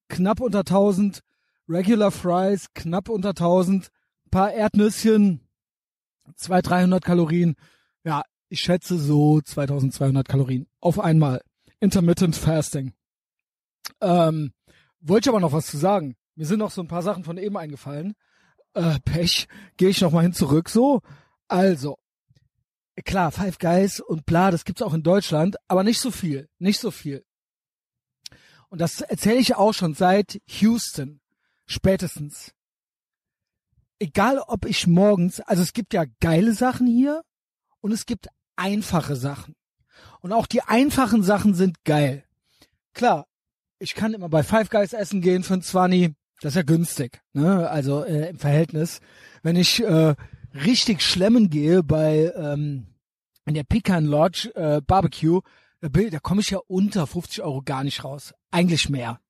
knapp 0.09 0.41
unter 0.41 0.61
1000. 0.61 1.23
Regular 1.69 2.13
Fries, 2.13 2.69
knapp 2.75 3.09
unter 3.09 3.31
1000 3.31 3.91
paar 4.31 4.53
Erdnüsschen, 4.53 5.41
200, 6.37 6.71
300 6.71 7.05
Kalorien. 7.05 7.57
Ja, 8.05 8.23
ich 8.49 8.61
schätze 8.61 8.99
so 8.99 9.41
2200 9.41 10.29
Kalorien 10.29 10.67
auf 10.81 11.01
einmal. 11.01 11.43
Intermittent 11.81 12.37
Fasting. 12.37 12.93
Ähm, 14.01 14.53
wollte 15.09 15.27
ich 15.27 15.29
aber 15.31 15.41
noch 15.41 15.53
was 15.53 15.67
zu 15.67 15.77
sagen. 15.77 16.17
Mir 16.35 16.47
sind 16.47 16.59
noch 16.59 16.71
so 16.71 16.83
ein 16.83 16.89
paar 16.89 17.03
Sachen 17.03 17.25
von 17.25 17.39
eben 17.39 17.57
eingefallen. 17.57 18.15
Äh, 18.75 18.99
Pech, 19.01 19.49
gehe 19.77 19.89
ich 19.89 20.01
noch 20.01 20.13
mal 20.13 20.23
hin 20.23 20.33
zurück. 20.33 20.69
So, 20.69 21.01
also 21.49 21.99
klar, 23.05 23.31
Five 23.31 23.59
Guys 23.59 24.01
und 24.01 24.27
bla, 24.27 24.51
das 24.51 24.65
gibt's 24.65 24.83
auch 24.83 24.95
in 24.95 25.03
Deutschland, 25.03 25.57
aber 25.69 25.83
nicht 25.83 26.01
so 26.01 26.11
viel, 26.11 26.49
nicht 26.59 26.81
so 26.81 26.91
viel. 26.91 27.25
Und 28.69 28.81
das 28.81 29.01
erzähle 29.01 29.39
ich 29.39 29.55
auch 29.55 29.73
schon 29.73 29.95
seit 29.95 30.41
Houston, 30.47 31.21
spätestens 31.67 32.53
egal 33.99 34.39
ob 34.39 34.67
ich 34.67 34.87
morgens, 34.87 35.41
also 35.41 35.63
es 35.63 35.73
gibt 35.73 35.95
ja 35.95 36.05
geile 36.21 36.53
Sachen 36.53 36.87
hier 36.87 37.23
und 37.81 37.93
es 37.93 38.07
gibt 38.07 38.29
einfache 38.57 39.17
Sachen. 39.17 39.55
Und 40.21 40.33
auch 40.33 40.47
die 40.47 40.63
einfachen 40.63 41.23
Sachen 41.23 41.55
sind 41.55 41.85
geil. 41.85 42.25
Klar, 42.93 43.27
ich 43.79 43.95
kann 43.95 44.15
immer 44.15 44.29
bei 44.29 44.43
Five 44.43 44.71
Guys 44.71 44.93
essen 44.93 45.21
gehen 45.21 45.43
für 45.43 45.55
ein 45.55 45.63
20, 45.63 46.15
das 46.41 46.53
ist 46.53 46.57
ja 46.57 46.63
günstig, 46.63 47.21
ne? 47.33 47.69
Also 47.69 48.05
äh, 48.05 48.31
im 48.31 48.39
Verhältnis. 48.39 49.01
Wenn 49.43 49.57
ich 49.57 49.83
äh, 49.83 50.15
richtig 50.55 51.03
schlemmen 51.03 51.51
gehe 51.51 51.83
bei 51.83 52.33
ähm, 52.37 52.87
in 53.45 53.55
der 53.55 53.65
Pecan 53.65 54.05
Lodge 54.05 54.55
äh, 54.55 54.81
Barbecue, 54.81 55.41
da, 55.81 55.89
da 55.89 56.19
komme 56.19 56.41
ich 56.41 56.51
ja 56.51 56.59
unter 56.67 57.07
50 57.07 57.43
Euro 57.43 57.63
gar 57.63 57.85
nicht 57.85 58.05
raus. 58.05 58.35
Eigentlich 58.51 58.89
mehr. 58.89 59.21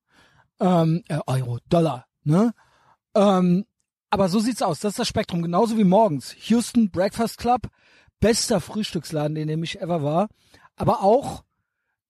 Ähm, 0.60 1.02
äh, 1.08 1.18
Euro, 1.26 1.58
Dollar, 1.68 2.06
ne? 2.22 2.52
Ähm, 3.14 3.64
aber 4.10 4.28
so 4.28 4.38
sieht's 4.38 4.62
aus. 4.62 4.80
Das 4.80 4.92
ist 4.92 4.98
das 4.98 5.08
Spektrum. 5.08 5.42
Genauso 5.42 5.76
wie 5.76 5.84
morgens. 5.84 6.34
Houston 6.48 6.90
Breakfast 6.90 7.38
Club, 7.38 7.68
bester 8.20 8.60
Frühstücksladen, 8.60 9.34
den 9.34 9.62
ich 9.62 9.80
ever 9.80 10.02
war. 10.02 10.28
Aber 10.76 11.02
auch 11.02 11.44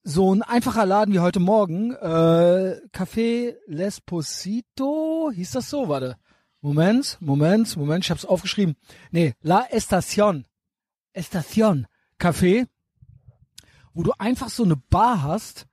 so 0.08 0.32
ein 0.32 0.42
einfacher 0.42 0.86
Laden 0.86 1.12
wie 1.12 1.18
heute 1.18 1.40
Morgen. 1.40 1.90
Äh, 1.90 2.80
Café 2.92 3.56
L'Esposito, 3.66 5.32
hieß 5.32 5.50
das 5.50 5.68
so? 5.68 5.88
Warte. 5.88 6.16
Moment, 6.60 7.18
Moment, 7.20 7.76
Moment, 7.76 8.04
ich 8.04 8.10
hab's 8.12 8.24
aufgeschrieben. 8.24 8.76
Nee, 9.10 9.34
La 9.42 9.66
Estación. 9.68 10.44
Estación 11.12 11.86
Café, 12.20 12.68
wo 13.94 14.04
du 14.04 14.12
einfach 14.16 14.48
so 14.48 14.62
eine 14.62 14.76
Bar 14.76 15.24
hast 15.24 15.66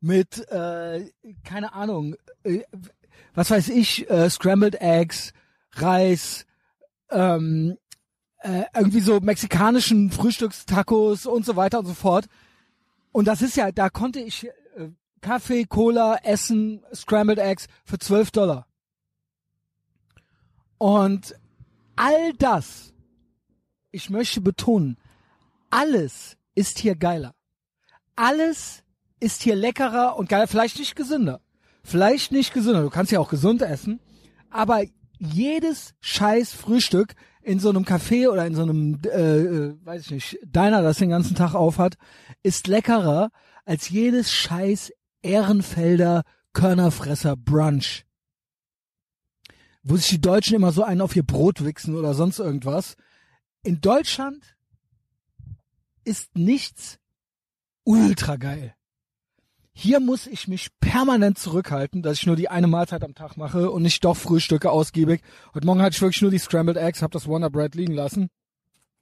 mit, 0.00 0.46
äh, 0.50 1.10
keine 1.44 1.72
Ahnung, 1.72 2.14
äh, 2.44 2.64
was 3.34 3.50
weiß 3.50 3.70
ich, 3.70 4.08
äh, 4.10 4.28
Scrambled 4.28 4.82
Eggs, 4.82 5.32
Reis, 5.72 6.44
ähm, 7.10 7.78
äh, 8.40 8.64
irgendwie 8.76 9.00
so 9.00 9.18
mexikanischen 9.20 10.10
Frühstückstacos 10.10 11.24
und 11.24 11.46
so 11.46 11.56
weiter 11.56 11.78
und 11.78 11.86
so 11.86 11.94
fort. 11.94 12.26
Und 13.12 13.26
das 13.26 13.42
ist 13.42 13.56
ja, 13.56 13.72
da 13.72 13.88
konnte 13.88 14.20
ich 14.20 14.46
äh, 14.46 14.90
Kaffee, 15.20 15.64
Cola, 15.64 16.16
Essen, 16.22 16.82
Scrambled 16.94 17.38
Eggs 17.38 17.66
für 17.84 17.98
12 17.98 18.30
Dollar. 18.30 18.66
Und 20.78 21.34
all 21.96 22.32
das, 22.34 22.92
ich 23.90 24.10
möchte 24.10 24.40
betonen, 24.40 24.96
alles 25.70 26.36
ist 26.54 26.78
hier 26.78 26.94
geiler. 26.94 27.34
Alles 28.14 28.84
ist 29.20 29.42
hier 29.42 29.56
leckerer 29.56 30.16
und 30.16 30.28
geiler, 30.28 30.46
vielleicht 30.46 30.78
nicht 30.78 30.94
gesünder. 30.94 31.40
Vielleicht 31.82 32.32
nicht 32.32 32.52
gesünder, 32.52 32.82
du 32.82 32.90
kannst 32.90 33.12
ja 33.12 33.18
auch 33.18 33.30
gesund 33.30 33.62
essen, 33.62 34.00
aber 34.50 34.82
jedes 35.18 35.94
scheiß 36.00 36.52
Frühstück 36.52 37.14
in 37.48 37.60
so 37.60 37.70
einem 37.70 37.84
Café 37.84 38.28
oder 38.28 38.46
in 38.46 38.54
so 38.54 38.60
einem, 38.60 39.00
äh, 39.04 39.08
äh, 39.08 39.76
weiß 39.82 40.02
ich 40.02 40.10
nicht, 40.10 40.38
Diner, 40.44 40.82
das 40.82 40.98
den 40.98 41.08
ganzen 41.08 41.34
Tag 41.34 41.54
auf 41.54 41.78
hat, 41.78 41.96
ist 42.42 42.66
leckerer 42.66 43.30
als 43.64 43.88
jedes 43.88 44.30
scheiß 44.30 44.92
Ehrenfelder 45.22 46.24
Körnerfresser 46.52 47.36
Brunch. 47.36 48.04
Wo 49.82 49.96
sich 49.96 50.08
die 50.08 50.20
Deutschen 50.20 50.56
immer 50.56 50.72
so 50.72 50.82
einen 50.82 51.00
auf 51.00 51.16
ihr 51.16 51.22
Brot 51.22 51.64
wichsen 51.64 51.94
oder 51.94 52.12
sonst 52.12 52.38
irgendwas. 52.38 52.96
In 53.62 53.80
Deutschland 53.80 54.56
ist 56.04 56.36
nichts 56.36 56.98
ultra 57.84 58.36
geil. 58.36 58.74
Hier 59.80 60.00
muss 60.00 60.26
ich 60.26 60.48
mich 60.48 60.70
permanent 60.80 61.38
zurückhalten, 61.38 62.02
dass 62.02 62.18
ich 62.18 62.26
nur 62.26 62.34
die 62.34 62.48
eine 62.48 62.66
Mahlzeit 62.66 63.04
am 63.04 63.14
Tag 63.14 63.36
mache 63.36 63.70
und 63.70 63.82
nicht 63.82 64.04
doch 64.04 64.16
Frühstücke 64.16 64.72
ausgiebig. 64.72 65.22
Heute 65.54 65.66
Morgen 65.66 65.80
hatte 65.80 65.94
ich 65.94 66.02
wirklich 66.02 66.20
nur 66.20 66.32
die 66.32 66.40
Scrambled 66.40 66.76
Eggs, 66.76 67.00
habe 67.00 67.12
das 67.12 67.28
Wonder 67.28 67.48
Bread 67.48 67.76
liegen 67.76 67.92
lassen. 67.94 68.28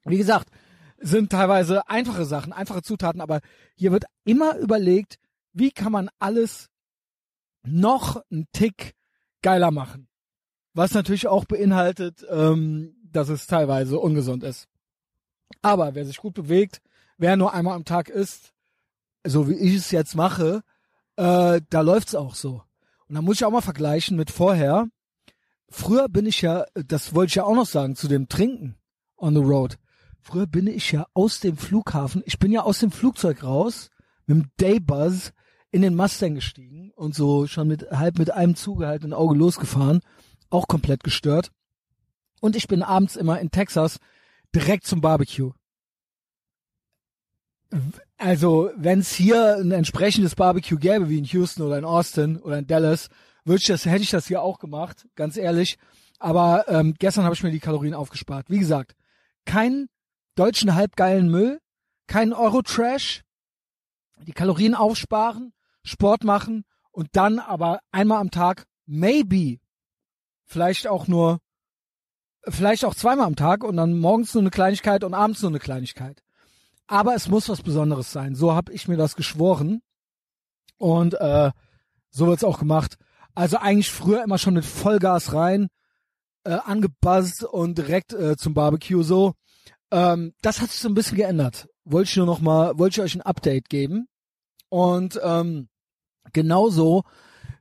Wie 0.04 0.18
gesagt, 0.18 0.50
sind 0.98 1.32
teilweise 1.32 1.88
einfache 1.88 2.26
Sachen, 2.26 2.52
einfache 2.52 2.82
Zutaten, 2.82 3.22
aber 3.22 3.40
hier 3.74 3.90
wird 3.90 4.04
immer 4.24 4.58
überlegt, 4.58 5.16
wie 5.54 5.70
kann 5.70 5.92
man 5.92 6.10
alles 6.18 6.68
noch 7.62 8.20
einen 8.30 8.46
Tick 8.52 8.92
geiler 9.40 9.70
machen. 9.70 10.08
Was 10.74 10.92
natürlich 10.92 11.26
auch 11.26 11.46
beinhaltet, 11.46 12.22
ähm, 12.28 12.96
dass 13.02 13.30
es 13.30 13.46
teilweise 13.46 13.98
ungesund 13.98 14.44
ist. 14.44 14.68
Aber 15.62 15.94
wer 15.94 16.04
sich 16.04 16.18
gut 16.18 16.34
bewegt, 16.34 16.82
wer 17.16 17.38
nur 17.38 17.54
einmal 17.54 17.76
am 17.76 17.86
Tag 17.86 18.10
isst, 18.10 18.52
so 19.28 19.48
wie 19.48 19.54
ich 19.54 19.74
es 19.74 19.90
jetzt 19.90 20.14
mache, 20.14 20.62
äh, 21.16 21.60
da 21.68 21.80
läuft's 21.80 22.14
auch 22.14 22.34
so. 22.34 22.62
Und 23.08 23.14
da 23.14 23.22
muss 23.22 23.36
ich 23.36 23.44
auch 23.44 23.50
mal 23.50 23.60
vergleichen 23.60 24.16
mit 24.16 24.30
vorher. 24.30 24.88
Früher 25.68 26.08
bin 26.08 26.26
ich 26.26 26.42
ja, 26.42 26.64
das 26.74 27.14
wollte 27.14 27.30
ich 27.30 27.34
ja 27.36 27.44
auch 27.44 27.54
noch 27.54 27.66
sagen, 27.66 27.96
zu 27.96 28.08
dem 28.08 28.28
Trinken 28.28 28.76
on 29.16 29.34
the 29.34 29.40
road. 29.40 29.78
Früher 30.20 30.46
bin 30.46 30.66
ich 30.66 30.92
ja 30.92 31.06
aus 31.14 31.40
dem 31.40 31.56
Flughafen, 31.56 32.22
ich 32.26 32.38
bin 32.38 32.52
ja 32.52 32.62
aus 32.62 32.80
dem 32.80 32.90
Flugzeug 32.90 33.44
raus, 33.44 33.90
mit 34.26 34.38
dem 34.38 34.50
Daybuzz 34.56 35.32
in 35.70 35.82
den 35.82 35.94
Mustang 35.94 36.34
gestiegen 36.34 36.90
und 36.96 37.14
so 37.14 37.46
schon 37.46 37.68
mit 37.68 37.90
halb 37.90 38.18
mit 38.18 38.30
einem 38.30 38.56
zugehaltenen 38.56 39.12
Auge 39.12 39.36
losgefahren, 39.36 40.00
auch 40.50 40.66
komplett 40.66 41.04
gestört. 41.04 41.52
Und 42.40 42.56
ich 42.56 42.66
bin 42.66 42.82
abends 42.82 43.16
immer 43.16 43.40
in 43.40 43.50
Texas 43.50 43.98
direkt 44.54 44.86
zum 44.86 45.00
Barbecue 45.00 45.52
also 48.18 48.70
wenn 48.76 49.00
es 49.00 49.14
hier 49.14 49.56
ein 49.56 49.72
entsprechendes 49.72 50.34
Barbecue 50.34 50.78
gäbe 50.78 51.08
wie 51.08 51.18
in 51.18 51.24
Houston 51.24 51.62
oder 51.62 51.78
in 51.78 51.84
Austin 51.84 52.38
oder 52.38 52.58
in 52.58 52.66
Dallas, 52.66 53.08
würde 53.44 53.60
ich 53.60 53.66
das, 53.66 53.84
hätte 53.84 54.02
ich 54.02 54.10
das 54.10 54.26
hier 54.26 54.42
auch 54.42 54.58
gemacht, 54.58 55.06
ganz 55.14 55.36
ehrlich. 55.36 55.78
Aber 56.18 56.64
ähm, 56.68 56.94
gestern 56.98 57.24
habe 57.24 57.34
ich 57.34 57.42
mir 57.42 57.50
die 57.50 57.60
Kalorien 57.60 57.94
aufgespart. 57.94 58.48
Wie 58.48 58.58
gesagt, 58.58 58.96
keinen 59.44 59.88
deutschen 60.34 60.74
halbgeilen 60.74 61.30
Müll, 61.30 61.60
keinen 62.06 62.32
Euro-Trash, 62.32 63.22
die 64.26 64.32
Kalorien 64.32 64.74
aufsparen, 64.74 65.52
Sport 65.84 66.24
machen 66.24 66.64
und 66.90 67.08
dann 67.12 67.38
aber 67.38 67.80
einmal 67.92 68.20
am 68.20 68.30
Tag, 68.30 68.66
maybe, 68.86 69.58
vielleicht 70.44 70.86
auch 70.86 71.06
nur, 71.06 71.40
vielleicht 72.48 72.84
auch 72.86 72.94
zweimal 72.94 73.26
am 73.26 73.36
Tag 73.36 73.62
und 73.62 73.76
dann 73.76 73.98
morgens 73.98 74.32
nur 74.32 74.42
eine 74.42 74.50
Kleinigkeit 74.50 75.04
und 75.04 75.12
abends 75.12 75.42
nur 75.42 75.50
eine 75.50 75.58
Kleinigkeit 75.58 76.25
aber 76.86 77.14
es 77.14 77.28
muss 77.28 77.48
was 77.48 77.62
Besonderes 77.62 78.12
sein. 78.12 78.34
So 78.34 78.54
habe 78.54 78.72
ich 78.72 78.88
mir 78.88 78.96
das 78.96 79.16
geschworen 79.16 79.82
und 80.78 81.14
äh, 81.14 81.50
so 82.10 82.26
wird's 82.26 82.44
auch 82.44 82.58
gemacht. 82.58 82.96
Also 83.34 83.58
eigentlich 83.58 83.90
früher 83.90 84.22
immer 84.22 84.38
schon 84.38 84.54
mit 84.54 84.64
Vollgas 84.64 85.32
rein, 85.32 85.68
äh, 86.44 86.52
angebuzzt 86.52 87.44
und 87.44 87.76
direkt 87.76 88.12
äh, 88.12 88.36
zum 88.36 88.54
Barbecue 88.54 89.02
so. 89.02 89.34
Ähm, 89.90 90.32
das 90.42 90.60
hat 90.60 90.70
sich 90.70 90.80
so 90.80 90.88
ein 90.88 90.94
bisschen 90.94 91.16
geändert. 91.16 91.68
Wollte 91.84 92.10
ich 92.10 92.16
nur 92.16 92.26
noch 92.26 92.40
mal, 92.40 92.78
wollte 92.78 93.00
ich 93.00 93.04
euch 93.04 93.14
ein 93.14 93.22
Update 93.22 93.68
geben 93.68 94.08
und 94.68 95.20
ähm, 95.22 95.68
genauso 96.32 97.02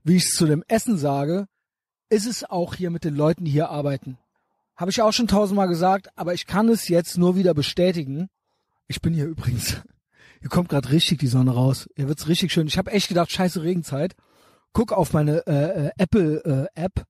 wie 0.03 0.17
ich 0.17 0.25
es 0.25 0.35
zu 0.35 0.45
dem 0.45 0.63
Essen 0.67 0.97
sage, 0.97 1.47
ist 2.09 2.27
es 2.27 2.43
auch 2.43 2.75
hier 2.75 2.91
mit 2.91 3.03
den 3.03 3.15
Leuten, 3.15 3.45
die 3.45 3.51
hier 3.51 3.69
arbeiten. 3.69 4.17
Habe 4.75 4.91
ich 4.91 5.01
auch 5.01 5.13
schon 5.13 5.27
tausendmal 5.27 5.67
gesagt, 5.67 6.09
aber 6.15 6.33
ich 6.33 6.45
kann 6.45 6.69
es 6.69 6.87
jetzt 6.87 7.17
nur 7.17 7.35
wieder 7.35 7.53
bestätigen. 7.53 8.29
Ich 8.87 9.01
bin 9.01 9.13
hier 9.13 9.25
übrigens. 9.25 9.81
Hier 10.41 10.49
kommt 10.49 10.69
gerade 10.69 10.91
richtig 10.91 11.19
die 11.19 11.27
Sonne 11.27 11.51
raus. 11.51 11.89
Hier 11.95 12.07
wird's 12.07 12.27
richtig 12.27 12.51
schön. 12.51 12.67
Ich 12.67 12.77
habe 12.77 12.91
echt 12.91 13.07
gedacht, 13.07 13.31
scheiße 13.31 13.63
Regenzeit. 13.63 14.15
Guck 14.73 14.91
auf 14.91 15.13
meine 15.13 15.47
äh, 15.47 15.87
äh, 15.87 15.91
Apple 15.97 16.69
äh, 16.75 16.79
App 16.79 17.05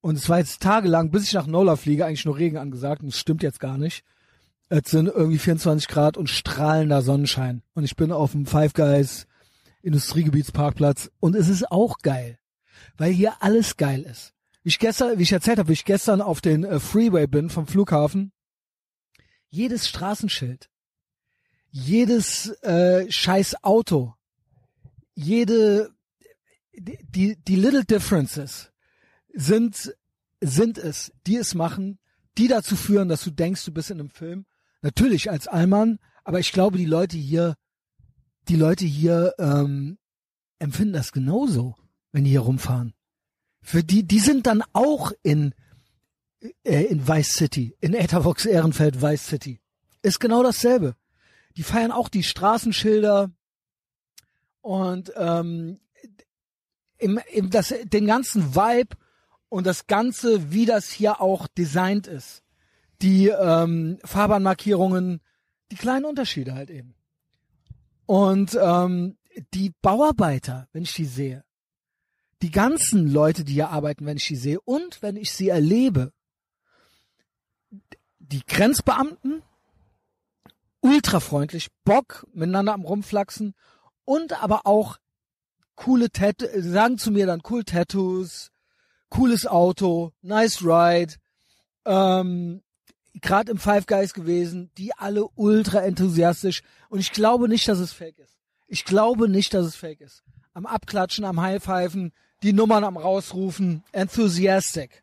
und 0.00 0.16
es 0.16 0.28
war 0.28 0.38
jetzt 0.38 0.62
tagelang, 0.62 1.10
bis 1.10 1.24
ich 1.24 1.34
nach 1.34 1.46
Nola 1.46 1.76
fliege, 1.76 2.06
eigentlich 2.06 2.24
nur 2.24 2.38
Regen 2.38 2.56
angesagt 2.56 3.02
und 3.02 3.08
es 3.08 3.18
stimmt 3.18 3.42
jetzt 3.42 3.60
gar 3.60 3.76
nicht. 3.76 4.02
Es 4.70 4.90
sind 4.90 5.08
irgendwie 5.08 5.38
24 5.38 5.88
Grad 5.88 6.16
und 6.16 6.30
strahlender 6.30 7.02
Sonnenschein 7.02 7.62
und 7.74 7.84
ich 7.84 7.96
bin 7.96 8.12
auf 8.12 8.32
dem 8.32 8.46
Five 8.46 8.72
Guys 8.72 9.26
Industriegebietsparkplatz 9.82 11.10
und 11.20 11.36
es 11.36 11.48
ist 11.48 11.70
auch 11.70 11.98
geil, 11.98 12.38
weil 12.96 13.12
hier 13.12 13.34
alles 13.40 13.76
geil 13.76 14.02
ist. 14.02 14.32
Wie 14.62 14.70
ich 14.70 14.78
gestern, 14.78 15.18
wie 15.18 15.22
ich 15.22 15.32
erzählt 15.32 15.58
habe, 15.58 15.68
wie 15.68 15.74
ich 15.74 15.84
gestern 15.84 16.22
auf 16.22 16.40
den 16.40 16.64
äh, 16.64 16.80
Freeway 16.80 17.26
bin 17.26 17.50
vom 17.50 17.66
Flughafen, 17.66 18.32
jedes 19.48 19.88
Straßenschild, 19.88 20.69
jedes 21.70 22.48
äh, 22.62 23.10
scheiß 23.10 23.62
Auto, 23.62 24.14
jede 25.14 25.90
die 26.72 27.36
die 27.36 27.56
little 27.56 27.84
differences 27.84 28.72
sind 29.32 29.94
sind 30.40 30.78
es, 30.78 31.12
die 31.26 31.36
es 31.36 31.54
machen, 31.54 31.98
die 32.38 32.48
dazu 32.48 32.76
führen, 32.76 33.08
dass 33.08 33.22
du 33.22 33.30
denkst, 33.30 33.64
du 33.64 33.72
bist 33.72 33.90
in 33.90 34.00
einem 34.00 34.10
Film. 34.10 34.46
Natürlich 34.80 35.30
als 35.30 35.46
Allmann, 35.46 35.98
aber 36.24 36.40
ich 36.40 36.52
glaube, 36.52 36.78
die 36.78 36.86
Leute 36.86 37.18
hier, 37.18 37.56
die 38.48 38.56
Leute 38.56 38.86
hier 38.86 39.34
ähm, 39.38 39.98
empfinden 40.58 40.94
das 40.94 41.12
genauso, 41.12 41.76
wenn 42.12 42.24
die 42.24 42.30
hier 42.30 42.40
rumfahren. 42.40 42.94
Für 43.60 43.84
die, 43.84 44.06
die 44.06 44.20
sind 44.20 44.46
dann 44.46 44.62
auch 44.72 45.12
in 45.22 45.54
äh, 46.64 46.84
in 46.84 47.06
Vice 47.06 47.34
City, 47.34 47.76
in 47.80 47.92
Etavox 47.92 48.46
Ehrenfeld 48.46 49.02
Vice 49.02 49.26
City. 49.26 49.60
Ist 50.02 50.20
genau 50.20 50.42
dasselbe 50.42 50.96
die 51.60 51.64
feiern 51.64 51.92
auch 51.92 52.08
die 52.08 52.22
Straßenschilder 52.22 53.30
und 54.62 55.12
ähm, 55.14 55.78
im, 56.96 57.20
im 57.30 57.50
das, 57.50 57.74
den 57.84 58.06
ganzen 58.06 58.54
Vibe 58.54 58.96
und 59.50 59.66
das 59.66 59.86
Ganze, 59.86 60.52
wie 60.52 60.64
das 60.64 60.88
hier 60.88 61.20
auch 61.20 61.48
designt 61.48 62.06
ist. 62.06 62.42
Die 63.02 63.28
ähm, 63.28 63.98
Fahrbahnmarkierungen, 64.02 65.20
die 65.70 65.76
kleinen 65.76 66.06
Unterschiede 66.06 66.54
halt 66.54 66.70
eben. 66.70 66.94
Und 68.06 68.58
ähm, 68.58 69.18
die 69.52 69.74
Bauarbeiter, 69.82 70.66
wenn 70.72 70.84
ich 70.84 70.94
die 70.94 71.04
sehe, 71.04 71.44
die 72.40 72.50
ganzen 72.50 73.06
Leute, 73.06 73.44
die 73.44 73.52
hier 73.52 73.68
arbeiten, 73.68 74.06
wenn 74.06 74.16
ich 74.16 74.28
die 74.28 74.36
sehe 74.36 74.62
und 74.62 75.02
wenn 75.02 75.16
ich 75.16 75.30
sie 75.30 75.50
erlebe, 75.50 76.14
die 78.18 78.46
Grenzbeamten, 78.46 79.42
ultra 80.80 81.20
freundlich, 81.20 81.68
Bock, 81.84 82.26
miteinander 82.32 82.74
am 82.74 82.84
Rumflachsen 82.84 83.54
und 84.04 84.42
aber 84.42 84.66
auch 84.66 84.98
coole 85.74 86.10
Tat 86.10 86.46
sagen 86.56 86.98
zu 86.98 87.10
mir 87.10 87.26
dann 87.26 87.42
cool 87.48 87.64
Tattoos, 87.64 88.50
cooles 89.08 89.46
Auto, 89.46 90.12
nice 90.22 90.62
ride, 90.62 91.14
ähm, 91.84 92.62
gerade 93.14 93.50
im 93.50 93.58
Five 93.58 93.86
Guys 93.86 94.14
gewesen, 94.14 94.70
die 94.76 94.92
alle 94.92 95.26
ultra 95.34 95.80
enthusiastisch 95.80 96.62
und 96.88 97.00
ich 97.00 97.12
glaube 97.12 97.48
nicht, 97.48 97.66
dass 97.68 97.78
es 97.78 97.92
fake 97.92 98.18
ist. 98.18 98.38
Ich 98.66 98.84
glaube 98.84 99.28
nicht, 99.28 99.52
dass 99.54 99.66
es 99.66 99.76
fake 99.76 100.00
ist. 100.00 100.22
Am 100.52 100.66
Abklatschen, 100.66 101.24
am 101.24 101.40
Highpfeifen, 101.40 102.12
die 102.42 102.52
Nummern 102.52 102.84
am 102.84 102.96
rausrufen, 102.96 103.82
enthusiastic. 103.92 105.02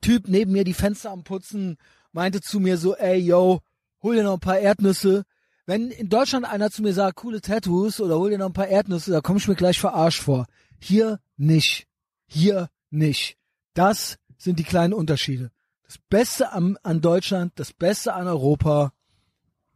Typ 0.00 0.28
neben 0.28 0.52
mir 0.52 0.64
die 0.64 0.74
Fenster 0.74 1.10
am 1.10 1.24
Putzen, 1.24 1.76
meinte 2.12 2.40
zu 2.40 2.60
mir 2.60 2.78
so, 2.78 2.94
ey, 2.94 3.18
yo, 3.18 3.60
hol 4.02 4.14
dir 4.14 4.22
noch 4.22 4.34
ein 4.34 4.40
paar 4.40 4.58
Erdnüsse. 4.58 5.24
Wenn 5.66 5.90
in 5.90 6.08
Deutschland 6.08 6.46
einer 6.46 6.70
zu 6.70 6.82
mir 6.82 6.94
sagt, 6.94 7.16
coole 7.16 7.40
Tattoos 7.40 8.00
oder 8.00 8.18
hol 8.18 8.30
dir 8.30 8.38
noch 8.38 8.46
ein 8.46 8.54
paar 8.54 8.68
Erdnüsse, 8.68 9.10
da 9.10 9.20
komme 9.20 9.38
ich 9.38 9.48
mir 9.48 9.54
gleich 9.54 9.78
verarscht 9.78 10.22
vor. 10.22 10.46
Hier 10.78 11.20
nicht. 11.36 11.86
Hier 12.26 12.70
nicht. 12.90 13.36
Das 13.74 14.18
sind 14.38 14.58
die 14.58 14.64
kleinen 14.64 14.94
Unterschiede. 14.94 15.50
Das 15.84 15.98
Beste 16.10 16.52
am, 16.52 16.78
an 16.82 17.00
Deutschland, 17.00 17.52
das 17.56 17.72
Beste 17.72 18.14
an 18.14 18.26
Europa 18.26 18.92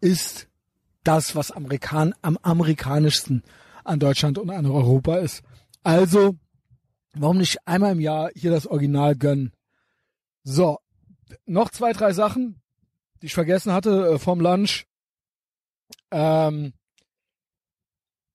ist 0.00 0.48
das, 1.04 1.34
was 1.34 1.50
Amerikan 1.50 2.14
am 2.22 2.38
amerikanischsten 2.42 3.42
an 3.84 3.98
Deutschland 3.98 4.38
und 4.38 4.50
an 4.50 4.66
Europa 4.66 5.16
ist. 5.16 5.42
Also, 5.82 6.36
warum 7.14 7.38
nicht 7.38 7.66
einmal 7.66 7.92
im 7.92 8.00
Jahr 8.00 8.30
hier 8.34 8.50
das 8.50 8.66
Original 8.66 9.16
gönnen? 9.16 9.52
So, 10.44 10.78
noch 11.46 11.70
zwei, 11.70 11.92
drei 11.92 12.12
Sachen, 12.12 12.61
die 13.22 13.26
ich 13.26 13.34
vergessen 13.34 13.72
hatte 13.72 14.14
äh, 14.14 14.18
vom 14.18 14.40
Lunch. 14.40 14.84
Ähm, 16.10 16.74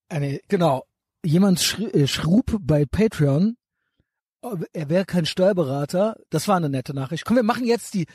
eine, 0.09 0.39
genau, 0.47 0.85
jemand 1.23 1.77
äh, 1.93 2.07
schrub 2.07 2.57
bei 2.61 2.85
Patreon, 2.85 3.57
äh, 4.41 4.55
er 4.73 4.89
wäre 4.89 5.05
kein 5.05 5.25
Steuerberater. 5.25 6.15
Das 6.29 6.47
war 6.47 6.55
eine 6.55 6.69
nette 6.69 6.93
Nachricht. 6.93 7.25
Komm, 7.25 7.35
wir 7.35 7.43
machen 7.43 7.65
jetzt 7.65 7.93
die 7.93 8.07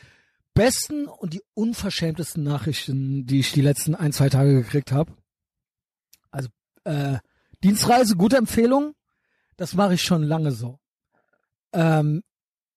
besten 0.54 1.06
und 1.06 1.34
die 1.34 1.42
unverschämtesten 1.54 2.42
Nachrichten, 2.42 3.26
die 3.26 3.40
ich 3.40 3.52
die 3.52 3.62
letzten 3.62 3.94
ein, 3.94 4.12
zwei 4.12 4.30
Tage 4.30 4.54
gekriegt 4.54 4.92
habe. 4.92 5.12
Also 6.30 6.48
äh, 6.84 7.18
Dienstreise, 7.62 8.16
gute 8.16 8.38
Empfehlung. 8.38 8.94
Das 9.56 9.74
mache 9.74 9.94
ich 9.94 10.02
schon 10.02 10.22
lange 10.22 10.52
so. 10.52 10.78
Ähm, 11.72 12.22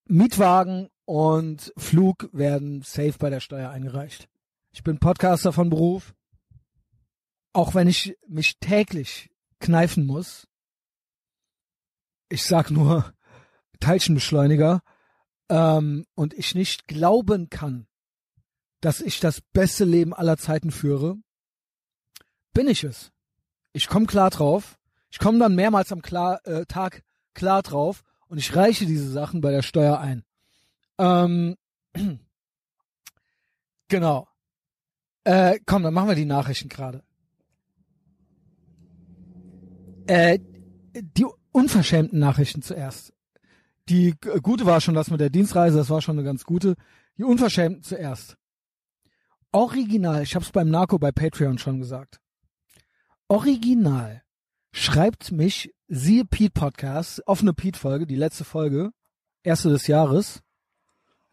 Mietwagen 0.04 0.88
und 1.06 1.72
Flug 1.76 2.28
werden 2.32 2.82
safe 2.82 3.14
bei 3.18 3.30
der 3.30 3.40
Steuer 3.40 3.70
eingereicht. 3.70 4.28
Ich 4.72 4.82
bin 4.82 4.98
Podcaster 4.98 5.52
von 5.52 5.70
Beruf. 5.70 6.14
Auch 7.54 7.74
wenn 7.74 7.88
ich 7.88 8.18
mich 8.28 8.58
täglich 8.58 9.30
kneifen 9.60 10.04
muss. 10.04 10.46
Ich 12.28 12.44
sag 12.44 12.70
nur 12.70 13.14
Teilchenbeschleuniger 13.80 14.82
ähm, 15.48 16.04
und 16.14 16.34
ich 16.34 16.54
nicht 16.54 16.86
glauben 16.88 17.48
kann, 17.48 17.86
dass 18.80 19.00
ich 19.00 19.20
das 19.20 19.40
beste 19.40 19.84
Leben 19.84 20.12
aller 20.12 20.36
Zeiten 20.36 20.70
führe, 20.70 21.16
bin 22.52 22.68
ich 22.68 22.84
es. 22.84 23.12
Ich 23.72 23.86
komme 23.86 24.06
klar 24.06 24.30
drauf. 24.30 24.78
Ich 25.10 25.18
komme 25.18 25.38
dann 25.38 25.54
mehrmals 25.54 25.92
am 25.92 26.02
klar, 26.02 26.44
äh, 26.46 26.66
Tag 26.66 27.02
klar 27.32 27.62
drauf 27.62 28.02
und 28.26 28.38
ich 28.38 28.54
reiche 28.56 28.86
diese 28.86 29.10
Sachen 29.10 29.40
bei 29.40 29.52
der 29.52 29.62
Steuer 29.62 29.98
ein. 29.98 30.25
Ähm, 30.98 31.56
genau. 33.88 34.28
Äh, 35.24 35.58
komm, 35.66 35.82
dann 35.82 35.94
machen 35.94 36.08
wir 36.08 36.14
die 36.14 36.24
Nachrichten 36.24 36.68
gerade. 36.68 37.02
Äh, 40.06 40.38
die 40.94 41.26
unverschämten 41.52 42.18
Nachrichten 42.18 42.62
zuerst. 42.62 43.12
Die 43.88 44.14
gute 44.42 44.66
war 44.66 44.80
schon 44.80 44.94
das 44.94 45.10
mit 45.10 45.20
der 45.20 45.30
Dienstreise, 45.30 45.78
das 45.78 45.90
war 45.90 46.02
schon 46.02 46.18
eine 46.18 46.24
ganz 46.24 46.44
gute. 46.44 46.76
Die 47.18 47.24
unverschämten 47.24 47.82
zuerst. 47.82 48.36
Original, 49.52 50.22
ich 50.22 50.34
hab's 50.34 50.50
beim 50.50 50.68
Narco 50.68 50.98
bei 50.98 51.12
Patreon 51.12 51.58
schon 51.58 51.78
gesagt. 51.78 52.20
Original 53.28 54.22
schreibt 54.72 55.32
mich, 55.32 55.72
siehe 55.88 56.24
Pete 56.24 56.52
Podcast, 56.52 57.26
offene 57.26 57.54
Pete 57.54 57.78
Folge, 57.78 58.06
die 58.06 58.16
letzte 58.16 58.44
Folge, 58.44 58.90
erste 59.42 59.70
des 59.70 59.86
Jahres, 59.86 60.42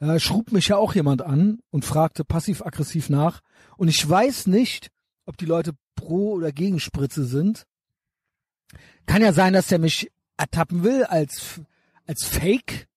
äh, 0.03 0.19
schrub 0.19 0.51
mich 0.51 0.67
ja 0.67 0.77
auch 0.77 0.93
jemand 0.95 1.21
an 1.21 1.59
und 1.71 1.85
fragte 1.85 2.25
passiv-aggressiv 2.25 3.09
nach. 3.09 3.41
Und 3.77 3.87
ich 3.87 4.07
weiß 4.07 4.47
nicht, 4.47 4.89
ob 5.25 5.37
die 5.37 5.45
Leute 5.45 5.73
pro 5.95 6.33
oder 6.33 6.51
gegen 6.51 6.79
Spritze 6.79 7.25
sind. 7.25 7.65
Kann 9.05 9.21
ja 9.21 9.33
sein, 9.33 9.53
dass 9.53 9.67
der 9.67 9.79
mich 9.79 10.11
ertappen 10.37 10.83
will 10.83 11.03
als 11.03 11.61
als 12.05 12.25
Fake. 12.25 12.87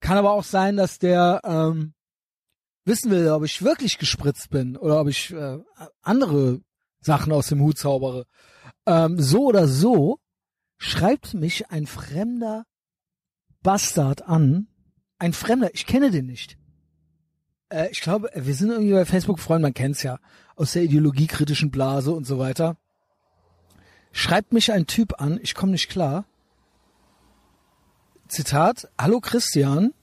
Kann 0.00 0.16
aber 0.16 0.32
auch 0.32 0.44
sein, 0.44 0.76
dass 0.76 0.98
der 0.98 1.40
ähm, 1.44 1.94
wissen 2.84 3.10
will, 3.10 3.28
ob 3.28 3.44
ich 3.44 3.62
wirklich 3.62 3.98
gespritzt 3.98 4.50
bin 4.50 4.76
oder 4.76 5.00
ob 5.00 5.08
ich 5.08 5.32
äh, 5.32 5.58
andere 6.00 6.60
Sachen 7.00 7.32
aus 7.32 7.48
dem 7.48 7.60
Hut 7.60 7.78
zaubere. 7.78 8.26
Ähm, 8.86 9.20
so 9.20 9.46
oder 9.46 9.68
so 9.68 10.18
schreibt 10.78 11.34
mich 11.34 11.70
ein 11.70 11.86
fremder 11.86 12.64
Bastard 13.62 14.22
an. 14.22 14.68
Ein 15.22 15.34
Fremder, 15.34 15.72
ich 15.72 15.86
kenne 15.86 16.10
den 16.10 16.26
nicht. 16.26 16.58
Äh, 17.68 17.92
ich 17.92 18.00
glaube, 18.00 18.28
wir 18.34 18.54
sind 18.56 18.70
irgendwie 18.70 18.90
bei 18.92 19.04
Facebook 19.04 19.38
Freunde, 19.38 19.62
man 19.62 19.72
kennt's 19.72 20.02
ja, 20.02 20.18
aus 20.56 20.72
der 20.72 20.82
ideologiekritischen 20.82 21.70
Blase 21.70 22.10
und 22.10 22.26
so 22.26 22.40
weiter. 22.40 22.76
Schreibt 24.10 24.52
mich 24.52 24.72
ein 24.72 24.88
Typ 24.88 25.20
an, 25.20 25.38
ich 25.40 25.54
komme 25.54 25.70
nicht 25.70 25.88
klar. 25.88 26.24
Zitat, 28.26 28.90
Hallo 28.98 29.20
Christian, 29.20 29.94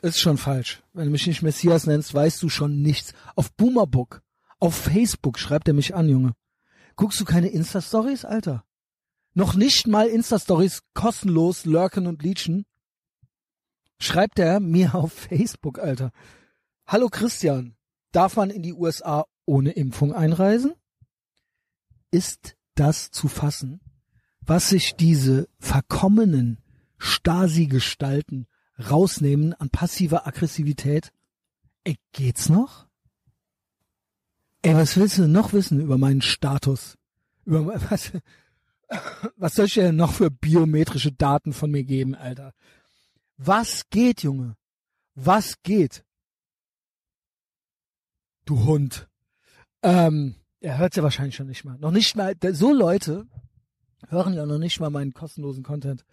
ist 0.00 0.20
schon 0.20 0.38
falsch. 0.38 0.82
Wenn 0.94 1.04
du 1.04 1.10
mich 1.10 1.26
nicht 1.26 1.42
Messias 1.42 1.84
nennst, 1.84 2.14
weißt 2.14 2.42
du 2.42 2.48
schon 2.48 2.80
nichts. 2.80 3.12
Auf 3.34 3.52
Boomerbook, 3.52 4.22
auf 4.58 4.74
Facebook 4.74 5.38
schreibt 5.38 5.68
er 5.68 5.74
mich 5.74 5.94
an, 5.94 6.08
Junge. 6.08 6.32
Guckst 6.94 7.20
du 7.20 7.26
keine 7.26 7.48
Insta-Stories, 7.48 8.24
Alter? 8.24 8.64
Noch 9.34 9.54
nicht 9.54 9.86
mal 9.86 10.06
Insta-Stories 10.06 10.80
kostenlos 10.94 11.66
lurken 11.66 12.06
und 12.06 12.22
leechen? 12.22 12.64
Schreibt 13.98 14.38
er 14.38 14.60
mir 14.60 14.94
auf 14.94 15.12
Facebook, 15.12 15.78
Alter. 15.78 16.12
Hallo 16.86 17.08
Christian, 17.08 17.76
darf 18.12 18.36
man 18.36 18.50
in 18.50 18.62
die 18.62 18.74
USA 18.74 19.26
ohne 19.44 19.72
Impfung 19.72 20.12
einreisen? 20.12 20.74
Ist 22.10 22.56
das 22.74 23.10
zu 23.10 23.28
fassen, 23.28 23.80
was 24.40 24.68
sich 24.68 24.96
diese 24.96 25.48
verkommenen 25.58 26.58
Stasi-Gestalten 26.98 28.46
rausnehmen 28.78 29.54
an 29.54 29.70
passiver 29.70 30.26
Aggressivität. 30.26 31.12
Ey, 31.84 31.96
geht's 32.12 32.48
noch? 32.48 32.86
Ey, 34.62 34.74
was 34.74 34.96
willst 34.96 35.18
du 35.18 35.28
noch 35.28 35.52
wissen 35.52 35.80
über 35.80 35.98
meinen 35.98 36.22
Status? 36.22 36.96
Über 37.44 37.66
was, 37.90 38.12
was 39.36 39.54
soll 39.54 39.66
ich 39.66 39.74
dir 39.74 39.84
denn 39.84 39.96
noch 39.96 40.12
für 40.12 40.30
biometrische 40.30 41.12
Daten 41.12 41.52
von 41.52 41.70
mir 41.70 41.84
geben, 41.84 42.14
Alter? 42.14 42.52
Was 43.36 43.88
geht, 43.90 44.22
Junge? 44.22 44.56
Was 45.14 45.62
geht? 45.62 46.04
Du 48.44 48.64
Hund. 48.64 49.08
Ähm, 49.82 50.36
er 50.60 50.78
hört's 50.78 50.96
ja 50.96 51.02
wahrscheinlich 51.02 51.36
schon 51.36 51.46
nicht 51.46 51.64
mal. 51.64 51.78
Noch 51.78 51.90
nicht 51.90 52.16
mal, 52.16 52.34
so 52.52 52.72
Leute 52.72 53.26
hören 54.08 54.34
ja 54.34 54.46
noch 54.46 54.58
nicht 54.58 54.80
mal 54.80 54.90
meinen 54.90 55.12
kostenlosen 55.12 55.62
Content. 55.62 56.04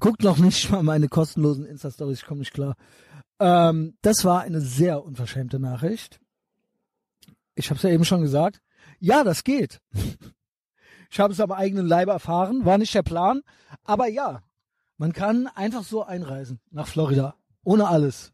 Guckt 0.00 0.22
noch 0.22 0.38
nicht 0.38 0.70
mal 0.70 0.82
meine 0.82 1.08
kostenlosen 1.08 1.64
Insta-Stories, 1.64 2.20
ich 2.20 2.26
komme 2.26 2.40
nicht 2.40 2.52
klar. 2.52 2.74
Ähm, 3.40 3.96
das 4.02 4.24
war 4.24 4.42
eine 4.42 4.60
sehr 4.60 5.04
unverschämte 5.04 5.58
Nachricht. 5.58 6.20
Ich 7.54 7.70
habe 7.70 7.76
es 7.76 7.82
ja 7.82 7.90
eben 7.90 8.04
schon 8.04 8.20
gesagt. 8.20 8.60
Ja, 8.98 9.24
das 9.24 9.44
geht. 9.44 9.80
Ich 11.10 11.20
habe 11.20 11.32
es 11.32 11.40
am 11.40 11.52
eigenen 11.52 11.86
Leibe 11.86 12.12
erfahren, 12.12 12.66
war 12.66 12.76
nicht 12.76 12.94
der 12.94 13.02
Plan. 13.02 13.40
Aber 13.82 14.08
ja, 14.08 14.42
man 14.98 15.12
kann 15.12 15.46
einfach 15.46 15.84
so 15.84 16.04
einreisen 16.04 16.60
nach 16.70 16.88
Florida. 16.88 17.36
Ohne 17.62 17.88
alles. 17.88 18.32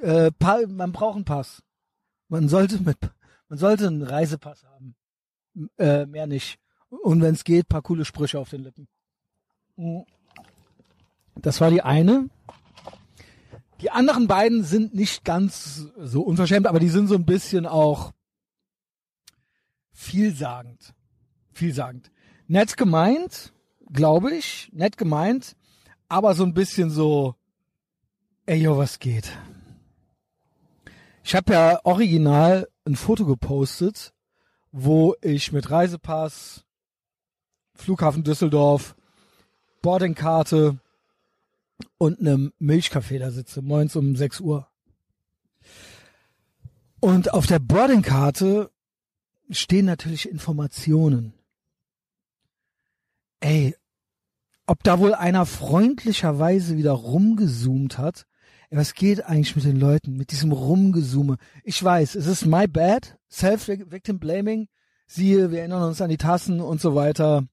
Äh, 0.00 0.30
man 0.68 0.92
braucht 0.92 1.16
einen 1.16 1.24
Pass. 1.24 1.62
Man 2.28 2.48
sollte 2.48 2.82
mit, 2.82 2.98
man 3.48 3.58
sollte 3.58 3.86
einen 3.86 4.02
Reisepass 4.02 4.64
haben. 4.64 4.96
Äh, 5.78 6.06
mehr 6.06 6.26
nicht. 6.26 6.58
Und 6.88 7.20
wenn 7.20 7.34
es 7.34 7.44
geht, 7.44 7.68
paar 7.68 7.82
coole 7.82 8.04
Sprüche 8.04 8.38
auf 8.38 8.50
den 8.50 8.62
Lippen. 8.62 8.88
Mhm. 9.76 10.04
Das 11.36 11.60
war 11.60 11.70
die 11.70 11.82
eine. 11.82 12.28
Die 13.80 13.90
anderen 13.90 14.26
beiden 14.26 14.64
sind 14.64 14.94
nicht 14.94 15.24
ganz 15.24 15.86
so 15.98 16.22
unverschämt, 16.22 16.66
aber 16.66 16.80
die 16.80 16.88
sind 16.88 17.08
so 17.08 17.14
ein 17.14 17.26
bisschen 17.26 17.66
auch 17.66 18.12
vielsagend. 19.92 20.94
Vielsagend. 21.52 22.10
Nett 22.46 22.76
gemeint, 22.76 23.52
glaube 23.92 24.34
ich, 24.34 24.70
nett 24.72 24.96
gemeint, 24.96 25.56
aber 26.08 26.34
so 26.34 26.44
ein 26.44 26.54
bisschen 26.54 26.90
so, 26.90 27.34
ey, 28.46 28.58
yo, 28.58 28.76
was 28.76 28.98
geht? 28.98 29.30
Ich 31.24 31.34
habe 31.34 31.52
ja 31.52 31.80
original 31.84 32.68
ein 32.84 32.96
Foto 32.96 33.26
gepostet, 33.26 34.14
wo 34.70 35.16
ich 35.22 35.52
mit 35.52 35.70
Reisepass, 35.70 36.64
Flughafen 37.74 38.22
Düsseldorf, 38.22 38.94
Boardingkarte 39.82 40.78
und 41.98 42.20
einem 42.20 42.52
Milchkaffee 42.58 43.18
da 43.18 43.30
sitze, 43.30 43.62
morgens 43.62 43.96
um 43.96 44.16
6 44.16 44.40
Uhr. 44.40 44.68
Und 47.00 47.34
auf 47.34 47.46
der 47.46 47.58
Boardingkarte 47.58 48.70
stehen 49.50 49.86
natürlich 49.86 50.28
Informationen. 50.28 51.34
Ey, 53.40 53.76
ob 54.66 54.82
da 54.82 54.98
wohl 54.98 55.14
einer 55.14 55.46
freundlicherweise 55.46 56.76
wieder 56.76 56.92
rumgezoomt 56.92 57.98
hat. 57.98 58.26
Was 58.70 58.94
geht 58.94 59.24
eigentlich 59.24 59.54
mit 59.54 59.64
den 59.64 59.78
Leuten, 59.78 60.16
mit 60.16 60.32
diesem 60.32 60.50
Rumgezoome? 60.50 61.36
Ich 61.62 61.82
weiß, 61.82 62.16
es 62.16 62.26
ist 62.26 62.46
my 62.46 62.66
bad, 62.66 63.16
self-victim 63.30 64.18
blaming. 64.18 64.68
Siehe, 65.06 65.52
wir 65.52 65.60
erinnern 65.60 65.84
uns 65.84 66.00
an 66.00 66.10
die 66.10 66.16
Tassen 66.16 66.60
und 66.60 66.80
so 66.80 66.96
weiter. 66.96 67.46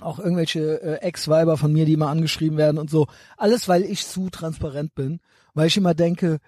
Auch 0.00 0.18
irgendwelche 0.18 0.82
äh, 0.82 0.94
Ex-Weiber 1.02 1.58
von 1.58 1.72
mir, 1.72 1.84
die 1.84 1.92
immer 1.92 2.08
angeschrieben 2.08 2.56
werden 2.56 2.78
und 2.78 2.88
so. 2.88 3.06
Alles, 3.36 3.68
weil 3.68 3.84
ich 3.84 4.06
zu 4.06 4.30
transparent 4.30 4.94
bin. 4.94 5.20
Weil 5.52 5.66
ich 5.66 5.76
immer 5.76 5.94
denke, 5.94 6.38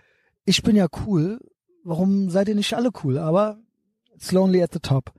ich 0.47 0.63
bin 0.63 0.77
ja 0.77 0.87
cool. 1.07 1.39
Warum 1.85 2.31
seid 2.31 2.49
ihr 2.49 2.55
nicht 2.55 2.75
alle 2.75 2.91
cool? 3.05 3.19
Aber 3.19 3.59
it's 4.15 4.33
lonely 4.33 4.63
at 4.63 4.73
the 4.73 4.81
top. 4.81 5.13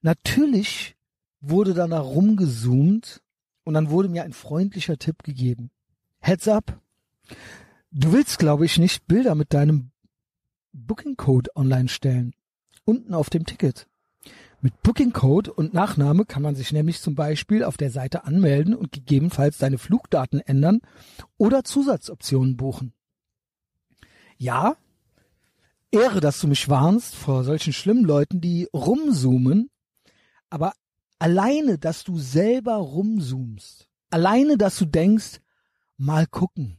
Natürlich 0.00 0.96
wurde 1.40 1.74
dann 1.74 1.90
da 1.90 2.00
rumgezoomt 2.00 3.20
und 3.66 3.74
dann 3.74 3.90
wurde 3.90 4.08
mir 4.08 4.22
ein 4.22 4.32
freundlicher 4.32 4.96
Tipp 4.96 5.24
gegeben. 5.24 5.70
Heads 6.20 6.46
up. 6.46 6.80
Du 7.90 8.12
willst, 8.12 8.38
glaube 8.38 8.64
ich, 8.64 8.78
nicht 8.78 9.08
Bilder 9.08 9.34
mit 9.34 9.52
deinem 9.52 9.90
Booking 10.72 11.16
Code 11.16 11.50
online 11.56 11.88
stellen. 11.88 12.32
Unten 12.84 13.12
auf 13.12 13.28
dem 13.28 13.44
Ticket. 13.44 13.88
Mit 14.60 14.80
Booking 14.82 15.12
Code 15.12 15.52
und 15.52 15.74
Nachname 15.74 16.26
kann 16.26 16.42
man 16.42 16.54
sich 16.54 16.72
nämlich 16.72 17.00
zum 17.00 17.16
Beispiel 17.16 17.64
auf 17.64 17.76
der 17.76 17.90
Seite 17.90 18.24
anmelden 18.24 18.72
und 18.72 18.92
gegebenenfalls 18.92 19.58
deine 19.58 19.78
Flugdaten 19.78 20.38
ändern 20.38 20.80
oder 21.36 21.64
Zusatzoptionen 21.64 22.56
buchen. 22.56 22.92
Ja, 24.38 24.76
Ehre, 25.90 26.20
dass 26.20 26.40
du 26.40 26.46
mich 26.46 26.68
warnst 26.68 27.16
vor 27.16 27.42
solchen 27.42 27.72
schlimmen 27.72 28.04
Leuten, 28.04 28.40
die 28.40 28.68
rumzoomen, 28.72 29.70
aber 30.50 30.72
alleine, 31.18 31.78
dass 31.78 32.04
du 32.04 32.18
selber 32.18 32.74
rumzoomst, 32.76 33.88
alleine, 34.10 34.56
dass 34.58 34.76
du 34.76 34.84
denkst, 34.84 35.40
mal 35.96 36.26
gucken, 36.26 36.78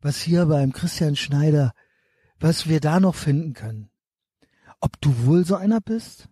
was 0.00 0.20
hier 0.20 0.46
beim 0.46 0.72
Christian 0.72 1.16
Schneider, 1.16 1.72
was 2.38 2.68
wir 2.68 2.80
da 2.80 3.00
noch 3.00 3.14
finden 3.14 3.54
können. 3.54 3.90
Ob 4.80 5.00
du 5.00 5.24
wohl 5.24 5.46
so 5.46 5.56
einer 5.56 5.80
bist? 5.80 6.28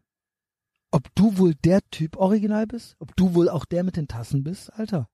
Ob 0.91 1.15
du 1.15 1.39
wohl 1.39 1.55
der 1.55 1.81
Typ 1.91 2.19
original 2.19 2.67
bist? 2.67 2.97
Ob 2.99 3.17
du 3.17 3.35
wohl 3.35 3.49
auch 3.49 3.65
der 3.65 3.83
mit 3.83 3.97
den 3.97 4.09
Tassen 4.09 4.45
bist, 4.45 4.71
Alter? 4.75 5.09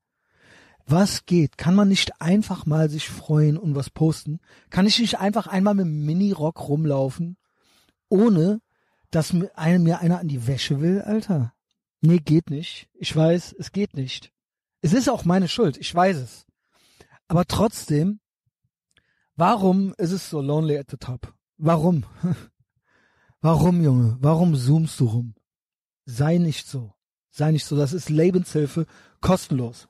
Was 0.87 1.27
geht? 1.27 1.57
Kann 1.59 1.75
man 1.75 1.89
nicht 1.89 2.21
einfach 2.21 2.67
mal 2.67 2.91
sich 2.91 3.09
freuen 3.09 3.59
und 3.59 3.77
was 3.77 3.91
posten? 3.91 4.41
Kann 4.71 4.87
ich 4.87 4.99
nicht 4.99 5.21
einfach 5.21 5.47
einmal 5.47 5.75
mit 5.75 5.85
dem 5.85 6.05
Mini-Rock 6.05 6.67
rumlaufen, 6.67 7.37
ohne 8.09 8.61
dass 9.11 9.33
mir 9.33 9.57
einer 9.57 10.19
an 10.19 10.29
die 10.29 10.47
Wäsche 10.47 10.81
will, 10.81 11.03
Alter? 11.03 11.53
Nee, 12.01 12.19
geht 12.19 12.51
nicht. 12.51 12.89
Ich 12.95 13.15
weiß, 13.15 13.55
es 13.59 13.73
geht 13.73 13.95
nicht. 13.95 14.33
Es 14.81 14.93
ist 14.93 15.09
auch 15.09 15.25
meine 15.25 15.49
Schuld, 15.49 15.77
ich 15.77 15.93
weiß 15.93 16.17
es. 16.19 16.47
Aber 17.27 17.45
trotzdem, 17.45 18.21
warum 19.37 19.95
ist 19.99 20.13
es 20.13 20.31
so 20.31 20.41
lonely 20.41 20.79
at 20.79 20.91
the 20.91 20.97
top? 20.97 21.35
Warum? 21.57 22.05
Warum, 23.41 23.83
Junge? 23.83 24.17
Warum 24.21 24.57
zoomst 24.57 24.99
du 24.99 25.07
rum? 25.07 25.35
Sei 26.07 26.39
nicht 26.39 26.67
so. 26.67 26.95
Sei 27.31 27.53
nicht 27.53 27.65
so. 27.65 27.77
Das 27.77 27.93
ist 27.93 28.09
Lebenshilfe 28.09 28.87
kostenlos. 29.21 29.89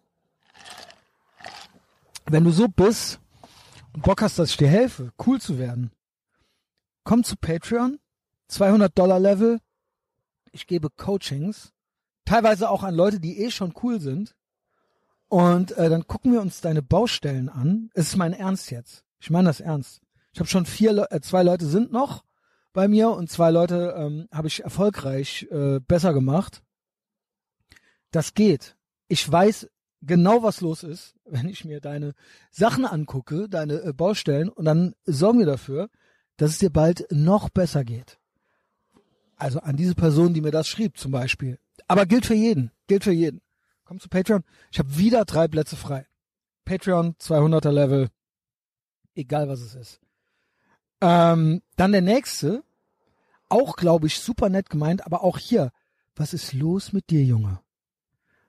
Wenn 2.27 2.45
du 2.45 2.51
so 2.51 2.69
bist 2.69 3.21
und 3.95 4.03
Bock 4.03 4.21
hast, 4.21 4.39
dass 4.39 4.51
ich 4.51 4.59
dir 4.59 4.69
helfe, 4.69 5.13
cool 5.27 5.41
zu 5.41 5.59
werden, 5.59 5.93
komm 7.05 7.25
zu 7.25 7.37
Patreon, 7.37 7.99
200 8.49 8.99
Dollar 8.99 9.19
Level. 9.19 9.61
Ich 10.53 10.67
gebe 10.67 10.91
Coachings 10.91 11.73
teilweise 12.29 12.69
auch 12.69 12.83
an 12.83 12.95
Leute, 12.95 13.21
die 13.21 13.39
eh 13.43 13.51
schon 13.51 13.73
cool 13.83 14.01
sind. 14.01 14.37
Und 15.29 15.73
äh, 15.73 15.89
dann 15.89 16.07
gucken 16.07 16.33
wir 16.33 16.41
uns 16.41 16.61
deine 16.61 16.83
Baustellen 16.83 17.49
an. 17.49 17.91
Es 17.95 18.09
ist 18.09 18.17
mein 18.17 18.33
Ernst 18.33 18.71
jetzt. 18.71 19.05
Ich 19.21 19.31
meine 19.31 19.49
das 19.49 19.61
ernst. 19.61 20.01
Ich 20.33 20.41
habe 20.41 20.49
schon 20.49 20.67
vier, 20.67 20.93
Le 20.93 21.11
äh, 21.11 21.21
zwei 21.21 21.43
Leute 21.43 21.67
sind 21.67 21.91
noch 21.91 22.25
bei 22.73 22.87
mir 22.87 23.11
und 23.11 23.31
zwei 23.31 23.51
Leute 23.51 23.95
ähm, 23.97 24.29
habe 24.33 24.49
ich 24.49 24.63
erfolgreich 24.63 25.49
äh, 25.51 25.81
besser 25.81 26.13
gemacht. 26.13 26.63
Das 28.11 28.35
geht. 28.35 28.77
Ich 29.09 29.31
weiß 29.31 29.69
genau, 30.01 30.43
was 30.43 30.61
los 30.61 30.83
ist, 30.83 31.15
wenn 31.25 31.49
ich 31.49 31.65
mir 31.65 31.81
deine 31.81 32.15
Sachen 32.51 32.85
angucke, 32.85 33.49
deine 33.49 33.83
äh, 33.83 33.93
Baustellen, 33.93 34.49
und 34.49 34.65
dann 34.65 34.95
sorgen 35.05 35.41
wir 35.41 35.47
dafür, 35.47 35.89
dass 36.37 36.53
es 36.53 36.59
dir 36.59 36.71
bald 36.71 37.07
noch 37.11 37.49
besser 37.49 37.85
geht. 37.85 38.19
Also 39.37 39.61
an 39.61 39.77
diese 39.77 39.95
Person, 39.95 40.35
die 40.35 40.41
mir 40.41 40.53
das 40.53 40.69
schrieb, 40.69 40.97
zum 40.99 41.11
Beispiel. 41.11 41.59
Aber 41.87 42.07
gilt 42.07 42.27
für 42.27 42.35
jeden. 42.35 42.71
Gilt 42.87 43.05
für 43.05 43.13
jeden. 43.13 43.41
Komm 43.85 44.01
zu 44.01 44.09
Patreon. 44.09 44.45
Ich 44.71 44.79
habe 44.79 44.99
wieder 44.99 45.25
drei 45.25 45.49
Plätze 45.49 45.77
frei. 45.77 46.07
Patreon, 46.65 47.15
200er 47.17 47.71
Level. 47.71 48.09
Egal 49.15 49.49
was 49.49 49.61
es 49.61 49.75
ist. 49.75 50.01
Ähm, 51.01 51.63
dann 51.77 51.93
der 51.93 52.03
nächste. 52.03 52.63
Auch, 53.49 53.77
glaube 53.77 54.07
ich, 54.07 54.21
super 54.21 54.51
nett 54.51 54.69
gemeint, 54.69 55.07
aber 55.07 55.23
auch 55.25 55.39
hier. 55.39 55.73
Was 56.17 56.35
ist 56.35 56.53
los 56.53 56.93
mit 56.93 57.09
dir, 57.11 57.25
Junge? 57.25 57.61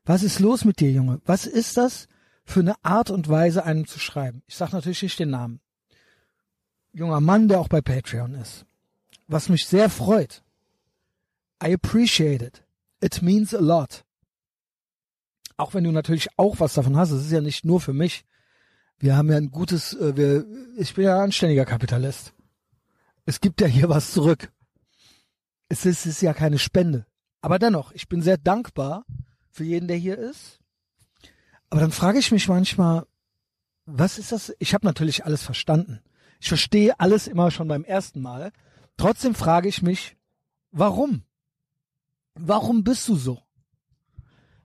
Was 0.04 0.24
ist 0.24 0.40
los 0.40 0.66
mit 0.66 0.80
dir, 0.80 0.92
Junge? 0.92 1.22
Was 1.26 1.46
ist 1.46 1.78
das 1.78 2.08
für 2.44 2.62
eine 2.62 2.76
Art 2.84 3.12
und 3.12 3.30
Weise, 3.30 3.64
einem 3.64 3.88
zu 3.88 4.00
schreiben? 4.00 4.42
Ich 4.48 4.56
sage 4.56 4.74
natürlich 4.74 5.04
nicht 5.04 5.20
den 5.20 5.30
Namen. 5.30 5.62
Junger 6.92 7.22
Mann, 7.22 7.48
der 7.48 7.60
auch 7.60 7.68
bei 7.68 7.82
Patreon 7.82 8.34
ist. 8.34 8.66
Was 9.28 9.50
mich 9.50 9.68
sehr 9.68 9.90
freut. 9.90 10.44
I 11.64 11.74
appreciate 11.74 12.44
it. 12.44 12.64
It 13.02 13.22
means 13.22 13.54
a 13.54 13.60
lot. 13.60 14.04
Auch 15.58 15.74
wenn 15.74 15.84
du 15.84 15.92
natürlich 15.92 16.30
auch 16.38 16.60
was 16.60 16.74
davon 16.74 16.98
hast, 16.98 17.12
es 17.12 17.26
ist 17.26 17.32
ja 17.32 17.42
nicht 17.42 17.66
nur 17.66 17.82
für 17.82 17.94
mich. 17.94 18.26
Wir 18.98 19.16
haben 19.16 19.30
ja 19.30 19.38
ein 19.38 19.52
gutes, 19.52 19.94
äh, 19.94 20.16
wir, 20.16 20.46
ich 20.78 20.94
bin 20.94 21.06
ja 21.06 21.16
ein 21.16 21.26
anständiger 21.26 21.66
Kapitalist. 21.66 22.34
Es 23.26 23.42
gibt 23.42 23.62
ja 23.62 23.68
hier 23.68 23.90
was 23.90 24.12
zurück. 24.12 24.52
Es 25.70 25.86
ist, 25.86 26.06
es 26.06 26.14
ist 26.14 26.22
ja 26.22 26.34
keine 26.34 26.60
Spende. 26.60 27.06
Aber 27.42 27.60
dennoch, 27.60 27.92
ich 27.92 28.08
bin 28.08 28.22
sehr 28.22 28.38
dankbar 28.38 29.06
für 29.50 29.64
jeden, 29.64 29.88
der 29.88 29.98
hier 29.98 30.18
ist. 30.18 30.60
Aber 31.70 31.82
dann 31.82 31.92
frage 31.92 32.20
ich 32.20 32.32
mich 32.32 32.48
manchmal, 32.48 33.06
was 33.86 34.18
ist 34.18 34.32
das? 34.32 34.54
Ich 34.60 34.74
habe 34.74 34.86
natürlich 34.86 35.26
alles 35.26 35.44
verstanden. 35.44 36.02
Ich 36.40 36.48
verstehe 36.48 37.00
alles 37.00 37.28
immer 37.28 37.52
schon 37.52 37.68
beim 37.68 37.84
ersten 37.84 38.22
Mal. 38.22 38.52
Trotzdem 38.98 39.36
frage 39.36 39.70
ich 39.70 39.82
mich, 39.82 40.18
warum? 40.72 41.24
Warum 42.42 42.84
bist 42.84 43.08
du 43.08 43.16
so? 43.16 43.42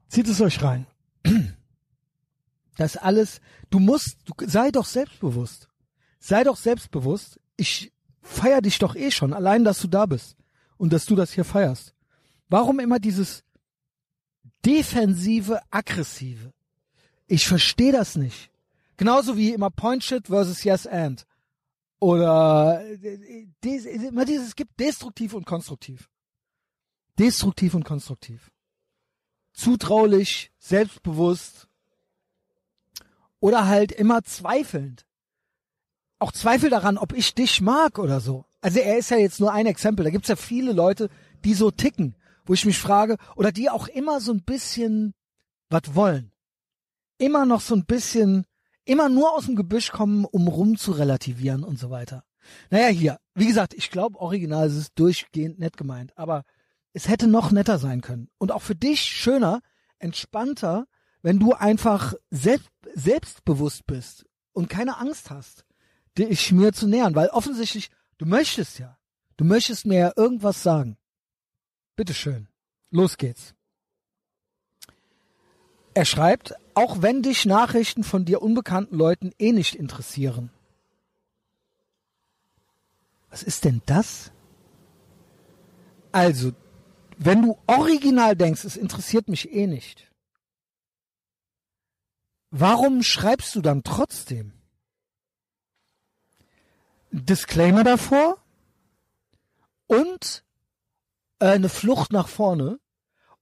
Zieht 0.08 0.28
es 0.28 0.40
euch 0.40 0.62
rein. 0.62 0.86
Das 2.76 2.96
alles, 2.96 3.40
du 3.70 3.78
musst, 3.78 4.18
du, 4.24 4.34
sei 4.46 4.72
doch 4.72 4.84
selbstbewusst. 4.84 5.68
Sei 6.18 6.42
doch 6.42 6.56
selbstbewusst. 6.56 7.38
Ich 7.56 7.92
feier 8.20 8.60
dich 8.62 8.80
doch 8.80 8.96
eh 8.96 9.12
schon, 9.12 9.32
allein, 9.32 9.62
dass 9.62 9.80
du 9.80 9.86
da 9.86 10.06
bist 10.06 10.36
und 10.76 10.92
dass 10.92 11.04
du 11.04 11.14
das 11.14 11.32
hier 11.32 11.44
feierst. 11.44 11.94
Warum 12.48 12.80
immer 12.80 12.98
dieses 12.98 13.44
defensive, 14.64 15.60
aggressive? 15.70 16.52
Ich 17.28 17.46
verstehe 17.46 17.92
das 17.92 18.16
nicht. 18.16 18.50
Genauso 18.96 19.36
wie 19.36 19.52
immer 19.52 19.70
Point 19.70 20.02
Shit 20.02 20.26
versus 20.26 20.64
Yes 20.64 20.86
and. 20.86 21.24
Oder 22.00 22.84
äh, 22.84 23.46
immer 24.08 24.24
dieses, 24.24 24.48
es 24.48 24.56
gibt 24.56 24.78
destruktiv 24.78 25.32
und 25.32 25.46
konstruktiv. 25.46 26.10
Destruktiv 27.18 27.74
und 27.74 27.84
konstruktiv. 27.84 28.50
Zutraulich, 29.52 30.50
selbstbewusst 30.58 31.68
oder 33.40 33.66
halt 33.66 33.92
immer 33.92 34.22
zweifelnd. 34.24 35.04
Auch 36.18 36.32
Zweifel 36.32 36.70
daran, 36.70 36.96
ob 36.96 37.12
ich 37.12 37.34
dich 37.34 37.60
mag 37.60 37.98
oder 37.98 38.20
so. 38.20 38.46
Also 38.60 38.80
er 38.80 38.96
ist 38.96 39.10
ja 39.10 39.18
jetzt 39.18 39.40
nur 39.40 39.52
ein 39.52 39.66
Exempel. 39.66 40.04
Da 40.04 40.10
gibt's 40.10 40.28
ja 40.28 40.36
viele 40.36 40.72
Leute, 40.72 41.10
die 41.44 41.54
so 41.54 41.70
ticken, 41.70 42.16
wo 42.46 42.54
ich 42.54 42.64
mich 42.64 42.78
frage, 42.78 43.18
oder 43.36 43.52
die 43.52 43.68
auch 43.68 43.86
immer 43.88 44.20
so 44.20 44.32
ein 44.32 44.42
bisschen 44.42 45.12
was 45.68 45.94
wollen. 45.94 46.32
Immer 47.18 47.44
noch 47.44 47.60
so 47.60 47.74
ein 47.74 47.84
bisschen, 47.84 48.46
immer 48.84 49.08
nur 49.08 49.34
aus 49.34 49.46
dem 49.46 49.56
Gebüsch 49.56 49.92
kommen, 49.92 50.24
um 50.24 50.48
rum 50.48 50.78
zu 50.78 50.92
relativieren 50.92 51.62
und 51.62 51.78
so 51.78 51.90
weiter. 51.90 52.24
Naja, 52.70 52.88
hier, 52.88 53.18
wie 53.34 53.46
gesagt, 53.46 53.74
ich 53.74 53.90
glaube, 53.90 54.18
original 54.18 54.68
ist 54.68 54.76
es 54.76 54.94
durchgehend 54.94 55.58
nett 55.58 55.76
gemeint, 55.76 56.16
aber 56.16 56.44
es 56.94 57.08
hätte 57.08 57.26
noch 57.26 57.50
netter 57.50 57.78
sein 57.78 58.00
können. 58.00 58.30
Und 58.38 58.52
auch 58.52 58.62
für 58.62 58.76
dich 58.76 59.02
schöner, 59.02 59.60
entspannter, 59.98 60.86
wenn 61.22 61.38
du 61.38 61.52
einfach 61.52 62.14
selbst, 62.30 62.70
selbstbewusst 62.94 63.86
bist 63.86 64.24
und 64.52 64.70
keine 64.70 64.98
Angst 64.98 65.30
hast, 65.30 65.66
dich 66.16 66.52
mir 66.52 66.72
zu 66.72 66.86
nähern, 66.86 67.14
weil 67.14 67.28
offensichtlich, 67.28 67.90
du 68.18 68.26
möchtest 68.26 68.78
ja. 68.78 68.96
Du 69.36 69.44
möchtest 69.44 69.84
mir 69.84 69.98
ja 69.98 70.12
irgendwas 70.14 70.62
sagen. 70.62 70.96
Bitteschön. 71.96 72.48
Los 72.90 73.18
geht's. 73.18 73.54
Er 75.94 76.04
schreibt, 76.04 76.54
auch 76.74 77.02
wenn 77.02 77.22
dich 77.22 77.44
Nachrichten 77.44 78.04
von 78.04 78.24
dir 78.24 78.42
unbekannten 78.42 78.96
Leuten 78.96 79.32
eh 79.38 79.50
nicht 79.50 79.74
interessieren. 79.74 80.50
Was 83.30 83.42
ist 83.42 83.64
denn 83.64 83.82
das? 83.86 84.30
Also, 86.12 86.52
wenn 87.18 87.42
du 87.42 87.58
original 87.66 88.36
denkst, 88.36 88.64
es 88.64 88.76
interessiert 88.76 89.28
mich 89.28 89.52
eh 89.52 89.66
nicht, 89.66 90.10
warum 92.50 93.02
schreibst 93.02 93.54
du 93.54 93.60
dann 93.60 93.82
trotzdem? 93.82 94.52
Disclaimer 97.10 97.84
davor 97.84 98.38
und 99.86 100.44
äh, 101.38 101.46
eine 101.46 101.68
Flucht 101.68 102.12
nach 102.12 102.28
vorne 102.28 102.80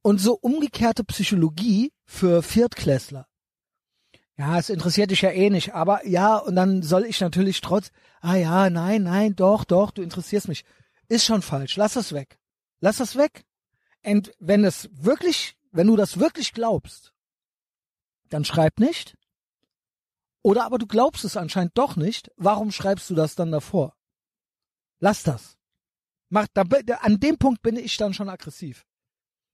und 0.03 0.21
so 0.21 0.35
umgekehrte 0.35 1.05
Psychologie 1.05 1.93
für 2.05 2.43
Viertklässler. 2.43 3.27
Ja, 4.37 4.59
es 4.59 4.71
interessiert 4.71 5.11
dich 5.11 5.23
ja 5.23 5.31
eh 5.31 5.51
nicht, 5.51 5.75
aber 5.75 6.07
ja, 6.07 6.37
und 6.37 6.57
dann 6.57 6.83
soll 6.83 7.05
ich 7.05 7.21
natürlich 7.21 7.61
trotz, 7.61 7.93
ah 8.21 8.35
ja, 8.35 8.71
nein, 8.71 9.05
nein, 9.05 9.37
doch, 9.37 9.65
doch, 9.65 9.91
du 9.91 10.03
interessierst 10.03 10.49
mich. 10.49 10.65
Ist 11.09 11.25
schon 11.25 11.43
falsch, 11.43 11.77
lass 11.77 11.95
das 11.95 12.13
weg. 12.13 12.39
Lass 12.81 12.97
das 12.97 13.17
weg. 13.17 13.45
Und 14.05 14.33
wenn 14.39 14.65
es 14.65 14.89
wirklich, 14.93 15.57
wenn 15.71 15.87
du 15.87 15.97
das 15.97 16.19
wirklich 16.19 16.53
glaubst, 16.53 17.13
dann 18.29 18.45
schreib 18.45 18.79
nicht. 18.79 19.17
Oder 20.43 20.65
aber 20.65 20.79
du 20.79 20.87
glaubst 20.87 21.25
es 21.25 21.37
anscheinend 21.37 21.79
doch 21.79 21.97
nicht. 21.97 22.31
Warum 22.37 22.73
schreibst 22.73 23.09
du 23.11 23.15
das 23.15 23.35
dann 23.35 23.53
davor? 23.53 23.97
Lass 24.99 25.23
das. 25.23 25.57
Mach, 26.29 26.47
da, 26.55 26.63
an 27.01 27.21
dem 27.21 27.39
Punkt 27.39 27.63
bin 27.63 27.77
ich 27.77 27.97
dann 27.97 28.15
schon 28.15 28.29
aggressiv. 28.29 28.87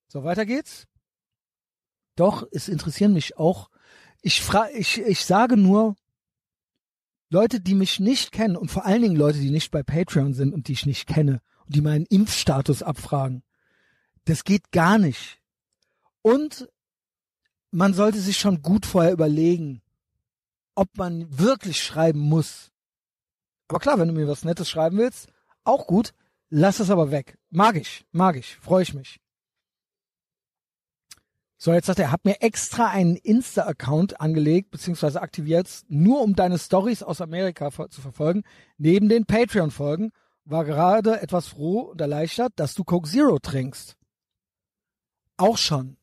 So, 0.06 0.24
weiter 0.24 0.46
geht's. 0.46 0.86
Doch, 2.16 2.46
es 2.50 2.68
interessieren 2.68 3.12
mich 3.12 3.36
auch. 3.36 3.68
Ich 4.22 4.42
frage, 4.42 4.72
ich, 4.72 4.98
ich 4.98 5.24
sage 5.24 5.56
nur, 5.56 5.96
Leute, 7.30 7.60
die 7.60 7.74
mich 7.74 8.00
nicht 8.00 8.32
kennen 8.32 8.56
und 8.56 8.70
vor 8.70 8.86
allen 8.86 9.02
Dingen 9.02 9.16
Leute, 9.16 9.38
die 9.38 9.50
nicht 9.50 9.70
bei 9.70 9.82
Patreon 9.82 10.32
sind 10.32 10.54
und 10.54 10.68
die 10.68 10.72
ich 10.72 10.86
nicht 10.86 11.06
kenne 11.06 11.42
und 11.66 11.74
die 11.74 11.82
meinen 11.82 12.06
Impfstatus 12.06 12.82
abfragen. 12.82 13.42
Das 14.28 14.44
geht 14.44 14.72
gar 14.72 14.98
nicht. 14.98 15.38
Und 16.20 16.68
man 17.70 17.94
sollte 17.94 18.20
sich 18.20 18.36
schon 18.36 18.60
gut 18.60 18.84
vorher 18.84 19.12
überlegen, 19.12 19.80
ob 20.74 20.98
man 20.98 21.38
wirklich 21.38 21.82
schreiben 21.82 22.20
muss. 22.20 22.70
Aber 23.68 23.78
klar, 23.78 23.98
wenn 23.98 24.08
du 24.08 24.14
mir 24.14 24.28
was 24.28 24.44
Nettes 24.44 24.68
schreiben 24.68 24.98
willst, 24.98 25.28
auch 25.64 25.86
gut. 25.86 26.12
Lass 26.50 26.78
es 26.78 26.90
aber 26.90 27.10
weg. 27.10 27.38
Mag 27.48 27.76
ich, 27.76 28.04
mag 28.12 28.36
ich, 28.36 28.56
freue 28.56 28.82
ich 28.82 28.92
mich. 28.92 29.18
So, 31.56 31.72
jetzt 31.72 31.86
sagt 31.86 31.98
er, 31.98 32.12
hat 32.12 32.26
mir 32.26 32.42
extra 32.42 32.88
einen 32.88 33.16
Insta-Account 33.16 34.20
angelegt, 34.20 34.70
beziehungsweise 34.70 35.22
aktiviert, 35.22 35.84
nur 35.88 36.20
um 36.20 36.36
deine 36.36 36.58
Stories 36.58 37.02
aus 37.02 37.22
Amerika 37.22 37.70
zu 37.88 38.02
verfolgen, 38.02 38.44
neben 38.76 39.08
den 39.08 39.24
Patreon-Folgen, 39.24 40.12
war 40.44 40.66
gerade 40.66 41.20
etwas 41.22 41.46
froh 41.46 41.80
und 41.80 42.00
erleichtert, 42.00 42.52
dass 42.56 42.74
du 42.74 42.84
Coke 42.84 43.08
Zero 43.08 43.38
trinkst. 43.38 43.97
Auch 45.38 45.56
schon. 45.56 45.96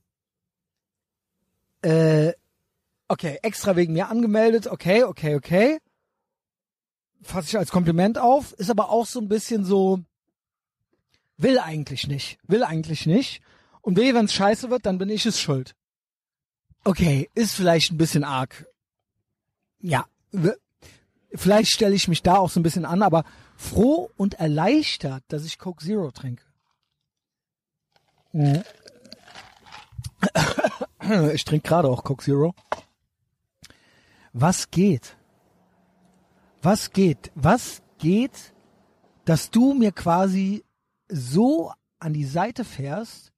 Äh, 1.84 2.34
okay, 3.08 3.38
extra 3.44 3.76
wegen 3.76 3.94
mir 3.94 4.10
angemeldet, 4.10 4.66
okay, 4.68 5.04
okay, 5.04 5.36
okay. 5.36 5.80
Fasse 7.22 7.50
ich 7.50 7.58
als 7.58 7.70
Kompliment 7.70 8.18
auf, 8.18 8.54
ist 8.54 8.72
aber 8.72 8.90
auch 8.90 9.06
so 9.06 9.20
ein 9.20 9.28
bisschen 9.28 9.66
so, 9.66 10.00
will 11.38 11.60
eigentlich 11.60 12.08
nicht, 12.08 12.40
will 12.48 12.64
eigentlich 12.64 13.06
nicht. 13.06 13.42
Und 13.82 13.98
weh, 13.98 14.14
wenn 14.14 14.26
es 14.26 14.34
scheiße 14.34 14.70
wird, 14.70 14.86
dann 14.86 14.98
bin 14.98 15.10
ich 15.10 15.26
es 15.26 15.40
schuld. 15.40 15.76
Okay, 16.84 17.30
ist 17.36 17.56
vielleicht 17.56 17.92
ein 17.92 17.98
bisschen 17.98 18.24
arg. 18.24 18.66
Ja, 19.80 20.06
vielleicht 21.34 21.72
stelle 21.72 21.96
ich 21.96 22.08
mich 22.08 22.24
da 22.24 22.38
auch 22.38 22.50
so 22.50 22.60
ein 22.60 22.64
bisschen 22.64 22.86
an, 22.86 23.02
aber 23.02 23.26
froh 23.58 24.10
und 24.16 24.36
erleichtert, 24.36 25.24
dass 25.28 25.46
ich 25.46 25.60
Coke 25.60 25.84
Zero 25.84 26.12
trinke. 26.12 26.44
Mhm. 28.32 28.64
Ich 31.34 31.46
trinke 31.46 31.68
gerade 31.68 31.90
auch 31.90 32.04
Coke 32.04 32.24
Zero. 32.24 32.56
Was 34.34 34.72
geht? 34.72 35.16
Was 36.62 36.92
geht? 36.92 37.32
Was 37.36 37.82
geht, 38.00 38.54
dass 39.26 39.52
du 39.52 39.74
mir 39.74 39.92
quasi 39.92 40.64
so 41.08 41.72
an 42.00 42.14
die 42.14 42.26
Seite 42.26 42.66
fährst, 42.66 43.32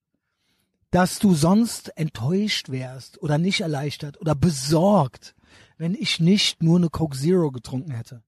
dass 0.91 1.19
du 1.19 1.33
sonst 1.33 1.97
enttäuscht 1.97 2.69
wärst 2.69 3.21
oder 3.21 3.37
nicht 3.37 3.61
erleichtert 3.61 4.19
oder 4.21 4.35
besorgt, 4.35 5.35
wenn 5.77 5.93
ich 5.93 6.19
nicht 6.19 6.63
nur 6.63 6.77
eine 6.77 6.89
Coke 6.89 7.17
Zero 7.17 7.51
getrunken 7.51 7.91
hätte. 7.91 8.23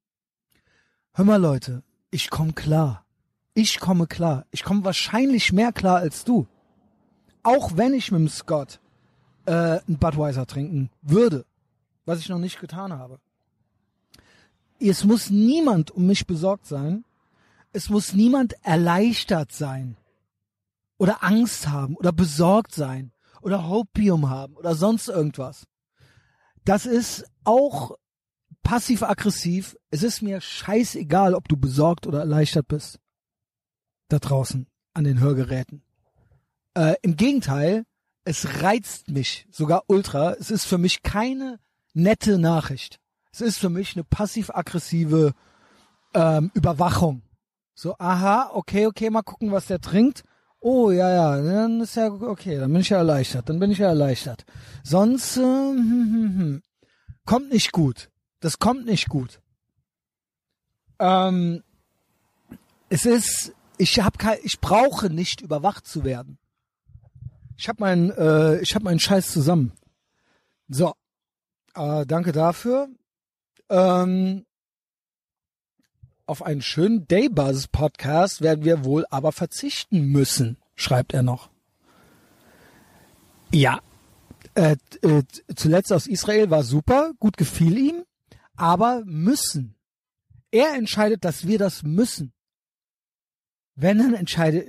Hör 1.14 1.26
mal 1.26 1.42
Leute, 1.42 1.84
ich 2.12 2.30
komme 2.30 2.54
klar. 2.54 3.06
Ich 3.54 3.80
komme 3.80 4.08
klar. 4.08 4.46
Ich 4.52 4.64
komme 4.64 4.84
wahrscheinlich 4.84 5.52
mehr 5.52 5.72
klar 5.72 5.98
als 5.98 6.24
du. 6.24 6.48
Auch 7.44 7.78
wenn 7.78 7.94
ich 7.94 8.12
mit 8.12 8.20
dem 8.20 8.30
Scott 8.30 8.80
äh, 9.46 9.80
ein 9.88 9.98
Budweiser 9.98 10.46
trinken 10.46 10.90
würde, 11.02 11.46
was 12.06 12.20
ich 12.20 12.30
noch 12.30 12.40
nicht 12.40 12.60
getan 12.60 12.94
habe. 12.94 13.20
Es 14.80 15.04
muss 15.04 15.30
niemand 15.30 15.92
um 15.92 16.08
mich 16.08 16.26
besorgt 16.26 16.66
sein. 16.66 17.04
Es 17.72 17.90
muss 17.90 18.14
niemand 18.14 18.56
erleichtert 18.64 19.52
sein 19.52 19.98
oder 20.98 21.24
Angst 21.24 21.68
haben 21.68 21.96
oder 21.96 22.12
besorgt 22.12 22.74
sein 22.74 23.12
oder 23.42 23.68
Hopium 23.68 24.30
haben 24.30 24.56
oder 24.56 24.76
sonst 24.76 25.08
irgendwas. 25.08 25.66
Das 26.66 26.86
ist 26.86 27.26
auch 27.44 27.98
passiv-aggressiv. 28.64 29.76
Es 29.92 30.04
ist 30.04 30.22
mir 30.22 30.42
scheißegal, 30.42 31.34
ob 31.34 31.48
du 31.48 31.58
besorgt 31.58 32.06
oder 32.06 32.20
erleichtert 32.20 32.68
bist. 32.68 33.00
Da 34.10 34.20
draußen 34.20 34.68
an 34.94 35.04
den 35.04 35.20
Hörgeräten. 35.20 35.84
Äh, 36.80 36.96
Im 37.02 37.18
Gegenteil, 37.18 37.84
es 38.24 38.62
reizt 38.64 39.10
mich 39.10 39.46
sogar 39.52 39.84
ultra. 39.88 40.32
Es 40.40 40.50
ist 40.50 40.64
für 40.64 40.78
mich 40.78 41.04
keine 41.04 41.60
nette 41.94 42.38
Nachricht. 42.38 43.02
Es 43.34 43.42
ist 43.42 43.58
für 43.60 43.70
mich 43.70 43.98
eine 43.98 44.06
passiv-aggressive 44.06 45.34
ähm, 46.14 46.52
Überwachung. 46.54 47.22
So, 47.76 47.96
aha, 47.98 48.52
okay, 48.54 48.86
okay, 48.86 49.10
mal 49.10 49.24
gucken, 49.24 49.52
was 49.52 49.66
der 49.66 49.82
trinkt. 49.82 50.24
Oh, 50.62 50.90
ja, 50.90 51.12
ja, 51.12 51.42
dann 51.42 51.82
ist 51.82 51.98
ja 51.98 52.14
okay, 52.14 52.58
dann 52.58 52.72
bin 52.72 52.80
ich 52.80 52.90
ja 52.90 52.98
erleichtert, 53.00 53.50
dann 53.50 53.60
bin 53.60 53.72
ich 53.72 53.80
ja 53.80 53.88
erleichtert. 53.88 54.46
Sonst 54.82 55.36
äh, 55.36 55.42
hm, 55.42 55.76
hm, 55.76 56.38
hm. 56.40 56.64
kommt 57.26 57.52
nicht 57.52 57.74
gut. 57.74 58.10
Das 58.40 58.58
kommt 58.58 58.86
nicht 58.86 59.10
gut. 59.10 59.42
Ähm, 60.98 61.62
es 62.88 63.06
ist, 63.06 63.54
ich 63.78 64.00
habe 64.00 64.18
ich 64.44 64.62
brauche 64.62 65.10
nicht 65.10 65.42
überwacht 65.42 65.86
zu 65.86 66.06
werden. 66.06 66.40
Ich 67.60 67.68
habe 67.68 67.82
meinen, 67.82 68.10
äh, 68.12 68.62
ich 68.62 68.74
habe 68.74 68.86
meinen 68.86 69.02
Scheiß 69.02 69.34
zusammen. 69.34 69.74
So, 70.70 70.94
äh, 71.76 72.06
danke 72.06 72.32
dafür. 72.32 72.88
Ähm, 73.70 74.46
auf 76.26 76.42
einen 76.42 76.62
schönen 76.62 77.06
Daybuzz-Podcast 77.06 78.40
werden 78.40 78.64
wir 78.64 78.86
wohl 78.86 79.06
aber 79.10 79.34
verzichten 79.34 80.08
müssen, 80.08 80.56
schreibt 80.76 81.14
er 81.14 81.22
noch. 81.22 81.50
Ja, 83.52 83.82
äh, 84.56 84.78
äh, 85.02 85.24
zuletzt 85.54 85.92
aus 85.92 86.08
Israel 86.08 86.50
war 86.50 86.64
super, 86.64 87.12
gut 87.20 87.36
gefiel 87.36 87.78
ihm, 87.78 88.06
aber 88.56 89.04
müssen. 89.04 89.76
Er 90.50 90.76
entscheidet, 90.76 91.26
dass 91.26 91.46
wir 91.46 91.60
das 91.60 91.84
müssen. 91.84 92.32
Wenn 93.76 93.98
dann 93.98 94.14
entscheidet, 94.14 94.68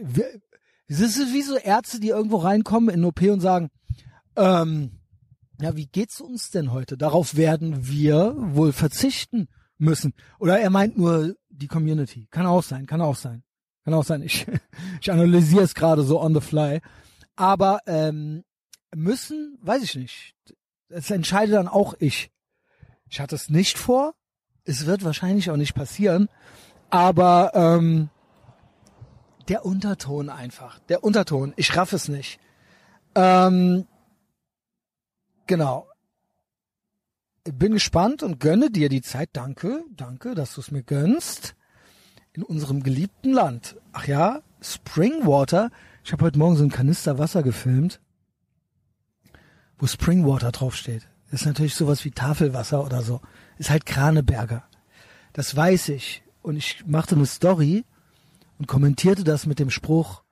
es 0.99 1.16
ist 1.16 1.32
wie 1.32 1.43
so 1.43 1.57
Ärzte, 1.57 2.01
die 2.01 2.09
irgendwo 2.09 2.38
reinkommen 2.38 2.93
in 2.93 3.05
OP 3.05 3.22
und 3.22 3.41
sagen, 3.41 3.70
ähm, 4.36 4.99
ja, 5.61 5.76
wie 5.76 5.86
geht's 5.86 6.20
uns 6.20 6.51
denn 6.51 6.72
heute? 6.72 6.97
Darauf 6.97 7.36
werden 7.36 7.86
wir 7.86 8.34
wohl 8.36 8.72
verzichten 8.72 9.49
müssen. 9.78 10.14
Oder 10.38 10.59
er 10.59 10.70
meint 10.70 10.99
nur 10.99 11.36
die 11.49 11.68
Community. 11.68 12.26
Kann 12.30 12.47
auch 12.47 12.62
sein, 12.62 12.86
kann 12.86 13.01
auch 13.01 13.14
sein. 13.14 13.45
Kann 13.84 13.95
auch 13.95 14.05
sein. 14.05 14.22
Ich, 14.22 14.47
ich 15.01 15.12
analysiere 15.12 15.62
es 15.62 15.74
gerade 15.74 16.03
so 16.03 16.20
on 16.20 16.34
the 16.34 16.41
fly. 16.41 16.80
Aber 17.36 17.80
ähm, 17.86 18.43
müssen, 18.95 19.59
weiß 19.62 19.82
ich 19.82 19.95
nicht. 19.95 20.34
Das 20.88 21.11
entscheide 21.11 21.53
dann 21.53 21.68
auch 21.68 21.95
ich. 22.01 22.30
Ich 23.09 23.20
hatte 23.20 23.36
es 23.36 23.49
nicht 23.49 23.78
vor. 23.78 24.14
Es 24.64 24.86
wird 24.86 25.05
wahrscheinlich 25.05 25.51
auch 25.51 25.57
nicht 25.57 25.74
passieren. 25.74 26.28
Aber 26.91 27.53
ähm, 27.55 28.11
der 29.51 29.66
Unterton 29.66 30.30
einfach. 30.30 30.78
Der 30.88 31.05
Unterton. 31.05 31.53
Ich 31.57 31.76
raff 31.76 31.92
es 31.92 32.09
nicht. 32.09 32.40
Ähm, 33.14 33.86
genau 35.46 35.90
bin 37.44 37.72
gespannt 37.72 38.22
und 38.22 38.40
gönne 38.40 38.70
dir 38.70 38.88
die 38.88 39.03
Zeit. 39.03 39.30
Danke, 39.32 39.84
danke, 39.96 40.34
dass 40.34 40.55
du 40.55 40.61
es 40.61 40.70
mir 40.70 40.82
gönnst. 40.82 41.55
In 42.32 42.42
unserem 42.42 42.82
geliebten 42.82 43.32
Land. 43.32 43.76
Ach 43.92 44.07
ja, 44.07 44.42
Springwater. 44.61 45.70
Ich 46.05 46.12
habe 46.12 46.24
heute 46.24 46.38
Morgen 46.38 46.57
so 46.57 46.62
einen 46.62 46.70
Kanister 46.70 47.18
Wasser 47.18 47.42
gefilmt. 47.42 48.01
wo 49.78 49.86
Springwater 49.86 50.53
draufsteht. 50.53 51.09
Das 51.30 51.40
ist 51.40 51.46
natürlich 51.46 51.74
sowas 51.74 52.05
wie 52.05 52.11
Tafelwasser 52.11 52.84
oder 52.84 53.03
so. 53.03 53.22
Ist 53.57 53.70
halt 53.70 53.86
Kraneberger. 53.86 54.62
Das 55.32 55.57
weiß 55.57 55.88
ich. 55.88 56.22
Und 56.42 56.57
ich 56.57 56.84
machte 56.86 57.14
eine 57.14 57.24
Story 57.24 57.84
und 58.61 58.67
kommentierte 58.67 59.25
das 59.25 59.47
mit 59.47 59.59
dem 59.59 59.71
Spruch, 59.71 60.23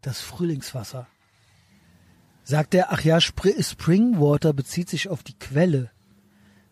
das 0.00 0.20
Frühlingswasser. 0.20 1.08
Sagt 2.44 2.72
er, 2.72 2.92
ach 2.92 3.02
ja, 3.02 3.20
Springwater 3.20 4.52
bezieht 4.52 4.88
sich 4.88 5.08
auf 5.08 5.24
die 5.24 5.36
Quelle, 5.36 5.90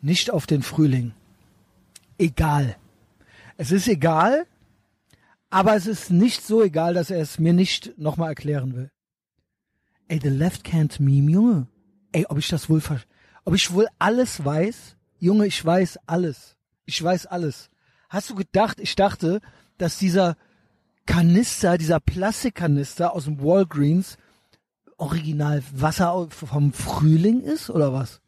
nicht 0.01 0.31
auf 0.31 0.47
den 0.47 0.63
Frühling. 0.63 1.13
Egal. 2.19 2.77
Es 3.57 3.73
ist 3.73 3.89
egal, 3.89 4.47
aber 5.51 5.75
es 5.75 5.89
ist 5.89 6.13
nicht 6.13 6.47
so 6.47 6.63
egal, 6.63 6.95
dass 6.95 7.11
er 7.11 7.21
es 7.21 7.41
mir 7.41 7.53
nicht 7.53 7.99
nochmal 7.99 8.29
erklären 8.29 8.77
will. 8.77 8.91
Ey, 10.07 10.21
the 10.23 10.29
left 10.29 10.65
can't 10.65 11.03
meme, 11.03 11.33
Junge. 11.33 11.67
Ey, 12.13 12.27
ob 12.29 12.39
ich 12.39 12.47
das 12.47 12.71
wohl 12.71 12.81
ob 13.45 13.55
ich 13.57 13.73
wohl 13.73 13.89
alles 13.99 14.45
weiß? 14.45 14.97
Junge, 15.19 15.47
ich 15.47 15.65
weiß 15.65 15.99
alles. 16.07 16.57
Ich 16.85 17.03
weiß 17.03 17.27
alles. 17.27 17.71
Hast 18.09 18.31
du 18.31 18.37
gedacht, 18.37 18.79
ich 18.79 18.95
dachte, 18.95 19.41
dass 19.79 19.99
dieser 19.99 20.37
Kanister, 21.07 21.79
dieser 21.79 22.01
Plastikkanister 22.01 23.13
aus 23.13 23.25
dem 23.25 23.43
Walgreens 23.43 24.17
original 24.97 25.63
Wasser 25.75 26.29
vom 26.31 26.73
Frühling 26.73 27.41
ist 27.41 27.71
oder 27.71 27.93
was? 27.93 28.21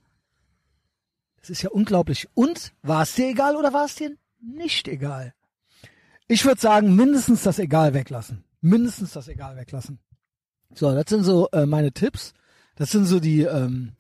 Das 1.40 1.50
ist 1.50 1.62
ja 1.62 1.70
unglaublich. 1.70 2.28
Und 2.34 2.72
war 2.82 3.02
es 3.02 3.14
dir 3.14 3.28
egal 3.28 3.56
oder 3.56 3.72
war 3.72 3.84
es 3.84 3.94
dir 3.94 4.16
nicht 4.40 4.88
egal? 4.88 5.34
Ich 6.26 6.44
würde 6.44 6.60
sagen, 6.60 6.96
mindestens 6.96 7.42
das 7.42 7.58
Egal 7.58 7.92
weglassen. 7.92 8.44
Mindestens 8.62 9.12
das 9.12 9.28
Egal 9.28 9.56
weglassen. 9.56 9.98
So, 10.74 10.92
das 10.94 11.04
sind 11.08 11.22
so 11.22 11.48
äh, 11.52 11.66
meine 11.66 11.92
Tipps. 11.92 12.32
Das 12.76 12.90
sind 12.90 13.04
so 13.04 13.20
die 13.20 13.42
ähm, 13.42 13.92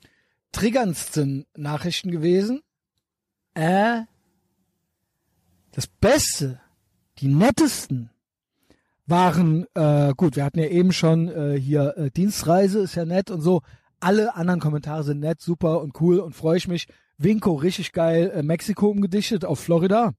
triggerndsten 0.52 1.44
Nachrichten 1.54 2.10
gewesen. 2.10 2.62
Äh, 3.52 4.02
das 5.72 5.86
Beste, 5.86 6.60
die 7.18 7.28
nettesten 7.28 8.10
waren, 9.06 9.66
äh, 9.74 10.12
gut, 10.16 10.36
wir 10.36 10.44
hatten 10.44 10.60
ja 10.60 10.66
eben 10.66 10.92
schon 10.92 11.28
äh, 11.28 11.58
hier 11.60 11.96
äh, 11.96 12.10
Dienstreise, 12.10 12.80
ist 12.80 12.94
ja 12.94 13.04
nett 13.04 13.30
und 13.30 13.40
so. 13.40 13.62
Alle 14.00 14.34
anderen 14.34 14.60
Kommentare 14.60 15.04
sind 15.04 15.20
nett, 15.20 15.40
super 15.40 15.80
und 15.80 16.00
cool 16.00 16.18
und 16.18 16.34
freue 16.34 16.56
ich 16.56 16.68
mich. 16.68 16.86
Winko, 17.18 17.54
richtig 17.54 17.92
geil, 17.92 18.30
äh, 18.34 18.42
Mexiko 18.42 18.88
umgedichtet 18.88 19.44
auf 19.44 19.60
Florida. 19.60 20.14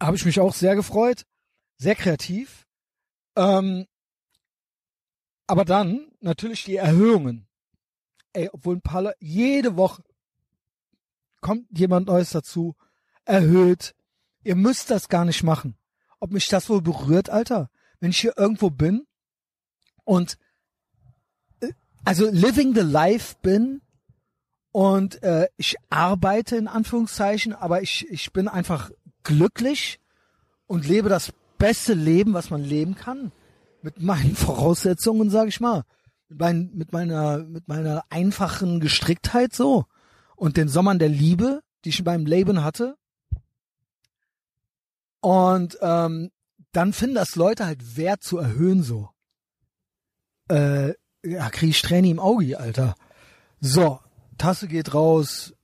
Habe 0.00 0.16
ich 0.16 0.24
mich 0.24 0.40
auch 0.40 0.54
sehr 0.54 0.76
gefreut. 0.76 1.24
Sehr 1.76 1.94
kreativ. 1.94 2.66
Ähm, 3.36 3.86
aber 5.46 5.64
dann 5.64 6.10
natürlich 6.20 6.64
die 6.64 6.76
Erhöhungen. 6.76 7.46
Ey, 8.32 8.50
obwohl 8.52 8.76
ein 8.76 8.82
paar 8.82 9.02
Leute, 9.02 9.16
jede 9.20 9.76
Woche 9.76 10.02
kommt 11.40 11.66
jemand 11.76 12.08
Neues 12.08 12.30
dazu, 12.30 12.76
erhöht. 13.24 13.94
Ihr 14.42 14.56
müsst 14.56 14.90
das 14.90 15.08
gar 15.08 15.24
nicht 15.24 15.42
machen. 15.42 15.76
Ob 16.20 16.30
mich 16.32 16.48
das 16.48 16.68
wohl 16.68 16.82
berührt, 16.82 17.30
Alter? 17.30 17.70
Wenn 18.00 18.10
ich 18.10 18.20
hier 18.20 18.36
irgendwo 18.36 18.70
bin 18.70 19.06
und 20.04 20.38
äh, 21.60 21.72
also 22.04 22.28
living 22.30 22.74
the 22.74 22.80
life 22.80 23.36
bin 23.42 23.82
und 24.72 25.22
äh, 25.22 25.48
ich 25.56 25.76
arbeite 25.90 26.56
in 26.56 26.68
Anführungszeichen, 26.68 27.52
aber 27.52 27.82
ich, 27.82 28.08
ich 28.10 28.32
bin 28.32 28.48
einfach 28.48 28.90
glücklich 29.22 30.00
und 30.66 30.86
lebe 30.86 31.08
das 31.08 31.32
beste 31.58 31.94
Leben, 31.94 32.34
was 32.34 32.50
man 32.50 32.62
leben 32.62 32.94
kann. 32.94 33.32
Mit 33.82 34.00
meinen 34.00 34.36
Voraussetzungen, 34.36 35.30
sage 35.30 35.48
ich 35.48 35.60
mal. 35.60 35.84
Mit, 36.28 36.40
mein, 36.40 36.70
mit, 36.74 36.92
meiner, 36.92 37.38
mit 37.38 37.68
meiner 37.68 38.04
einfachen 38.10 38.80
Gestricktheit 38.80 39.54
so. 39.54 39.86
Und 40.36 40.56
den 40.56 40.68
Sommern 40.68 40.98
der 40.98 41.08
Liebe, 41.08 41.62
die 41.84 41.88
ich 41.88 41.98
in 41.98 42.04
meinem 42.04 42.26
Leben 42.26 42.62
hatte. 42.62 42.96
Und 45.20 45.78
ähm, 45.80 46.30
dann 46.72 46.92
finden 46.92 47.16
das 47.16 47.36
Leute 47.36 47.66
halt 47.66 47.96
wert 47.96 48.22
zu 48.22 48.38
erhöhen 48.38 48.82
so. 48.82 49.10
Äh, 50.48 50.94
ja, 51.24 51.50
krieg 51.50 51.70
ich 51.70 51.82
Träne 51.82 52.08
im 52.08 52.20
Auge, 52.20 52.58
Alter. 52.58 52.94
So, 53.60 54.00
Tasse 54.36 54.68
geht 54.68 54.94
raus, 54.94 55.54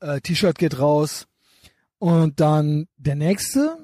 äh, 0.00 0.20
T-Shirt 0.20 0.56
geht 0.56 0.78
raus. 0.78 1.26
Und 1.98 2.40
dann 2.40 2.86
der 2.96 3.16
nächste. 3.16 3.78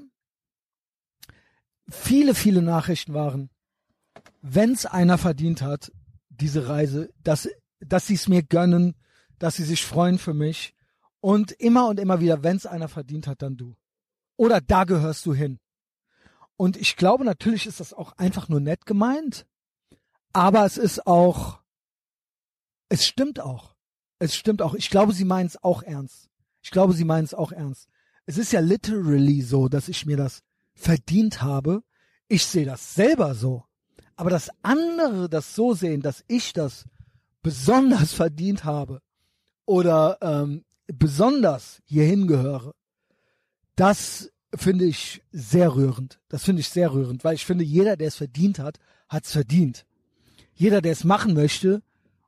Viele, 1.88 2.34
viele 2.34 2.62
Nachrichten 2.62 3.14
waren, 3.14 3.50
wenn's 4.42 4.86
einer 4.86 5.18
verdient 5.18 5.60
hat, 5.60 5.90
diese 6.28 6.68
Reise, 6.68 7.10
dass, 7.24 7.48
dass 7.80 8.06
sie 8.06 8.14
es 8.14 8.28
mir 8.28 8.44
gönnen, 8.44 8.94
dass 9.40 9.56
sie 9.56 9.64
sich 9.64 9.84
freuen 9.84 10.18
für 10.18 10.34
mich. 10.34 10.74
Und 11.18 11.52
immer 11.52 11.88
und 11.88 11.98
immer 11.98 12.20
wieder, 12.20 12.44
wenn's 12.44 12.64
einer 12.64 12.88
verdient 12.88 13.26
hat, 13.26 13.42
dann 13.42 13.56
du. 13.56 13.74
Oder 14.40 14.60
da 14.60 14.84
gehörst 14.84 15.26
du 15.26 15.34
hin. 15.34 15.58
Und 16.56 16.76
ich 16.76 16.96
glaube, 16.96 17.24
natürlich 17.24 17.66
ist 17.66 17.80
das 17.80 17.92
auch 17.92 18.12
einfach 18.12 18.48
nur 18.48 18.60
nett 18.60 18.86
gemeint. 18.86 19.46
Aber 20.32 20.64
es 20.64 20.76
ist 20.76 21.06
auch, 21.06 21.60
es 22.88 23.06
stimmt 23.06 23.40
auch. 23.40 23.74
Es 24.18 24.34
stimmt 24.36 24.62
auch. 24.62 24.74
Ich 24.74 24.90
glaube, 24.90 25.12
sie 25.12 25.24
meinen 25.24 25.46
es 25.46 25.62
auch 25.62 25.82
ernst. 25.82 26.28
Ich 26.62 26.70
glaube, 26.70 26.92
sie 26.92 27.04
meinen 27.04 27.24
es 27.24 27.34
auch 27.34 27.52
ernst 27.52 27.88
es 28.30 28.38
ist 28.38 28.52
ja 28.52 28.60
literally 28.60 29.42
so, 29.42 29.68
dass 29.68 29.88
ich 29.88 30.06
mir 30.06 30.16
das 30.16 30.44
verdient 30.74 31.42
habe. 31.42 31.82
Ich 32.28 32.46
sehe 32.46 32.64
das 32.64 32.94
selber 32.94 33.34
so. 33.34 33.64
Aber 34.14 34.30
dass 34.30 34.50
andere 34.62 35.28
das 35.28 35.56
so 35.56 35.74
sehen, 35.74 36.00
dass 36.00 36.22
ich 36.28 36.52
das 36.52 36.84
besonders 37.42 38.12
verdient 38.22 38.62
habe 38.62 39.02
oder 39.66 40.18
ähm, 40.20 40.64
besonders 40.86 41.82
hierhin 41.86 42.28
gehöre, 42.28 42.72
das 43.74 44.29
finde 44.54 44.84
ich 44.84 45.22
sehr 45.32 45.74
rührend. 45.74 46.20
Das 46.28 46.44
finde 46.44 46.60
ich 46.60 46.68
sehr 46.68 46.92
rührend, 46.92 47.24
weil 47.24 47.34
ich 47.34 47.46
finde, 47.46 47.64
jeder, 47.64 47.96
der 47.96 48.08
es 48.08 48.16
verdient 48.16 48.58
hat, 48.58 48.78
hat 49.08 49.24
es 49.24 49.32
verdient. 49.32 49.86
Jeder, 50.54 50.80
der 50.80 50.92
es 50.92 51.04
machen 51.04 51.34
möchte 51.34 51.82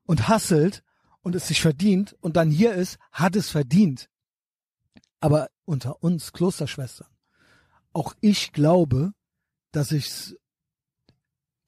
und 0.05 0.29
hasselt 0.29 0.83
und 1.23 1.35
es 1.35 1.49
sich 1.49 1.61
verdient 1.61 2.16
und 2.20 2.37
dann 2.37 2.51
hier 2.51 2.75
ist, 2.75 2.99
hat 3.11 3.37
es 3.37 3.51
verdient. 3.51 4.09
Aber 5.20 5.49
unter 5.64 6.03
uns 6.03 6.33
Klosterschwestern, 6.33 7.09
auch 7.93 8.14
ich 8.20 8.53
glaube, 8.53 9.12
dass 9.70 9.93
ich's, 9.93 10.37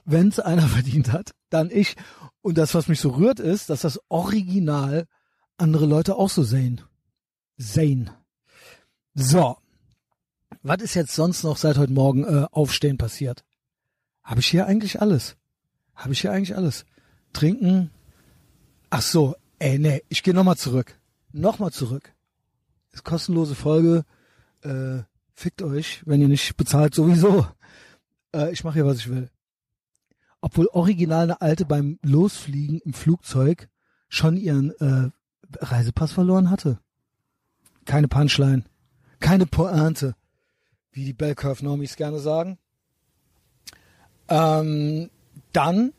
wenn's 0.05 0.41
einer 0.41 0.69
verdient 0.69 1.13
hat, 1.13 1.35
dann 1.51 1.71
ich. 1.71 1.97
Und 2.41 2.59
das, 2.59 2.75
was 2.75 2.89
mich 2.89 3.01
so 3.01 3.11
rührt, 3.11 3.41
ist, 3.41 3.71
dass 3.71 3.83
das 3.83 4.01
Original 4.09 5.07
andere 5.57 5.87
Leute 5.87 6.17
auch 6.17 6.31
so 6.31 6.43
sehen. 6.43 6.83
Sehen. 7.57 8.11
So. 9.15 9.57
Was 10.63 10.83
ist 10.83 10.95
jetzt 10.95 11.15
sonst 11.15 11.43
noch 11.45 11.57
seit 11.57 11.79
heute 11.79 11.93
Morgen 11.93 12.25
äh, 12.25 12.47
Aufstehen 12.51 12.99
passiert? 12.99 13.45
Habe 14.23 14.41
ich 14.41 14.47
hier 14.47 14.67
eigentlich 14.67 15.01
alles? 15.01 15.37
Habe 15.95 16.13
ich 16.13 16.21
hier 16.21 16.33
eigentlich 16.33 16.57
alles? 16.57 16.85
Trinken? 17.33 17.91
Ach 18.91 19.03
so, 19.03 19.35
ey, 19.59 19.79
nee, 19.79 20.03
ich 20.09 20.23
gehe 20.23 20.35
nochmal 20.35 20.57
zurück. 20.57 20.99
Nochmal 21.33 21.73
zurück 21.73 22.15
ist 22.95 23.05
kostenlose 23.05 23.55
Folge. 23.55 24.05
Äh, 24.63 25.03
fickt 25.35 25.63
euch, 25.63 26.03
wenn 26.07 26.21
ihr 26.21 26.29
nicht 26.29 26.57
bezahlt, 26.57 26.95
sowieso. 26.95 27.47
Äh, 28.35 28.53
ich 28.53 28.65
mache 28.65 28.75
hier, 28.75 28.87
was 28.87 28.99
ich 28.99 29.09
will. 29.09 29.31
Obwohl 30.41 30.69
original 30.73 31.25
eine 31.25 31.41
Alte 31.41 31.65
beim 31.65 31.99
Losfliegen 32.03 32.81
im 32.81 32.93
Flugzeug 32.93 33.69
schon 34.09 34.37
ihren 34.37 34.71
äh, 34.81 35.11
Reisepass 35.59 36.13
verloren 36.13 36.51
hatte. 36.51 36.79
Keine 37.85 38.09
Punchline. 38.09 38.65
Keine 39.21 39.47
Pointe. 39.47 40.15
Wie 40.95 41.05
die 41.05 41.13
Bell 41.13 41.35
Curve 41.35 41.65
Normies 41.65 41.97
gerne 41.97 42.19
sagen. 42.19 42.57
Ähm, 44.29 45.11
dann 45.53 45.93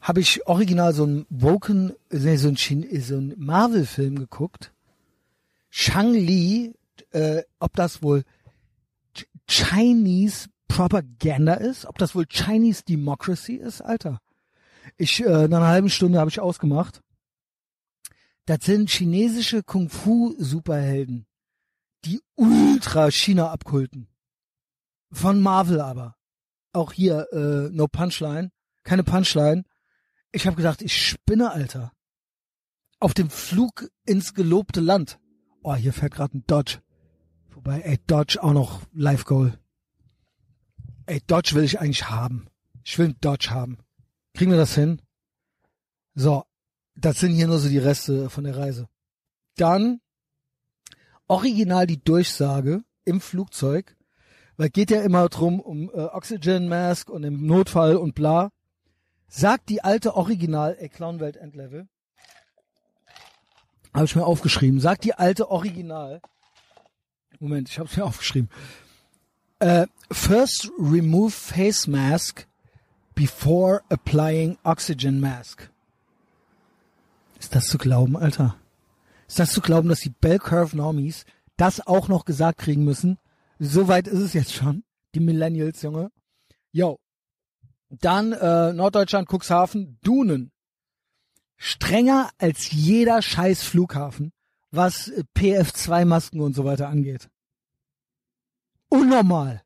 habe 0.00 0.20
ich 0.20 0.46
original 0.46 0.94
so 0.94 1.02
einen 1.02 1.26
Woken, 1.28 1.92
nee, 2.10 2.36
so 2.36 2.48
einen, 2.48 3.02
so 3.02 3.16
einen 3.16 3.34
Marvel-Film 3.36 4.18
geguckt 4.18 4.72
Shang-Li, 5.70 6.74
äh, 7.10 7.42
ob 7.58 7.74
das 7.74 8.02
wohl 8.02 8.22
Chinese 9.46 10.48
Propaganda 10.68 11.54
ist, 11.54 11.84
ob 11.84 11.98
das 11.98 12.14
wohl 12.14 12.24
Chinese 12.26 12.82
Democracy 12.84 13.56
ist, 13.56 13.82
Alter. 13.82 14.20
Ich, 14.96 15.20
äh, 15.20 15.48
nach 15.48 15.58
einer 15.58 15.66
halben 15.66 15.90
Stunde 15.90 16.18
habe 16.18 16.30
ich 16.30 16.40
ausgemacht. 16.40 17.02
Das 18.46 18.60
sind 18.62 18.88
chinesische 18.90 19.62
Kung-Fu-Superhelden, 19.62 21.26
die 22.04 22.22
ultra 22.36 23.10
China 23.10 23.50
abkulten. 23.50 24.08
Von 25.10 25.40
Marvel 25.40 25.80
aber. 25.80 26.16
Auch 26.72 26.92
hier, 26.92 27.26
äh, 27.32 27.70
no 27.72 27.88
Punchline. 27.88 28.50
Keine 28.82 29.04
Punchline. 29.04 29.64
Ich 30.32 30.46
habe 30.46 30.56
gedacht, 30.56 30.82
ich 30.82 31.06
spinne, 31.06 31.50
Alter. 31.50 31.92
Auf 33.00 33.14
dem 33.14 33.30
Flug 33.30 33.90
ins 34.04 34.34
gelobte 34.34 34.80
Land. 34.80 35.18
Oh, 35.62 35.74
hier 35.74 35.92
fährt 35.92 36.14
gerade 36.14 36.38
ein 36.38 36.44
Dodge. 36.46 36.80
Wobei, 37.50 37.80
ey, 37.80 37.98
Dodge 38.06 38.42
auch 38.42 38.52
noch 38.52 38.82
Live 38.92 39.24
Goal. 39.24 39.58
Ey, 41.06 41.20
Dodge 41.26 41.54
will 41.54 41.64
ich 41.64 41.80
eigentlich 41.80 42.08
haben. 42.10 42.48
Ich 42.84 42.98
will 42.98 43.06
einen 43.06 43.20
Dodge 43.20 43.50
haben. 43.50 43.78
Kriegen 44.34 44.50
wir 44.50 44.58
das 44.58 44.74
hin? 44.74 45.00
So. 46.14 46.44
Das 46.94 47.20
sind 47.20 47.32
hier 47.34 47.46
nur 47.46 47.58
so 47.58 47.68
die 47.68 47.78
Reste 47.78 48.30
von 48.30 48.44
der 48.44 48.56
Reise. 48.56 48.88
Dann 49.56 50.00
original 51.26 51.86
die 51.86 52.02
Durchsage 52.02 52.84
im 53.04 53.20
Flugzeug, 53.20 53.95
weil 54.56 54.70
geht 54.70 54.90
ja 54.90 55.02
immer 55.02 55.28
drum 55.28 55.60
um 55.60 55.90
äh, 55.90 56.02
Oxygen 56.04 56.68
Mask 56.68 57.10
und 57.10 57.24
im 57.24 57.46
Notfall 57.46 57.96
und 57.96 58.14
bla. 58.14 58.50
Sagt 59.28 59.68
die 59.68 59.82
alte 59.82 60.14
Original, 60.14 60.76
ey, 60.78 60.88
Clownwelt 60.88 61.36
Endlevel. 61.36 61.88
Habe 63.92 64.04
ich 64.04 64.14
mir 64.14 64.24
aufgeschrieben. 64.24 64.80
Sagt 64.80 65.04
die 65.04 65.14
alte 65.14 65.50
Original. 65.50 66.20
Moment, 67.40 67.68
ich 67.68 67.78
habe 67.78 67.88
es 67.88 67.96
mir 67.96 68.04
aufgeschrieben. 68.04 68.50
Uh, 69.62 69.86
first 70.10 70.70
remove 70.78 71.30
face 71.30 71.86
mask 71.86 72.46
before 73.14 73.82
applying 73.88 74.58
oxygen 74.64 75.18
mask. 75.18 75.70
Ist 77.40 77.54
das 77.54 77.66
zu 77.66 77.78
glauben, 77.78 78.16
Alter? 78.16 78.56
Ist 79.26 79.38
das 79.38 79.52
zu 79.52 79.60
glauben, 79.60 79.88
dass 79.88 80.00
die 80.00 80.10
Bell 80.10 80.38
Curve 80.38 80.76
Normies 80.76 81.24
das 81.56 81.86
auch 81.86 82.08
noch 82.08 82.26
gesagt 82.26 82.58
kriegen 82.58 82.84
müssen? 82.84 83.18
Soweit 83.58 84.06
ist 84.06 84.20
es 84.20 84.32
jetzt 84.32 84.52
schon. 84.52 84.84
Die 85.14 85.20
Millennials, 85.20 85.82
Junge. 85.82 86.10
Yo. 86.72 86.98
Dann 87.88 88.32
äh, 88.32 88.72
Norddeutschland, 88.72 89.28
Cuxhaven, 89.28 89.98
Dunen. 90.02 90.52
Strenger 91.56 92.30
als 92.38 92.70
jeder 92.70 93.22
scheiß 93.22 93.62
Flughafen, 93.62 94.32
was 94.70 95.08
äh, 95.08 95.24
PF2-Masken 95.36 96.40
und 96.40 96.54
so 96.54 96.64
weiter 96.64 96.88
angeht. 96.88 97.30
Unnormal. 98.88 99.62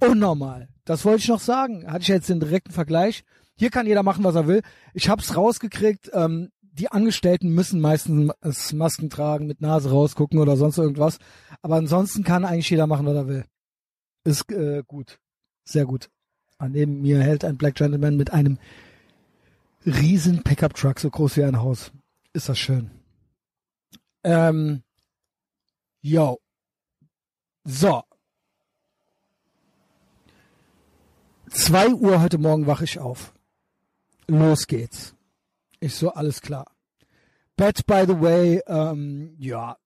Unnormal. 0.00 0.68
Das 0.84 1.04
wollte 1.04 1.22
ich 1.22 1.28
noch 1.28 1.40
sagen. 1.40 1.90
Hatte 1.90 2.02
ich 2.02 2.08
jetzt 2.08 2.28
den 2.28 2.40
direkten 2.40 2.72
Vergleich. 2.72 3.24
Hier 3.56 3.70
kann 3.70 3.86
jeder 3.86 4.02
machen, 4.02 4.22
was 4.22 4.34
er 4.34 4.46
will. 4.46 4.62
Ich 4.92 5.08
hab's 5.08 5.34
rausgekriegt. 5.34 6.10
Ähm, 6.12 6.50
die 6.78 6.90
Angestellten 6.92 7.54
müssen 7.54 7.80
meistens 7.80 8.72
Masken 8.72 9.08
tragen, 9.08 9.46
mit 9.46 9.60
Nase 9.60 9.90
rausgucken 9.90 10.38
oder 10.38 10.56
sonst 10.56 10.78
irgendwas. 10.78 11.18
Aber 11.62 11.76
ansonsten 11.76 12.22
kann 12.22 12.44
eigentlich 12.44 12.70
jeder 12.70 12.86
machen, 12.86 13.06
was 13.06 13.14
er 13.14 13.28
will. 13.28 13.44
Ist 14.24 14.50
äh, 14.52 14.82
gut. 14.86 15.18
Sehr 15.64 15.86
gut. 15.86 16.10
Neben 16.60 17.02
mir 17.02 17.20
hält 17.20 17.44
ein 17.44 17.56
Black 17.56 17.76
Gentleman 17.76 18.16
mit 18.16 18.32
einem 18.32 18.58
riesen 19.84 20.42
Pickup 20.42 20.74
Truck, 20.74 21.00
so 21.00 21.10
groß 21.10 21.36
wie 21.36 21.44
ein 21.44 21.60
Haus. 21.60 21.92
Ist 22.32 22.48
das 22.48 22.58
schön. 22.58 22.90
Ähm, 24.24 24.82
yo. 26.02 26.38
So. 27.64 28.02
Zwei 31.50 31.88
Uhr 31.88 32.20
heute 32.20 32.38
Morgen 32.38 32.66
wache 32.66 32.84
ich 32.84 32.98
auf. 32.98 33.34
Los 34.28 34.66
geht's. 34.66 35.15
Ich 35.86 35.94
so, 35.94 36.10
alles 36.10 36.40
klar. 36.40 36.66
Bett, 37.54 37.86
by 37.86 38.02
the 38.08 38.20
way, 38.20 38.60
ähm, 38.66 39.36
ja. 39.38 39.76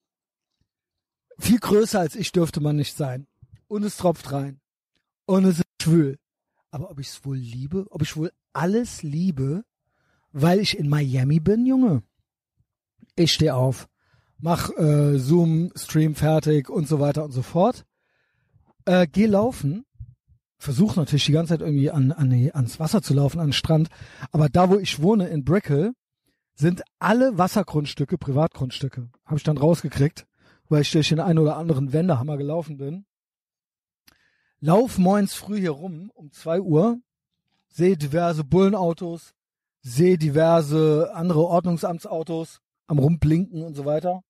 Viel 1.39 1.59
größer 1.59 2.01
als 2.01 2.15
ich 2.15 2.33
dürfte 2.33 2.63
man 2.63 2.77
nicht 2.77 2.97
sein. 2.97 3.27
Und 3.69 3.83
es 3.83 3.99
tropft 3.99 4.33
rein. 4.33 4.63
Und 5.27 5.45
es 5.45 5.59
ist 5.59 5.67
schwül. 5.83 6.19
Aber 6.71 6.91
ob 6.91 7.01
ich 7.01 7.09
es 7.09 7.23
wohl 7.27 7.37
liebe? 7.37 7.85
Ob 7.91 8.01
ich 8.01 8.17
wohl 8.17 8.33
alles 8.55 9.03
liebe, 9.03 9.63
weil 10.33 10.61
ich 10.61 10.79
in 10.79 10.89
Miami 10.89 11.39
bin, 11.39 11.67
Junge? 11.67 12.03
Ich 13.15 13.35
stehe 13.35 13.55
auf, 13.55 13.87
mach 14.39 14.71
äh, 14.79 15.19
Zoom, 15.19 15.71
Stream 15.77 16.15
fertig 16.15 16.71
und 16.71 16.89
so 16.89 16.99
weiter 16.99 17.25
und 17.25 17.33
so 17.33 17.43
fort. 17.43 17.85
Äh, 18.87 19.07
geh 19.07 19.27
laufen 19.27 19.85
versuche 20.61 21.01
natürlich 21.01 21.25
die 21.25 21.33
ganze 21.33 21.55
Zeit 21.55 21.63
irgendwie 21.63 21.91
an, 21.91 22.13
an 22.13 22.31
ans 22.33 22.79
Wasser 22.79 23.03
zu 23.03 23.15
laufen, 23.15 23.41
an 23.41 23.49
den 23.49 23.53
Strand. 23.55 23.89
Aber 24.31 24.49
da, 24.49 24.69
wo 24.69 24.77
ich 24.77 25.01
wohne, 25.01 25.27
in 25.29 25.43
Brickell, 25.43 25.93
sind 26.55 26.83
alle 26.99 27.39
Wassergrundstücke 27.39 28.19
Privatgrundstücke. 28.19 29.09
Habe 29.25 29.37
ich 29.39 29.43
dann 29.43 29.57
rausgekriegt, 29.57 30.27
weil 30.69 30.83
ich 30.83 30.93
durch 30.93 31.09
den 31.09 31.19
einen 31.19 31.39
oder 31.39 31.57
anderen 31.57 31.95
Wendehammer 31.95 32.37
gelaufen 32.37 32.77
bin. 32.77 33.07
Lauf 34.61 34.99
moins 34.99 35.33
früh 35.33 35.59
hier 35.59 35.71
rum, 35.71 36.11
um 36.15 36.31
zwei 36.31 36.61
Uhr, 36.61 36.99
sehe 37.69 37.97
diverse 37.97 38.45
Bullenautos, 38.45 39.33
sehe 39.81 40.19
diverse 40.19 41.11
andere 41.15 41.47
Ordnungsamtsautos 41.47 42.61
am 42.87 42.99
rumblinken 42.99 43.63
und 43.63 43.75
so 43.75 43.87
weiter. 43.87 44.23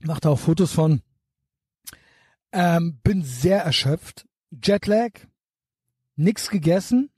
Mach 0.00 0.18
da 0.18 0.30
auch 0.30 0.40
Fotos 0.40 0.72
von. 0.72 1.02
Ähm, 2.58 3.00
bin 3.02 3.22
sehr 3.22 3.62
erschöpft. 3.62 4.26
Jetlag, 4.50 5.10
nix 6.16 6.48
gegessen. 6.48 7.10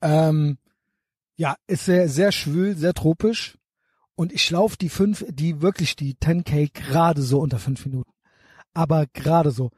Ähm, 0.00 0.56
ja, 1.36 1.56
ist 1.66 1.84
sehr, 1.84 2.08
sehr 2.08 2.32
schwül, 2.32 2.74
sehr 2.74 2.94
tropisch. 2.94 3.58
Und 4.14 4.32
ich 4.32 4.50
laufe 4.50 4.78
die 4.78 4.88
fünf, 4.88 5.26
die 5.28 5.60
wirklich 5.60 5.94
die 5.94 6.14
10k 6.14 6.72
gerade 6.72 7.20
so 7.20 7.38
unter 7.38 7.58
fünf 7.58 7.84
Minuten. 7.84 8.10
Aber 8.72 9.04
gerade 9.12 9.50
so. 9.50 9.70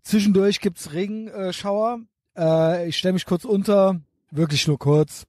Zwischendurch 0.00 0.60
gibt's 0.60 0.94
Regenschauer. 0.94 2.00
Äh, 2.38 2.88
ich 2.88 2.96
stelle 2.96 3.12
mich 3.12 3.26
kurz 3.26 3.44
unter, 3.44 4.00
wirklich 4.30 4.66
nur 4.66 4.78
kurz. 4.78 5.26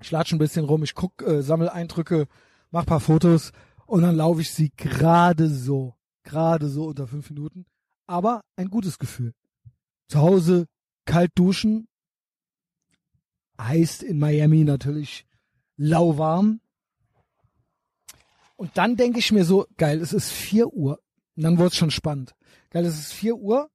Ich 0.00 0.10
latsche 0.10 0.34
ein 0.34 0.38
bisschen 0.38 0.64
rum, 0.64 0.82
ich 0.82 0.94
guck, 0.94 1.20
äh, 1.20 1.42
sammel 1.42 1.68
Eindrücke, 1.68 2.26
mach 2.70 2.86
paar 2.86 3.00
Fotos 3.00 3.52
und 3.84 4.00
dann 4.00 4.16
laufe 4.16 4.40
ich 4.40 4.50
sie 4.50 4.70
gerade 4.74 5.50
so 5.50 5.94
gerade 6.30 6.68
so 6.68 6.84
unter 6.84 7.06
fünf 7.06 7.28
Minuten, 7.30 7.66
aber 8.06 8.42
ein 8.56 8.70
gutes 8.70 8.98
Gefühl. 8.98 9.34
Zu 10.08 10.20
Hause 10.20 10.66
kalt 11.04 11.32
duschen, 11.34 11.88
heißt 13.60 14.02
in 14.02 14.18
Miami 14.18 14.64
natürlich 14.64 15.26
lauwarm. 15.76 16.60
Und 18.56 18.76
dann 18.76 18.96
denke 18.96 19.18
ich 19.18 19.32
mir 19.32 19.44
so, 19.44 19.66
geil, 19.76 20.00
es 20.00 20.12
ist 20.12 20.30
vier 20.30 20.72
Uhr. 20.72 21.00
Und 21.36 21.42
dann 21.42 21.58
wurde 21.58 21.68
es 21.68 21.76
schon 21.76 21.90
spannend. 21.90 22.34
Geil, 22.70 22.84
es 22.84 22.98
ist 22.98 23.12
vier 23.12 23.36
Uhr. 23.36 23.70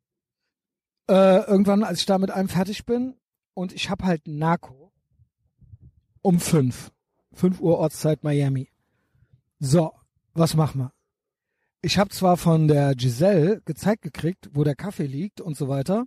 Äh, 1.10 1.46
irgendwann, 1.46 1.84
als 1.84 2.00
ich 2.00 2.06
da 2.06 2.18
mit 2.18 2.32
einem 2.32 2.50
fertig 2.50 2.86
bin 2.86 3.16
und 3.54 3.74
ich 3.74 3.90
habe 3.90 4.06
halt 4.06 4.28
Narco 4.28 4.92
um 6.22 6.40
fünf. 6.40 6.92
Fünf 7.34 7.60
Uhr 7.60 7.78
Ortszeit 7.78 8.24
Miami. 8.24 8.72
So, 9.60 9.92
was 10.34 10.56
machen 10.56 10.82
wir? 10.82 10.95
Ich 11.86 12.00
habe 12.00 12.10
zwar 12.10 12.36
von 12.36 12.68
der 12.68 12.96
Giselle 12.96 13.62
gezeigt 13.62 14.02
gekriegt, 14.02 14.50
wo 14.54 14.64
der 14.64 14.76
Kaffee 14.76 15.06
liegt 15.06 15.40
und 15.40 15.56
so 15.56 15.70
weiter, 15.70 16.06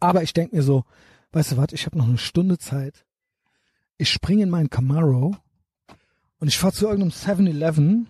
aber 0.00 0.22
ich 0.22 0.32
denk 0.32 0.54
mir 0.54 0.62
so, 0.62 0.84
weißt 1.32 1.52
du 1.52 1.56
was, 1.58 1.72
ich 1.72 1.84
habe 1.84 1.98
noch 1.98 2.08
eine 2.08 2.16
Stunde 2.16 2.56
Zeit. 2.56 3.04
Ich 3.98 4.08
springe 4.08 4.44
in 4.44 4.48
meinen 4.48 4.70
Camaro 4.70 5.36
und 6.38 6.48
ich 6.48 6.56
fahre 6.56 6.72
zu 6.72 6.86
irgendeinem 6.86 7.10
7-Eleven 7.10 8.08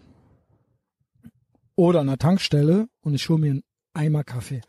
oder 1.74 2.02
einer 2.02 2.18
Tankstelle 2.18 2.88
und 3.00 3.14
ich 3.14 3.28
hole 3.28 3.40
mir 3.40 3.50
einen 3.50 3.64
Eimer 3.94 4.22
Kaffee. 4.22 4.60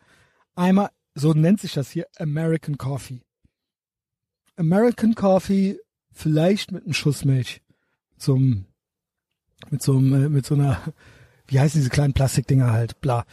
Eimer, 0.56 0.90
so 1.14 1.34
nennt 1.34 1.62
sich 1.62 1.74
das 1.74 1.92
hier, 1.92 2.08
American 2.18 2.80
Coffee. 2.80 3.22
American 4.56 5.14
Coffee, 5.14 5.78
vielleicht 6.12 6.72
mit 6.72 6.86
einem 6.86 6.94
Schuss 6.94 7.26
Milch. 7.26 7.62
Zum, 8.18 8.66
mit 9.70 9.84
so, 9.84 10.00
mit 10.00 10.48
so 10.48 10.56
einer 10.56 10.82
wie 11.50 11.60
heißen 11.60 11.80
diese 11.80 11.90
kleinen 11.90 12.14
Plastikdinger 12.14 12.72
halt, 12.72 13.02
bla. 13.02 13.26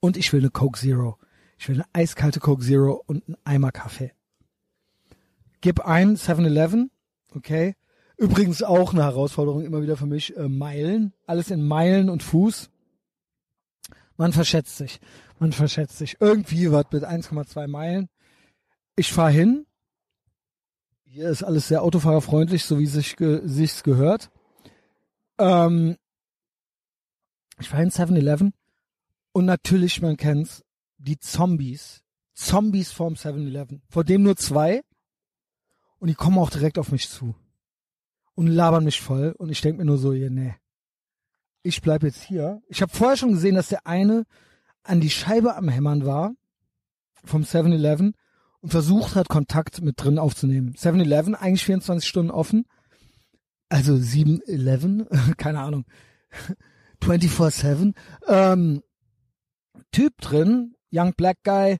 Und 0.00 0.16
ich 0.16 0.32
will 0.32 0.40
eine 0.40 0.50
Coke 0.50 0.78
Zero. 0.78 1.18
Ich 1.58 1.68
will 1.68 1.76
eine 1.76 1.86
eiskalte 1.94 2.40
Coke 2.40 2.62
Zero 2.62 3.02
und 3.06 3.26
einen 3.26 3.36
Eimer 3.44 3.72
Kaffee. 3.72 4.12
Gib 5.62 5.80
ein 5.80 6.16
7-Eleven, 6.16 6.90
okay. 7.34 7.74
Übrigens 8.18 8.62
auch 8.62 8.92
eine 8.92 9.04
Herausforderung 9.04 9.64
immer 9.64 9.82
wieder 9.82 9.96
für 9.96 10.06
mich, 10.06 10.36
äh, 10.36 10.48
Meilen. 10.48 11.12
Alles 11.26 11.50
in 11.50 11.66
Meilen 11.66 12.10
und 12.10 12.22
Fuß. 12.22 12.70
Man 14.16 14.32
verschätzt 14.32 14.76
sich. 14.76 15.00
Man 15.38 15.52
verschätzt 15.52 15.98
sich. 15.98 16.18
Irgendwie 16.20 16.70
was 16.70 16.86
mit 16.92 17.04
1,2 17.04 17.66
Meilen. 17.66 18.08
Ich 18.94 19.12
fahre 19.12 19.30
hin. 19.30 19.66
Hier 21.04 21.28
ist 21.30 21.42
alles 21.42 21.68
sehr 21.68 21.82
autofahrerfreundlich, 21.82 22.64
so 22.64 22.78
wie 22.78 22.86
sich 22.86 23.16
ge 23.16 23.40
sich's 23.44 23.82
gehört. 23.82 24.30
Ähm, 25.38 25.96
ich 27.58 27.72
war 27.72 27.82
in 27.82 27.90
7-Eleven 27.90 28.52
und 29.32 29.44
natürlich, 29.44 30.00
man 30.02 30.16
kennt's, 30.16 30.64
die 30.98 31.18
Zombies. 31.18 32.02
Zombies 32.34 32.92
vorm 32.92 33.14
7-Eleven. 33.14 33.82
Vor 33.88 34.04
dem 34.04 34.22
nur 34.22 34.36
zwei. 34.36 34.82
Und 35.98 36.08
die 36.08 36.14
kommen 36.14 36.38
auch 36.38 36.50
direkt 36.50 36.78
auf 36.78 36.92
mich 36.92 37.08
zu. 37.08 37.34
Und 38.34 38.48
labern 38.48 38.84
mich 38.84 39.00
voll. 39.00 39.34
Und 39.38 39.50
ich 39.50 39.60
denk 39.62 39.78
mir 39.78 39.84
nur 39.84 39.98
so, 39.98 40.12
ja, 40.12 40.28
nee. 40.28 40.54
Ich 41.62 41.80
bleib 41.80 42.02
jetzt 42.02 42.22
hier. 42.22 42.62
Ich 42.68 42.82
habe 42.82 42.92
vorher 42.94 43.16
schon 43.16 43.32
gesehen, 43.32 43.54
dass 43.54 43.68
der 43.68 43.86
eine 43.86 44.24
an 44.82 45.00
die 45.00 45.10
Scheibe 45.10 45.56
am 45.56 45.68
Hämmern 45.68 46.04
war. 46.04 46.34
Vom 47.24 47.42
7-Eleven. 47.42 48.14
Und 48.60 48.70
versucht 48.70 49.14
hat, 49.14 49.28
Kontakt 49.28 49.80
mit 49.80 50.02
drin 50.02 50.18
aufzunehmen. 50.18 50.74
7-Eleven, 50.74 51.34
eigentlich 51.34 51.64
24 51.64 52.06
Stunden 52.08 52.30
offen 52.30 52.66
also 53.68 53.94
7-Eleven, 53.94 55.06
keine 55.36 55.60
Ahnung, 55.60 55.84
24-7, 57.02 57.94
ähm, 58.28 58.82
Typ 59.92 60.18
drin, 60.20 60.74
Young 60.92 61.14
Black 61.14 61.38
Guy, 61.44 61.78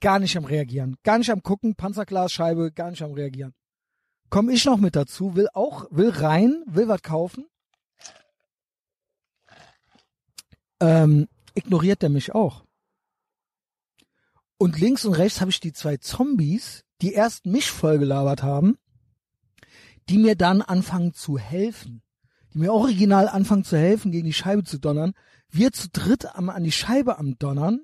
gar 0.00 0.18
nicht 0.18 0.36
am 0.36 0.44
Reagieren. 0.44 0.96
Gar 1.02 1.18
nicht 1.18 1.30
am 1.30 1.42
Gucken, 1.42 1.74
Panzerglasscheibe, 1.74 2.72
gar 2.72 2.90
nicht 2.90 3.02
am 3.02 3.12
Reagieren. 3.12 3.54
Komm 4.30 4.50
ich 4.50 4.64
noch 4.64 4.78
mit 4.78 4.94
dazu, 4.94 5.34
will 5.34 5.48
auch, 5.54 5.86
will 5.90 6.10
rein, 6.10 6.62
will 6.66 6.88
was 6.88 7.02
kaufen. 7.02 7.46
Ähm, 10.80 11.28
ignoriert 11.54 12.02
er 12.02 12.10
mich 12.10 12.34
auch. 12.34 12.64
Und 14.58 14.78
links 14.78 15.04
und 15.04 15.14
rechts 15.14 15.40
habe 15.40 15.50
ich 15.50 15.60
die 15.60 15.72
zwei 15.72 15.96
Zombies, 15.96 16.84
die 17.00 17.12
erst 17.12 17.46
mich 17.46 17.70
vollgelabert 17.70 18.42
haben, 18.42 18.76
die 20.08 20.18
mir 20.18 20.36
dann 20.36 20.62
anfangen 20.62 21.14
zu 21.14 21.38
helfen. 21.38 22.02
Die 22.54 22.58
mir 22.58 22.72
original 22.72 23.28
anfangen 23.28 23.64
zu 23.64 23.76
helfen, 23.76 24.10
gegen 24.10 24.26
die 24.26 24.32
Scheibe 24.32 24.64
zu 24.64 24.78
donnern. 24.78 25.14
Wir 25.50 25.72
zu 25.72 25.88
dritt 25.90 26.34
am, 26.34 26.50
an 26.50 26.64
die 26.64 26.72
Scheibe 26.72 27.18
am 27.18 27.38
Donnern 27.38 27.80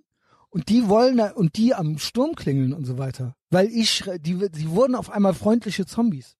und 0.51 0.69
die 0.69 0.89
wollen 0.89 1.17
da, 1.17 1.33
und 1.33 1.57
die 1.57 1.75
am 1.75 1.99
Sturm 1.99 2.35
klingeln 2.35 2.73
und 2.73 2.85
so 2.85 2.97
weiter. 2.99 3.37
Weil 3.51 3.67
ich, 3.69 4.05
die, 4.21 4.51
die 4.51 4.71
wurden 4.71 4.95
auf 4.95 5.11
einmal 5.11 5.35
freundliche 5.35 5.87
Zombies. 5.87 6.37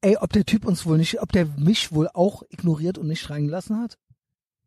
Ey, 0.00 0.16
ob 0.16 0.32
der 0.32 0.44
Typ 0.44 0.64
uns 0.64 0.86
wohl 0.86 0.96
nicht, 0.96 1.20
ob 1.20 1.32
der 1.32 1.46
mich 1.46 1.92
wohl 1.92 2.08
auch 2.14 2.42
ignoriert 2.50 2.98
und 2.98 3.08
nicht 3.08 3.28
reingelassen 3.30 3.80
hat? 3.80 3.98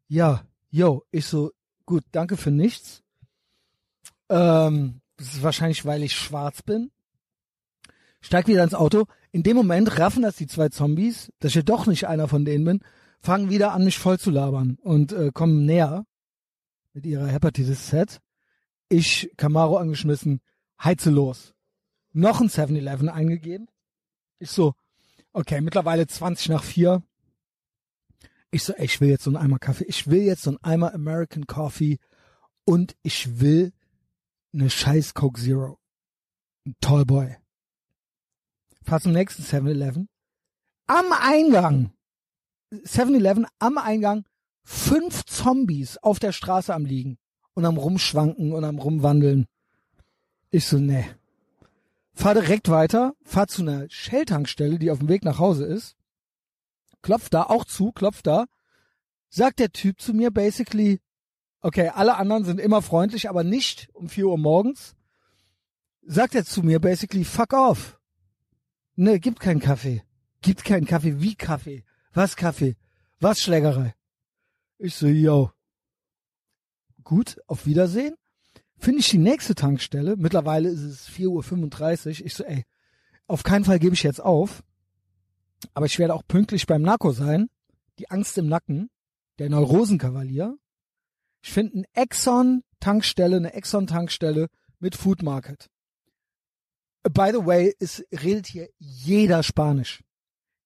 Ja, 0.09 0.43
yo, 0.69 1.05
ich 1.11 1.25
so, 1.25 1.51
gut, 1.85 2.03
danke 2.11 2.35
für 2.35 2.51
nichts. 2.51 3.01
Ähm, 4.27 5.01
das 5.15 5.35
ist 5.35 5.43
wahrscheinlich, 5.43 5.85
weil 5.85 6.03
ich 6.03 6.15
schwarz 6.15 6.61
bin. 6.63 6.91
Steig 8.19 8.47
wieder 8.47 8.63
ins 8.63 8.73
Auto. 8.73 9.05
In 9.31 9.43
dem 9.43 9.55
Moment 9.55 9.97
raffen 9.97 10.23
das 10.23 10.35
die 10.35 10.47
zwei 10.47 10.69
Zombies, 10.69 11.31
dass 11.39 11.55
ich 11.55 11.63
doch 11.63 11.85
nicht 11.85 12.07
einer 12.07 12.27
von 12.27 12.43
denen 12.43 12.65
bin, 12.65 12.79
fangen 13.21 13.49
wieder 13.49 13.71
an, 13.71 13.85
mich 13.85 13.97
voll 13.97 14.19
zu 14.19 14.29
labern 14.29 14.77
und 14.81 15.13
äh, 15.13 15.31
kommen 15.33 15.65
näher 15.65 16.05
mit 16.93 17.05
ihrer 17.05 17.27
Hepatitis 17.27 17.87
Z. 17.87 18.19
Ich, 18.89 19.31
Camaro 19.37 19.77
angeschmissen, 19.77 20.41
heize 20.83 21.09
los. 21.09 21.53
Noch 22.11 22.41
ein 22.41 22.49
7-Eleven 22.49 23.07
eingegeben. 23.07 23.69
Ich 24.39 24.51
so, 24.51 24.73
okay, 25.31 25.61
mittlerweile 25.61 26.07
20 26.07 26.49
nach 26.49 26.63
4. 26.63 27.01
Ich 28.49 28.63
so, 28.63 28.73
ey, 28.73 28.83
ich 28.83 28.99
will 28.99 29.09
jetzt 29.09 29.23
so 29.23 29.29
einen 29.29 29.37
Eimer 29.37 29.59
Kaffee. 29.59 29.85
Ich 29.85 30.07
will 30.07 30.23
jetzt 30.23 30.41
so 30.41 30.49
einen 30.49 30.63
Eimer 30.63 30.93
American 30.93 31.47
Coffee 31.47 31.99
und 32.65 32.97
ich 33.01 33.39
will 33.39 33.71
eine 34.53 34.69
scheiß 34.69 35.13
Coke 35.13 35.39
Zero. 35.39 35.79
Ein 36.65 36.75
Tallboy. 36.81 37.40
Fahr 38.83 38.99
zum 38.99 39.11
nächsten 39.13 39.43
7-Eleven. 39.43 40.09
Am 40.87 41.05
Eingang. 41.11 41.91
7-Eleven 42.71 43.45
am 43.59 43.77
Eingang 43.77 44.25
fünf 44.63 45.25
Zombies 45.25 45.97
auf 45.97 46.19
der 46.19 46.31
Straße 46.31 46.73
am 46.73 46.85
liegen 46.85 47.17
und 47.53 47.65
am 47.65 47.77
rumschwanken 47.77 48.53
und 48.53 48.63
am 48.63 48.79
rumwandeln. 48.79 49.45
Ich 50.49 50.65
so, 50.65 50.77
nee. 50.77 51.05
Fahr 52.13 52.33
direkt 52.33 52.69
weiter, 52.69 53.13
fahr 53.23 53.47
zu 53.47 53.61
einer 53.61 53.89
Shell-Tankstelle, 53.89 54.79
die 54.79 54.91
auf 54.91 54.99
dem 54.99 55.09
Weg 55.09 55.23
nach 55.23 55.39
Hause 55.39 55.65
ist. 55.65 55.95
Klopft 57.01 57.33
da 57.33 57.43
auch 57.43 57.65
zu, 57.65 57.91
klopft 57.91 58.27
da. 58.27 58.45
Sagt 59.29 59.59
der 59.59 59.71
Typ 59.71 60.01
zu 60.01 60.13
mir 60.13 60.29
basically, 60.29 60.99
okay, 61.61 61.89
alle 61.89 62.17
anderen 62.17 62.43
sind 62.43 62.59
immer 62.59 62.81
freundlich, 62.81 63.29
aber 63.29 63.43
nicht 63.43 63.89
um 63.93 64.09
vier 64.09 64.27
Uhr 64.27 64.37
morgens. 64.37 64.95
Sagt 66.03 66.35
er 66.35 66.45
zu 66.45 66.63
mir 66.63 66.79
basically, 66.79 67.23
fuck 67.23 67.53
off. 67.53 68.00
Ne, 69.01 69.19
gibt 69.19 69.39
keinen 69.39 69.59
Kaffee. 69.59 70.03
Gibt 70.43 70.63
keinen 70.63 70.85
Kaffee. 70.85 71.19
Wie 71.19 71.33
Kaffee? 71.33 71.83
Was 72.13 72.35
Kaffee? 72.35 72.75
Was 73.19 73.39
Schlägerei? 73.39 73.95
Ich 74.77 74.93
so, 74.93 75.07
yo. 75.07 75.49
Gut, 77.03 77.41
auf 77.47 77.65
Wiedersehen. 77.65 78.13
Finde 78.77 78.99
ich 78.99 79.09
die 79.09 79.17
nächste 79.17 79.55
Tankstelle. 79.55 80.17
Mittlerweile 80.17 80.69
ist 80.69 80.83
es 80.83 81.09
4.35 81.09 82.19
Uhr. 82.19 82.25
Ich 82.27 82.33
so, 82.35 82.43
ey, 82.43 82.63
auf 83.25 83.41
keinen 83.41 83.65
Fall 83.65 83.79
gebe 83.79 83.95
ich 83.95 84.03
jetzt 84.03 84.21
auf. 84.21 84.61
Aber 85.73 85.87
ich 85.87 85.97
werde 85.97 86.13
auch 86.13 86.27
pünktlich 86.27 86.67
beim 86.67 86.83
Narco 86.83 87.11
sein. 87.11 87.49
Die 87.97 88.11
Angst 88.11 88.37
im 88.37 88.49
Nacken. 88.49 88.91
Der 89.39 89.49
Neurosenkavalier. 89.49 90.59
Ich 91.41 91.51
finde 91.51 91.73
eine 91.73 91.85
Exxon-Tankstelle, 91.93 93.37
eine 93.37 93.53
Exxon-Tankstelle 93.55 94.45
mit 94.77 94.95
Food 94.95 95.23
Market. 95.23 95.70
By 97.03 97.31
the 97.31 97.45
way, 97.45 97.75
es 97.79 98.03
redet 98.11 98.47
hier 98.47 98.69
jeder 98.77 99.43
Spanisch. 99.43 100.03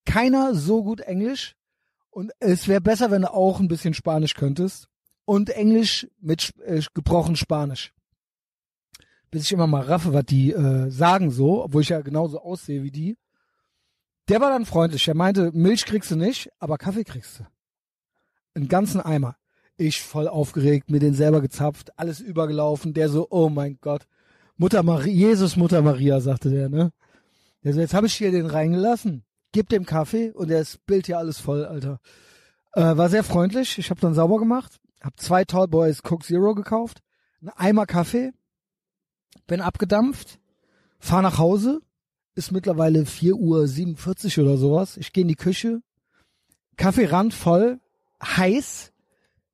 Keiner 0.06 0.53
so 0.53 0.84
gut 0.84 1.02
Englisch 1.02 1.56
und 2.16 2.32
es 2.40 2.68
wäre 2.68 2.82
besser, 2.82 3.12
wenn 3.12 3.24
du 3.24 3.34
auch 3.34 3.60
ein 3.60 3.68
bisschen 3.68 3.94
Spanisch 3.94 4.36
könntest. 4.36 4.88
Und 5.26 5.49
Englisch 5.49 6.07
mit 6.22 6.53
äh, 6.66 6.82
gebrochen 6.94 7.36
Spanisch. 7.36 7.94
Bis 9.32 9.44
ich 9.44 9.52
immer 9.52 9.66
mal 9.66 9.82
raffe, 9.82 10.14
was 10.14 10.26
die 10.26 10.52
äh, 10.52 10.90
sagen 10.91 11.32
so, 11.32 11.64
obwohl 11.64 11.82
ich 11.82 11.90
ja 11.90 12.02
genauso 12.02 12.40
aussehe 12.40 12.84
wie 12.84 12.91
die. 12.91 13.18
Der 14.30 14.40
war 14.40 14.49
dann 14.49 14.66
freundlich. 14.66 15.07
Er 15.07 15.16
meinte, 15.16 15.52
Milch 15.53 15.86
kriegst 15.86 16.12
du 16.12 16.16
nicht, 16.16 16.49
aber 16.60 16.78
Kaffee 16.78 17.03
kriegst 17.03 17.40
du. 17.40 17.48
Einen 18.53 18.68
ganzen 18.68 19.02
Eimer. 19.02 19.36
Ich 19.78 20.02
voll 20.02 20.28
aufgeregt, 20.28 20.90
mir 20.90 20.99
den 20.99 21.14
selber 21.14 21.41
gezapft, 21.41 21.99
alles 21.99 22.22
übergelaufen. 22.22 22.94
Der 22.94 23.10
so, 23.10 23.28
oh 23.30 23.49
mein 23.49 23.78
Gott. 23.82 24.07
Mutter 24.57 24.84
Maria, 24.84 25.14
Jesus 25.14 25.56
Mutter 25.56 25.82
Maria, 25.82 26.19
sagte 26.22 26.49
der, 26.49 26.69
ne? 26.69 26.91
Der 27.64 27.73
so, 27.73 27.80
jetzt 27.80 27.94
habe 27.94 28.07
ich 28.07 28.15
hier 28.15 28.32
den 28.32 28.45
reingelassen 28.45 29.26
gib 29.56 29.69
dem 29.69 29.86
Kaffee 29.86 30.32
und 30.32 30.52
er 30.52 30.60
ist 30.60 30.86
Bild 30.86 31.06
hier 31.06 31.18
alles 31.18 31.40
voll, 31.40 31.64
Alter. 31.64 32.02
Äh, 32.73 32.98
war 32.98 33.07
sehr 33.07 33.23
freundlich. 33.23 33.77
Ich 33.77 33.90
habe 33.90 34.02
dann 34.02 34.14
sauber 34.14 34.38
gemacht, 34.38 34.82
habe 35.02 35.15
zwei 35.15 35.45
Tall 35.45 35.69
Boys 35.69 36.03
Coke 36.03 36.26
Zero 36.26 36.53
gekauft, 36.56 36.99
einen 37.40 37.52
Eimer 37.52 37.86
Kaffee, 37.86 38.34
bin 39.48 39.61
abgedampft, 39.61 40.40
fahr 40.99 41.22
nach 41.22 41.38
Hause, 41.38 41.80
ist 42.34 42.52
mittlerweile 42.52 43.03
4.47 43.03 44.38
Uhr 44.38 44.44
oder 44.44 44.57
sowas. 44.57 44.98
Ich 44.98 45.14
gehe 45.14 45.22
in 45.22 45.30
die 45.30 45.36
Küche, 45.36 45.80
Kaffeerand 46.76 47.34
voll, 47.34 47.80
heiß, 48.22 48.91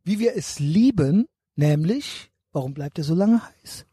wie 0.04 0.18
wir 0.18 0.36
es 0.36 0.58
lieben, 0.58 1.28
nämlich, 1.56 2.32
warum 2.54 2.74
bleibt 2.74 2.98
er 2.98 3.04
so 3.04 3.14
lange 3.14 3.40
heiß? 3.46 3.86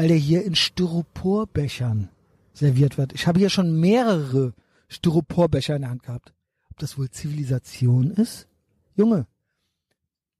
Weil 0.00 0.08
der 0.08 0.16
hier 0.16 0.46
in 0.46 0.54
Styroporbechern 0.54 2.08
serviert 2.54 2.96
wird. 2.96 3.12
Ich 3.12 3.26
habe 3.26 3.38
hier 3.38 3.50
schon 3.50 3.78
mehrere 3.78 4.54
Styroporbecher 4.88 5.76
in 5.76 5.82
der 5.82 5.90
Hand 5.90 6.04
gehabt. 6.04 6.32
Ob 6.70 6.78
das 6.78 6.96
wohl 6.96 7.10
Zivilisation 7.10 8.10
ist? 8.10 8.48
Junge, 8.96 9.26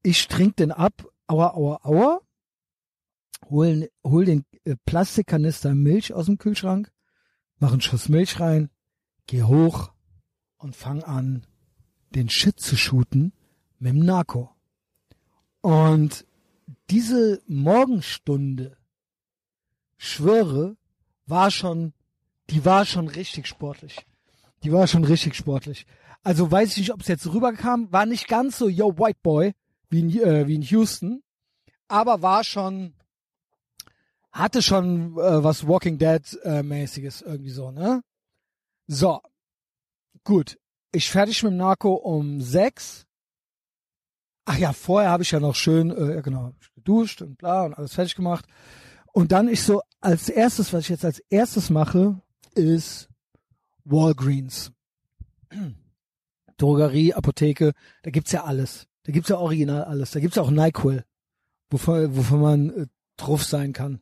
ich 0.03 0.29
trink 0.29 0.57
den 0.57 0.73
ab, 0.73 1.07
aua, 1.27 1.53
aua, 1.53 1.79
aua, 1.83 2.21
hol, 3.51 3.91
hol 4.03 4.25
den 4.25 4.47
äh, 4.65 4.77
Plastikkanister 4.87 5.75
Milch 5.75 6.15
aus 6.15 6.25
dem 6.25 6.39
Kühlschrank, 6.39 6.91
mach 7.59 7.73
einen 7.73 7.83
Schuss 7.83 8.09
Milch 8.09 8.41
rein, 8.41 8.71
geh 9.27 9.43
hoch 9.43 9.93
und 10.57 10.75
fang 10.75 11.03
an, 11.03 11.47
den 12.15 12.31
Shit 12.31 12.59
zu 12.59 12.79
shooten 12.79 13.35
mit 13.79 13.93
dem 13.93 13.99
Narko. 13.99 14.57
Und 15.61 16.25
diese 16.89 17.43
Morgenstunde, 17.47 18.79
schwöre, 20.01 20.77
war 21.27 21.51
schon, 21.51 21.93
die 22.49 22.65
war 22.65 22.87
schon 22.87 23.07
richtig 23.07 23.47
sportlich. 23.47 24.07
Die 24.63 24.73
war 24.73 24.87
schon 24.87 25.05
richtig 25.05 25.37
sportlich. 25.37 25.87
Also 26.23 26.51
weiß 26.51 26.73
ich 26.73 26.79
nicht, 26.79 26.93
ob 26.93 27.03
es 27.03 27.09
jetzt 27.09 27.27
rüberkam. 27.27 27.93
War 27.93 28.07
nicht 28.07 28.27
ganz 28.27 28.59
so 28.59 28.69
Yo 28.69 28.99
White 28.99 29.21
Boy 29.23 29.53
wie 29.91 30.01
in, 30.01 30.11
äh, 30.11 30.47
wie 30.47 30.55
in 30.55 30.63
Houston, 30.63 31.23
aber 31.89 32.23
war 32.23 32.45
schon 32.45 32.95
hatte 34.33 34.63
schon 34.63 35.19
äh, 35.19 35.43
was 35.43 35.67
Walking 35.67 35.99
Dead 35.99 36.23
äh, 36.45 36.63
mäßiges 36.63 37.23
irgendwie 37.23 37.51
so, 37.51 37.71
ne? 37.71 38.03
So. 38.87 39.21
Gut. 40.25 40.59
Ich 40.93 41.11
fertig 41.11 41.43
mit 41.43 41.53
dem 41.53 41.57
Narco 41.59 41.95
um 41.95 42.41
sechs. 42.41 43.07
Ach 44.45 44.57
ja, 44.57 44.73
vorher 44.73 45.11
habe 45.11 45.23
ich 45.23 45.31
ja 45.31 45.41
noch 45.41 45.55
schön, 45.55 45.91
äh, 45.91 46.23
genau, 46.23 46.53
geduscht 46.75 47.23
und 47.23 47.39
bla 47.39 47.65
und 47.65 47.75
alles 47.75 47.95
fertig 47.95 48.15
gemacht. 48.15 48.47
Und 49.13 49.33
dann 49.33 49.49
ich 49.49 49.63
so 49.63 49.83
als 50.01 50.29
erstes, 50.29 50.73
was 50.73 50.85
ich 50.85 50.91
jetzt 50.91 51.05
als 51.05 51.19
erstes 51.31 51.71
mache, 51.71 52.21
ist 52.55 53.09
Walgreens. 53.85 54.73
Drogerie, 56.57 57.15
Apotheke, 57.15 57.73
da 58.03 58.11
gibt's 58.11 58.33
ja 58.33 58.45
alles. 58.45 58.87
Da 59.05 59.13
gibt's 59.13 59.31
ja 59.31 59.39
original 59.39 59.85
alles. 59.85 60.11
Da 60.11 60.21
gibt's 60.21 60.37
ja 60.37 60.43
auch 60.43 60.51
NyQuil, 60.51 61.05
wovon, 61.71 62.17
wovon 62.17 62.41
man 62.41 62.71
äh, 62.71 62.87
drauf 63.17 63.45
sein 63.45 63.73
kann. 63.73 64.01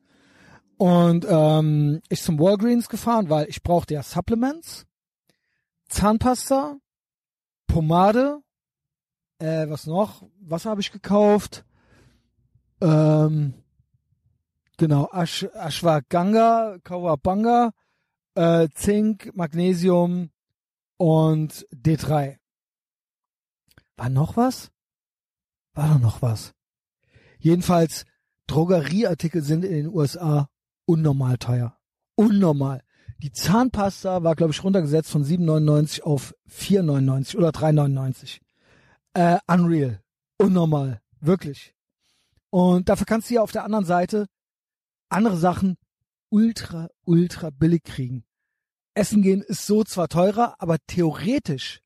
Und 0.76 1.26
ähm, 1.28 2.00
ich 2.08 2.22
zum 2.22 2.38
Walgreens 2.38 2.88
gefahren, 2.88 3.30
weil 3.30 3.48
ich 3.48 3.62
brauchte 3.62 3.94
ja 3.94 4.02
Supplements, 4.02 4.86
Zahnpasta, 5.88 6.76
Pomade, 7.66 8.42
äh, 9.38 9.68
was 9.68 9.86
noch? 9.86 10.24
Was 10.40 10.66
habe 10.66 10.80
ich 10.80 10.92
gekauft? 10.92 11.64
Ähm, 12.80 13.54
genau, 14.78 15.08
Ash, 15.12 15.46
Ashwagandha, 15.52 16.78
Kawabanga, 16.82 17.72
äh, 18.34 18.68
Zink, 18.74 19.30
Magnesium 19.34 20.30
und 20.96 21.66
D3. 21.74 22.38
War 23.96 24.08
noch 24.08 24.36
was? 24.36 24.70
War 25.74 25.88
doch 25.88 26.00
noch 26.00 26.22
was. 26.22 26.54
Jedenfalls 27.38 28.04
Drogerieartikel 28.46 29.42
sind 29.42 29.64
in 29.64 29.72
den 29.72 29.88
USA 29.88 30.48
unnormal 30.86 31.36
teuer. 31.36 31.76
Unnormal. 32.14 32.82
Die 33.18 33.32
Zahnpasta 33.32 34.22
war, 34.22 34.36
glaube 34.36 34.52
ich, 34.52 34.62
runtergesetzt 34.62 35.10
von 35.10 35.24
7,99 35.24 36.02
auf 36.02 36.34
4,99 36.48 37.36
oder 37.36 37.50
3,99. 37.50 38.40
Äh, 39.14 39.38
unreal. 39.46 40.00
Unnormal. 40.38 41.00
Wirklich. 41.20 41.74
Und 42.50 42.88
dafür 42.88 43.06
kannst 43.06 43.28
du 43.28 43.34
ja 43.34 43.42
auf 43.42 43.52
der 43.52 43.64
anderen 43.64 43.84
Seite 43.84 44.28
andere 45.08 45.36
Sachen 45.36 45.76
ultra, 46.30 46.88
ultra 47.04 47.50
billig 47.50 47.84
kriegen. 47.84 48.24
Essen 48.94 49.22
gehen 49.22 49.42
ist 49.42 49.66
so 49.66 49.84
zwar 49.84 50.08
teurer, 50.08 50.56
aber 50.58 50.76
theoretisch, 50.86 51.80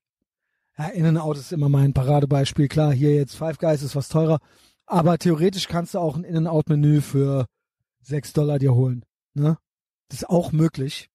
ja, 0.77 0.87
In-N-Out 0.87 1.37
ist 1.37 1.51
immer 1.51 1.69
mein 1.69 1.93
Paradebeispiel. 1.93 2.67
Klar, 2.67 2.91
hier 2.91 3.15
jetzt 3.15 3.35
Five 3.35 3.59
Guys 3.59 3.83
ist 3.83 3.95
was 3.95 4.09
teurer, 4.09 4.39
aber 4.85 5.17
theoretisch 5.17 5.67
kannst 5.67 5.93
du 5.93 5.99
auch 5.99 6.15
ein 6.15 6.23
In-N-Out-Menü 6.23 7.01
für 7.01 7.45
6 8.01 8.33
Dollar 8.33 8.59
dir 8.59 8.73
holen. 8.73 9.05
Ne? 9.33 9.57
Das 10.09 10.19
ist 10.19 10.29
auch 10.29 10.51
möglich. 10.51 11.09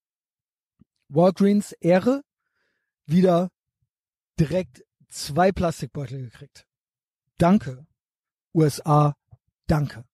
Walgreens 1.08 1.72
Ehre 1.72 2.22
wieder 3.06 3.50
direkt 4.38 4.84
zwei 5.08 5.52
Plastikbeutel 5.52 6.22
gekriegt. 6.22 6.66
Danke. 7.38 7.86
USA, 8.54 9.14
danke. 9.66 10.04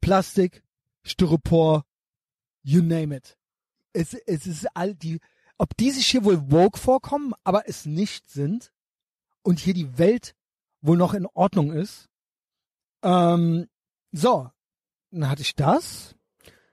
Plastik, 0.00 0.61
Styropor, 1.04 1.84
you 2.62 2.82
name 2.82 3.14
it. 3.14 3.36
Es, 3.92 4.14
es 4.14 4.46
ist 4.46 4.66
all 4.74 4.94
die, 4.94 5.20
ob 5.58 5.76
die 5.76 5.90
sich 5.90 6.06
hier 6.08 6.24
wohl 6.24 6.50
woke 6.50 6.78
vorkommen, 6.78 7.34
aber 7.44 7.68
es 7.68 7.86
nicht 7.86 8.30
sind 8.30 8.72
und 9.42 9.58
hier 9.58 9.74
die 9.74 9.98
Welt 9.98 10.34
wohl 10.80 10.96
noch 10.96 11.14
in 11.14 11.26
Ordnung 11.26 11.72
ist. 11.72 12.08
Ähm, 13.02 13.68
so, 14.12 14.50
dann 15.10 15.28
hatte 15.28 15.42
ich 15.42 15.54
das. 15.54 16.14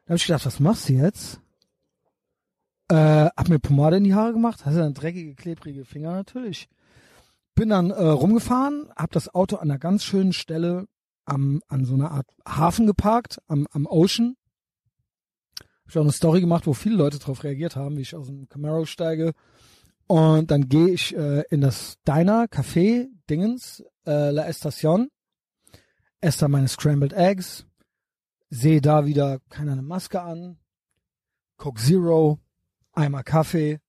Dann 0.06 0.14
habe 0.14 0.18
ich 0.18 0.26
gedacht, 0.26 0.46
was 0.46 0.60
machst 0.60 0.90
du 0.90 0.94
jetzt? 0.94 1.42
Äh, 2.90 3.30
hab 3.36 3.50
mir 3.50 3.60
Pomade 3.60 3.98
in 3.98 4.04
die 4.04 4.16
Haare 4.16 4.34
gemacht, 4.34 4.66
hatte 4.66 4.78
dann 4.78 4.94
dreckige, 4.94 5.36
klebrige 5.36 5.86
Finger 5.86 6.14
natürlich. 6.14 6.68
Bin 7.54 7.70
dann 7.70 7.92
äh, 7.92 8.04
rumgefahren, 8.04 8.90
hab 8.96 9.12
das 9.12 9.34
Auto 9.34 9.58
an 9.58 9.70
einer 9.70 9.80
ganz 9.80 10.04
schönen 10.04 10.34
Stelle 10.34 10.88
am, 11.30 11.62
an 11.68 11.86
so 11.86 11.94
einer 11.94 12.12
Art 12.12 12.28
Hafen 12.48 12.88
geparkt, 12.88 13.40
am, 13.48 13.68
am 13.72 13.86
Ocean. 13.86 14.36
Ich 15.88 15.98
auch 15.98 16.02
eine 16.02 16.12
Story 16.12 16.40
gemacht, 16.42 16.68
wo 16.68 16.74
viele 16.74 16.96
Leute 16.96 17.18
darauf 17.18 17.44
reagiert 17.44 17.76
haben, 17.76 17.98
wie 17.98 18.02
ich 18.02 18.16
aus 18.16 18.28
dem 18.28 18.48
Camaro 18.48 18.86
steige. 18.86 19.34
Und 20.08 20.52
dann 20.52 20.70
gehe 20.70 20.90
ich 20.90 21.16
äh, 21.16 21.44
in 21.50 21.62
das 21.62 21.98
Diner, 22.08 22.46
Café, 22.46 23.08
Dingens, 23.30 23.84
äh, 24.06 24.32
La 24.32 24.48
Estación, 24.48 25.10
esse 26.22 26.40
da 26.40 26.48
meine 26.48 26.68
Scrambled 26.68 27.14
Eggs, 27.14 27.66
sehe 28.50 28.82
da 28.82 29.06
wieder 29.06 29.40
keiner 29.50 29.74
eine 29.74 29.82
Maske 29.82 30.22
an, 30.22 30.58
Coke 31.58 31.82
Zero, 31.82 32.40
einmal 32.94 33.24
Kaffee, 33.24 33.80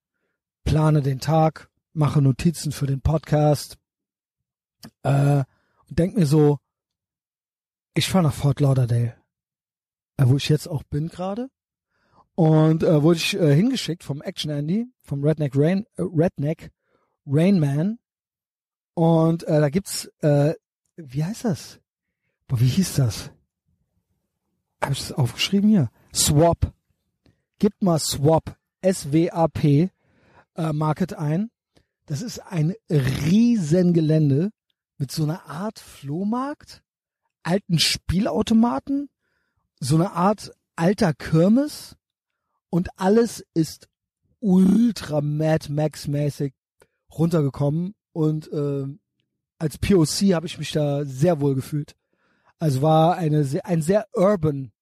plane 0.65 1.03
den 1.03 1.21
Tag, 1.21 1.71
mache 1.93 2.21
Notizen 2.21 2.73
für 2.73 2.87
den 2.87 3.01
Podcast 3.01 3.79
äh, 5.03 5.45
und 5.89 5.99
denk 5.99 6.17
mir 6.17 6.27
so, 6.27 6.59
ich 7.95 8.09
fahre 8.09 8.25
nach 8.25 8.35
Fort 8.35 8.61
Lauderdale, 8.61 9.17
äh, 10.17 10.25
wo 10.27 10.37
ich 10.37 10.49
jetzt 10.49 10.69
auch 10.69 10.83
bin 10.85 11.09
gerade. 11.09 11.49
Und 12.35 12.83
äh, 12.83 13.03
wurde 13.03 13.19
ich 13.19 13.35
äh, 13.35 13.55
hingeschickt 13.55 14.05
vom 14.05 14.23
Action 14.23 14.51
Andy, 14.51 14.87
vom 15.03 15.23
Redneck 15.23 15.53
Rain, 15.55 15.85
äh, 15.97 16.03
Redneck 16.03 16.71
Rain 17.27 17.59
Man. 17.59 17.99
Und 18.95 19.45
äh, 19.45 19.61
da 19.61 19.69
gibt's, 19.69 20.07
äh, 20.21 20.55
wie 20.97 21.25
heißt 21.25 21.45
das? 21.45 21.81
Boah, 22.47 22.61
wie 22.61 22.69
hieß 22.69 22.95
das? 22.95 23.31
Habe 24.83 24.93
ich 24.93 25.01
das 25.01 25.12
aufgeschrieben 25.12 25.69
hier? 25.69 25.91
Swap. 26.15 26.73
Gib 27.59 27.83
mal 27.83 27.99
Swap 27.99 28.57
SWAP 28.85 29.65
äh, 29.65 29.91
Market 30.73 31.15
ein. 31.15 31.51
Das 32.07 32.23
ist 32.23 32.41
ein 32.41 32.75
Riesengelände 32.91 34.51
mit 34.99 35.12
so 35.12 35.23
einer 35.23 35.47
Art 35.47 35.79
Flohmarkt, 35.79 36.83
alten 37.43 37.79
Spielautomaten, 37.79 39.09
so 39.79 39.97
eine 39.97 40.12
Art 40.12 40.53
alter 40.77 41.15
Kirmes 41.15 41.97
und 42.69 42.89
alles 42.99 43.45
ist 43.55 43.89
ultra 44.41 45.21
Mad 45.21 45.71
Max 45.73 46.07
mäßig 46.07 46.55
runtergekommen 47.12 47.95
und 48.12 48.51
äh, 48.53 48.87
als 49.59 49.79
POC 49.79 50.35
habe 50.35 50.47
ich 50.47 50.59
mich 50.59 50.73
da 50.73 51.05
sehr 51.05 51.41
wohl 51.41 51.55
gefühlt. 51.55 51.95
Also 52.59 52.83
war 52.83 53.17
eine 53.17 53.45
sehr, 53.45 53.65
ein 53.67 53.83
sehr 53.83 54.07
urban 54.15 54.73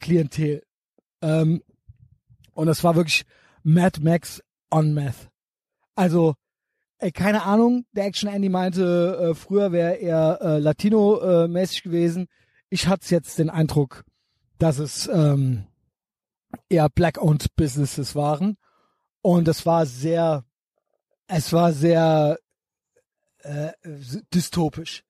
Klientel. 0.00 0.62
Ähm, 1.20 1.62
und 2.52 2.66
das 2.66 2.82
war 2.82 2.96
wirklich 2.96 3.24
Mad 3.62 4.00
Max 4.00 4.42
on 4.70 4.94
Meth. 4.94 5.30
Also, 5.94 6.34
ey, 7.02 7.12
keine 7.12 7.42
Ahnung, 7.44 7.84
der 7.92 8.06
Action 8.06 8.28
Andy 8.28 8.48
meinte, 8.48 9.30
äh, 9.30 9.34
früher 9.34 9.72
wäre 9.72 9.94
er 9.94 10.40
äh, 10.40 10.58
Latino-mäßig 10.58 11.80
äh, 11.80 11.82
gewesen. 11.82 12.28
Ich 12.70 12.88
hatte 12.88 13.14
jetzt 13.14 13.38
den 13.38 13.50
Eindruck, 13.50 14.04
dass 14.58 14.78
es 14.78 15.08
ähm, 15.08 15.66
eher 16.68 16.88
Black-owned 16.88 17.54
Businesses 17.56 18.14
waren. 18.14 18.56
Und 19.20 19.48
es 19.48 19.66
war 19.66 19.86
sehr, 19.86 20.44
es 21.26 21.52
war 21.52 21.72
sehr 21.72 22.38
äh, 23.38 23.72
dystopisch. 24.32 25.04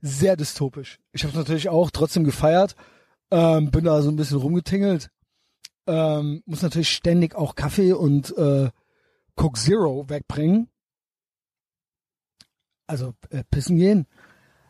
Sehr 0.00 0.36
dystopisch. 0.36 1.00
Ich 1.12 1.24
habe 1.24 1.36
natürlich 1.36 1.68
auch 1.68 1.90
trotzdem 1.90 2.24
gefeiert, 2.24 2.76
ähm, 3.30 3.70
bin 3.70 3.84
da 3.84 4.00
so 4.00 4.10
ein 4.10 4.16
bisschen 4.16 4.38
rumgetingelt 4.38 5.10
ähm, 5.88 6.42
muss 6.44 6.62
natürlich 6.62 6.90
ständig 6.90 7.34
auch 7.34 7.54
Kaffee 7.54 7.92
und 7.94 8.36
äh, 8.36 8.70
Coke 9.34 9.58
Zero 9.58 10.08
wegbringen. 10.08 10.68
Also 12.88 13.14
äh, 13.30 13.44
pissen 13.48 13.76
gehen. 13.76 14.06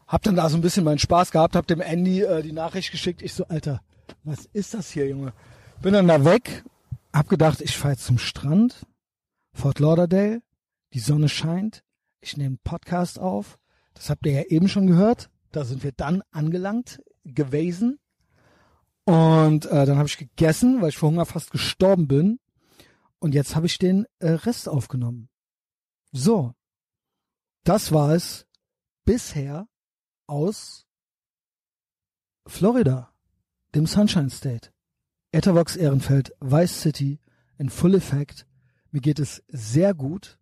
Hab 0.07 0.23
dann 0.23 0.37
da 0.37 0.51
so 0.51 0.57
ein 0.57 0.61
bisschen 0.61 0.85
meinen 0.85 0.99
Spaß 0.99 1.31
gehabt, 1.31 1.57
hab 1.57 1.67
dem 1.67 1.81
Andy 1.81 2.23
äh, 2.23 2.43
die 2.43 2.53
Nachricht 2.53 2.91
geschickt. 2.91 3.23
Ich 3.23 3.33
so, 3.33 3.47
Alter, 3.47 3.81
was 4.25 4.45
ist 4.53 4.75
das 4.75 4.91
hier, 4.91 5.09
Junge? 5.09 5.33
Bin 5.81 5.95
dann 5.95 6.09
da 6.09 6.25
weg, 6.25 6.65
hab 7.13 7.29
gedacht, 7.29 7.61
ich 7.63 7.77
fahr 7.77 7.93
jetzt 7.93 8.05
zum 8.05 8.19
Strand, 8.19 8.87
Fort 9.53 9.79
Lauderdale, 9.79 10.43
die 10.93 11.01
Sonne 11.01 11.29
scheint, 11.29 11.83
ich 12.21 12.37
nehme 12.37 12.59
Podcast 12.63 13.19
auf. 13.19 13.59
Das 13.95 14.11
habt 14.11 14.27
ihr 14.27 14.33
ja 14.33 14.43
eben 14.43 14.69
schon 14.69 14.87
gehört. 14.87 15.31
Da 15.53 15.65
sind 15.65 15.83
wir 15.83 15.93
dann 15.93 16.23
angelangt 16.31 17.03
gewesen. 17.25 17.99
Und 19.05 19.67
äh, 19.67 19.87
dann 19.87 19.97
habe 19.97 20.09
ich 20.09 20.19
gegessen, 20.19 20.83
weil 20.83 20.91
ich 20.91 20.99
vor 20.99 21.11
Hunger 21.11 21.27
fast 21.27 21.51
gestorben 21.51 22.09
bin. 22.09 22.39
Und 23.19 23.35
jetzt 23.35 23.57
habe 23.57 23.67
ich 23.67 23.79
den 23.79 24.07
äh, 24.19 24.31
Rest 24.31 24.69
aufgenommen. 24.69 25.29
So, 26.13 26.53
das 27.65 27.93
war 27.93 28.15
es 28.15 28.47
bisher 29.05 29.69
aus 30.27 30.87
Florida, 32.47 33.13
dem 33.75 33.87
Sunshine 33.87 34.31
State. 34.31 34.71
Etavox 35.33 35.77
Ehrenfeld, 35.77 36.33
Vice 36.41 36.81
City 36.81 37.21
in 37.59 37.69
Full 37.69 37.95
Effect. 37.95 38.47
Mir 38.91 39.01
geht 39.01 39.19
es 39.19 39.43
sehr 39.49 39.93
gut. 39.93 40.39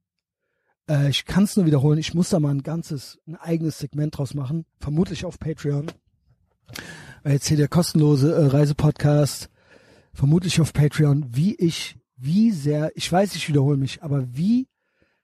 Äh, 0.88 1.10
ich 1.10 1.24
kann 1.24 1.44
es 1.44 1.56
nur 1.56 1.66
wiederholen. 1.66 1.98
Ich 1.98 2.14
muss 2.14 2.30
da 2.30 2.38
mal 2.38 2.54
ein 2.54 2.62
ganzes, 2.62 3.18
ein 3.26 3.34
eigenes 3.34 3.78
Segment 3.78 4.16
draus 4.16 4.34
machen. 4.34 4.64
Vermutlich 4.78 5.24
auf 5.24 5.40
Patreon 5.40 5.90
jetzt 7.32 7.48
hier 7.48 7.56
der 7.56 7.68
kostenlose 7.68 8.34
äh, 8.34 8.46
Reisepodcast, 8.46 9.50
vermutlich 10.12 10.60
auf 10.60 10.72
Patreon, 10.72 11.26
wie 11.34 11.54
ich, 11.54 11.96
wie 12.16 12.50
sehr, 12.50 12.92
ich 12.94 13.10
weiß, 13.10 13.34
ich 13.34 13.48
wiederhole 13.48 13.76
mich, 13.76 14.02
aber 14.02 14.34
wie 14.34 14.68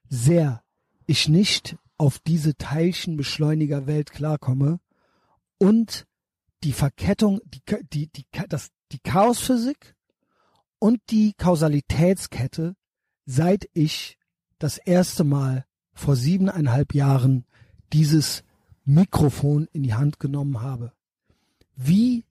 sehr 0.09 0.63
ich 1.05 1.27
nicht 1.27 1.77
auf 2.03 2.19
diese 2.19 2.57
Teilchenbeschleuniger-Welt 2.57 4.11
klarkomme 4.11 4.81
und 5.57 6.05
die 6.65 6.73
Verkettung, 6.73 7.39
die, 7.45 7.61
die, 7.93 8.07
die, 8.07 8.25
das, 8.49 8.71
die 8.91 8.99
Chaosphysik 8.99 9.95
und 10.79 10.99
die 11.11 11.31
Kausalitätskette, 11.37 12.75
seit 13.25 13.69
ich 13.71 14.17
das 14.59 14.77
erste 14.79 15.23
Mal 15.23 15.65
vor 15.93 16.17
siebeneinhalb 16.17 16.93
Jahren 16.93 17.45
dieses 17.93 18.43
Mikrofon 18.83 19.69
in 19.71 19.83
die 19.83 19.93
Hand 19.93 20.19
genommen 20.19 20.59
habe. 20.59 20.91
Wie 21.77 22.25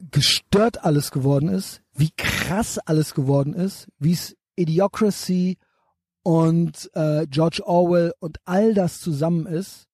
gestört 0.00 0.82
alles 0.82 1.12
geworden 1.12 1.48
ist, 1.48 1.80
wie 1.94 2.10
krass 2.16 2.78
alles 2.78 3.14
geworden 3.14 3.54
ist, 3.54 3.86
wie 4.00 4.14
es 4.14 4.36
Idiocracy 4.56 5.58
und 6.26 6.90
äh, 6.94 7.24
George 7.28 7.64
Orwell 7.64 8.12
und 8.18 8.38
all 8.46 8.74
das 8.74 8.98
zusammen 8.98 9.46
ist, 9.46 9.86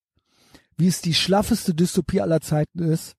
wie 0.79 0.87
es 0.87 1.03
die 1.03 1.13
schlaffeste 1.13 1.75
Dystopie 1.75 2.23
aller 2.23 2.41
Zeiten 2.41 2.79
ist, 2.79 3.17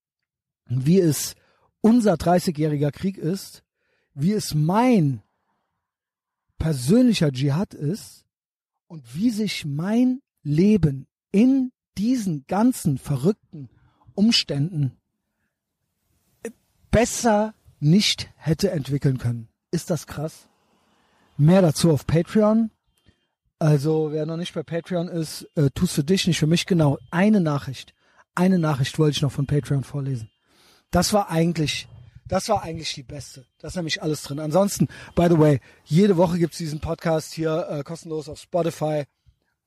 wie 0.66 1.00
es 1.00 1.36
unser 1.82 2.16
30-jähriger 2.16 2.90
Krieg 2.90 3.20
ist, 3.20 3.62
wie 4.16 4.32
es 4.32 4.56
mein 4.56 5.22
persönlicher 6.58 7.32
Dschihad 7.32 7.76
ist 7.76 8.26
und 8.88 9.04
wie 9.14 9.30
sich 9.30 9.64
mein 9.64 10.24
Leben 10.42 11.06
in 11.32 11.72
diesen 12.00 12.48
ganzen 12.48 12.98
verrückten 12.98 13.70
Umständen 14.16 14.98
besser 16.90 17.54
nicht 17.80 18.32
hätte 18.38 18.72
entwickeln 18.72 19.20
können. 19.20 19.50
Ist 19.70 19.92
das 19.92 20.08
krass? 20.08 20.50
Mehr 21.38 21.62
dazu 21.62 21.92
auf 21.92 22.08
Patreon. 22.08 22.72
Also 23.64 24.12
wer 24.12 24.26
noch 24.26 24.36
nicht 24.36 24.54
bei 24.54 24.62
Patreon 24.62 25.08
ist, 25.08 25.50
äh, 25.56 25.70
tust 25.74 25.94
für 25.94 26.04
dich, 26.04 26.28
nicht 26.28 26.38
für 26.38 26.48
mich 26.48 26.66
genau. 26.66 26.98
Eine 27.12 27.40
Nachricht. 27.40 27.94
Eine 28.36 28.60
Nachricht 28.60 29.00
wollte 29.00 29.16
ich 29.16 29.22
noch 29.22 29.32
von 29.32 29.48
Patreon 29.48 29.86
vorlesen. 29.86 30.30
Das 30.92 31.14
war 31.14 31.32
eigentlich, 31.32 31.88
das 32.28 32.50
war 32.50 32.62
eigentlich 32.62 32.94
die 32.94 33.04
beste. 33.04 33.46
Da 33.60 33.70
ist 33.70 33.78
nämlich 33.78 34.04
alles 34.04 34.24
drin. 34.24 34.42
Ansonsten, 34.42 34.90
by 35.16 35.28
the 35.30 35.40
way, 35.40 35.62
jede 35.86 36.18
Woche 36.18 36.40
gibt's 36.40 36.58
diesen 36.58 36.82
Podcast 36.82 37.32
hier 37.32 37.70
äh, 37.70 37.84
kostenlos 37.84 38.28
auf 38.28 38.38
Spotify 38.38 39.06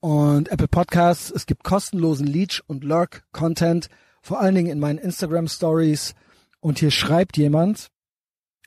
und 0.00 0.50
Apple 0.50 0.68
Podcasts. 0.68 1.30
Es 1.30 1.46
gibt 1.46 1.64
kostenlosen 1.64 2.26
Leech 2.26 2.60
und 2.66 2.84
Lurk 2.84 3.24
Content, 3.32 3.88
vor 4.20 4.40
allen 4.40 4.56
Dingen 4.56 4.72
in 4.72 4.78
meinen 4.78 4.98
Instagram 4.98 5.48
Stories. 5.48 6.14
Und 6.60 6.80
hier 6.80 6.90
schreibt 6.90 7.38
jemand, 7.38 7.88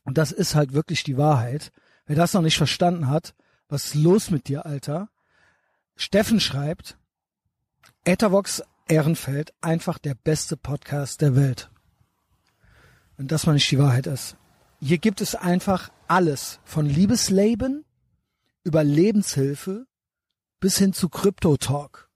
und 0.06 0.18
das 0.18 0.32
ist 0.32 0.56
halt 0.56 0.74
wirklich 0.74 1.04
die 1.04 1.18
Wahrheit. 1.20 1.72
Wer 2.08 2.16
das 2.16 2.34
noch 2.34 2.42
nicht 2.42 2.58
verstanden 2.58 3.10
hat, 3.10 3.36
was 3.68 3.86
ist 3.86 3.94
los 3.94 4.32
mit 4.32 4.48
dir, 4.48 4.66
Alter? 4.66 5.08
Steffen 6.00 6.40
schreibt, 6.40 6.98
Ethervox 8.06 8.64
Ehrenfeld, 8.88 9.54
einfach 9.60 9.98
der 9.98 10.16
beste 10.16 10.56
Podcast 10.56 11.20
der 11.20 11.36
Welt. 11.36 11.70
Wenn 13.18 13.28
das 13.28 13.46
mal 13.46 13.52
nicht 13.52 13.70
die 13.70 13.80
Wahrheit 13.80 14.08
ist. 14.08 14.38
Hier 14.80 14.98
gibt 14.98 15.20
es 15.20 15.36
einfach 15.36 15.92
alles. 16.08 16.62
Von 16.64 16.86
Liebesleben 16.86 17.84
über 18.64 18.86
Lebenshilfe 18.86 19.88
bis 20.62 20.78
hin 20.78 20.94
zu 20.94 21.10
Crypto 21.10 21.58
Talk. 21.58 22.10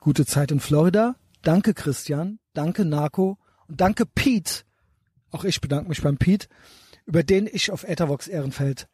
Gute 0.00 0.24
Zeit 0.24 0.50
in 0.50 0.58
Florida. 0.58 1.14
Danke 1.42 1.74
Christian. 1.74 2.38
Danke 2.54 2.86
Narco. 2.86 3.36
Und 3.66 3.82
danke 3.82 4.06
Pete. 4.06 4.64
Auch 5.30 5.44
ich 5.44 5.60
bedanke 5.60 5.90
mich 5.90 6.00
beim 6.00 6.16
Pete, 6.16 6.48
über 7.04 7.22
den 7.22 7.48
ich 7.52 7.70
auf 7.70 7.84
Ethervox 7.84 8.28
Ehrenfeld 8.28 8.88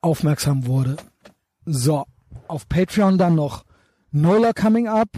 aufmerksam 0.00 0.66
wurde. 0.66 0.96
So, 1.64 2.06
auf 2.48 2.68
Patreon 2.68 3.18
dann 3.18 3.34
noch 3.34 3.64
Nola 4.10 4.52
Coming 4.52 4.88
Up, 4.88 5.08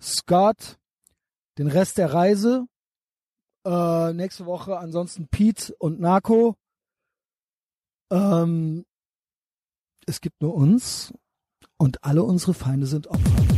Scott, 0.00 0.78
den 1.58 1.66
Rest 1.68 1.98
der 1.98 2.12
Reise, 2.12 2.66
äh, 3.66 4.12
nächste 4.12 4.46
Woche 4.46 4.78
ansonsten 4.78 5.28
Pete 5.28 5.74
und 5.78 6.00
Narco. 6.00 6.56
Ähm, 8.10 8.86
es 10.06 10.20
gibt 10.20 10.40
nur 10.40 10.54
uns 10.54 11.12
und 11.76 12.02
alle 12.04 12.22
unsere 12.22 12.54
Feinde 12.54 12.86
sind 12.86 13.08
Opfer. 13.08 13.57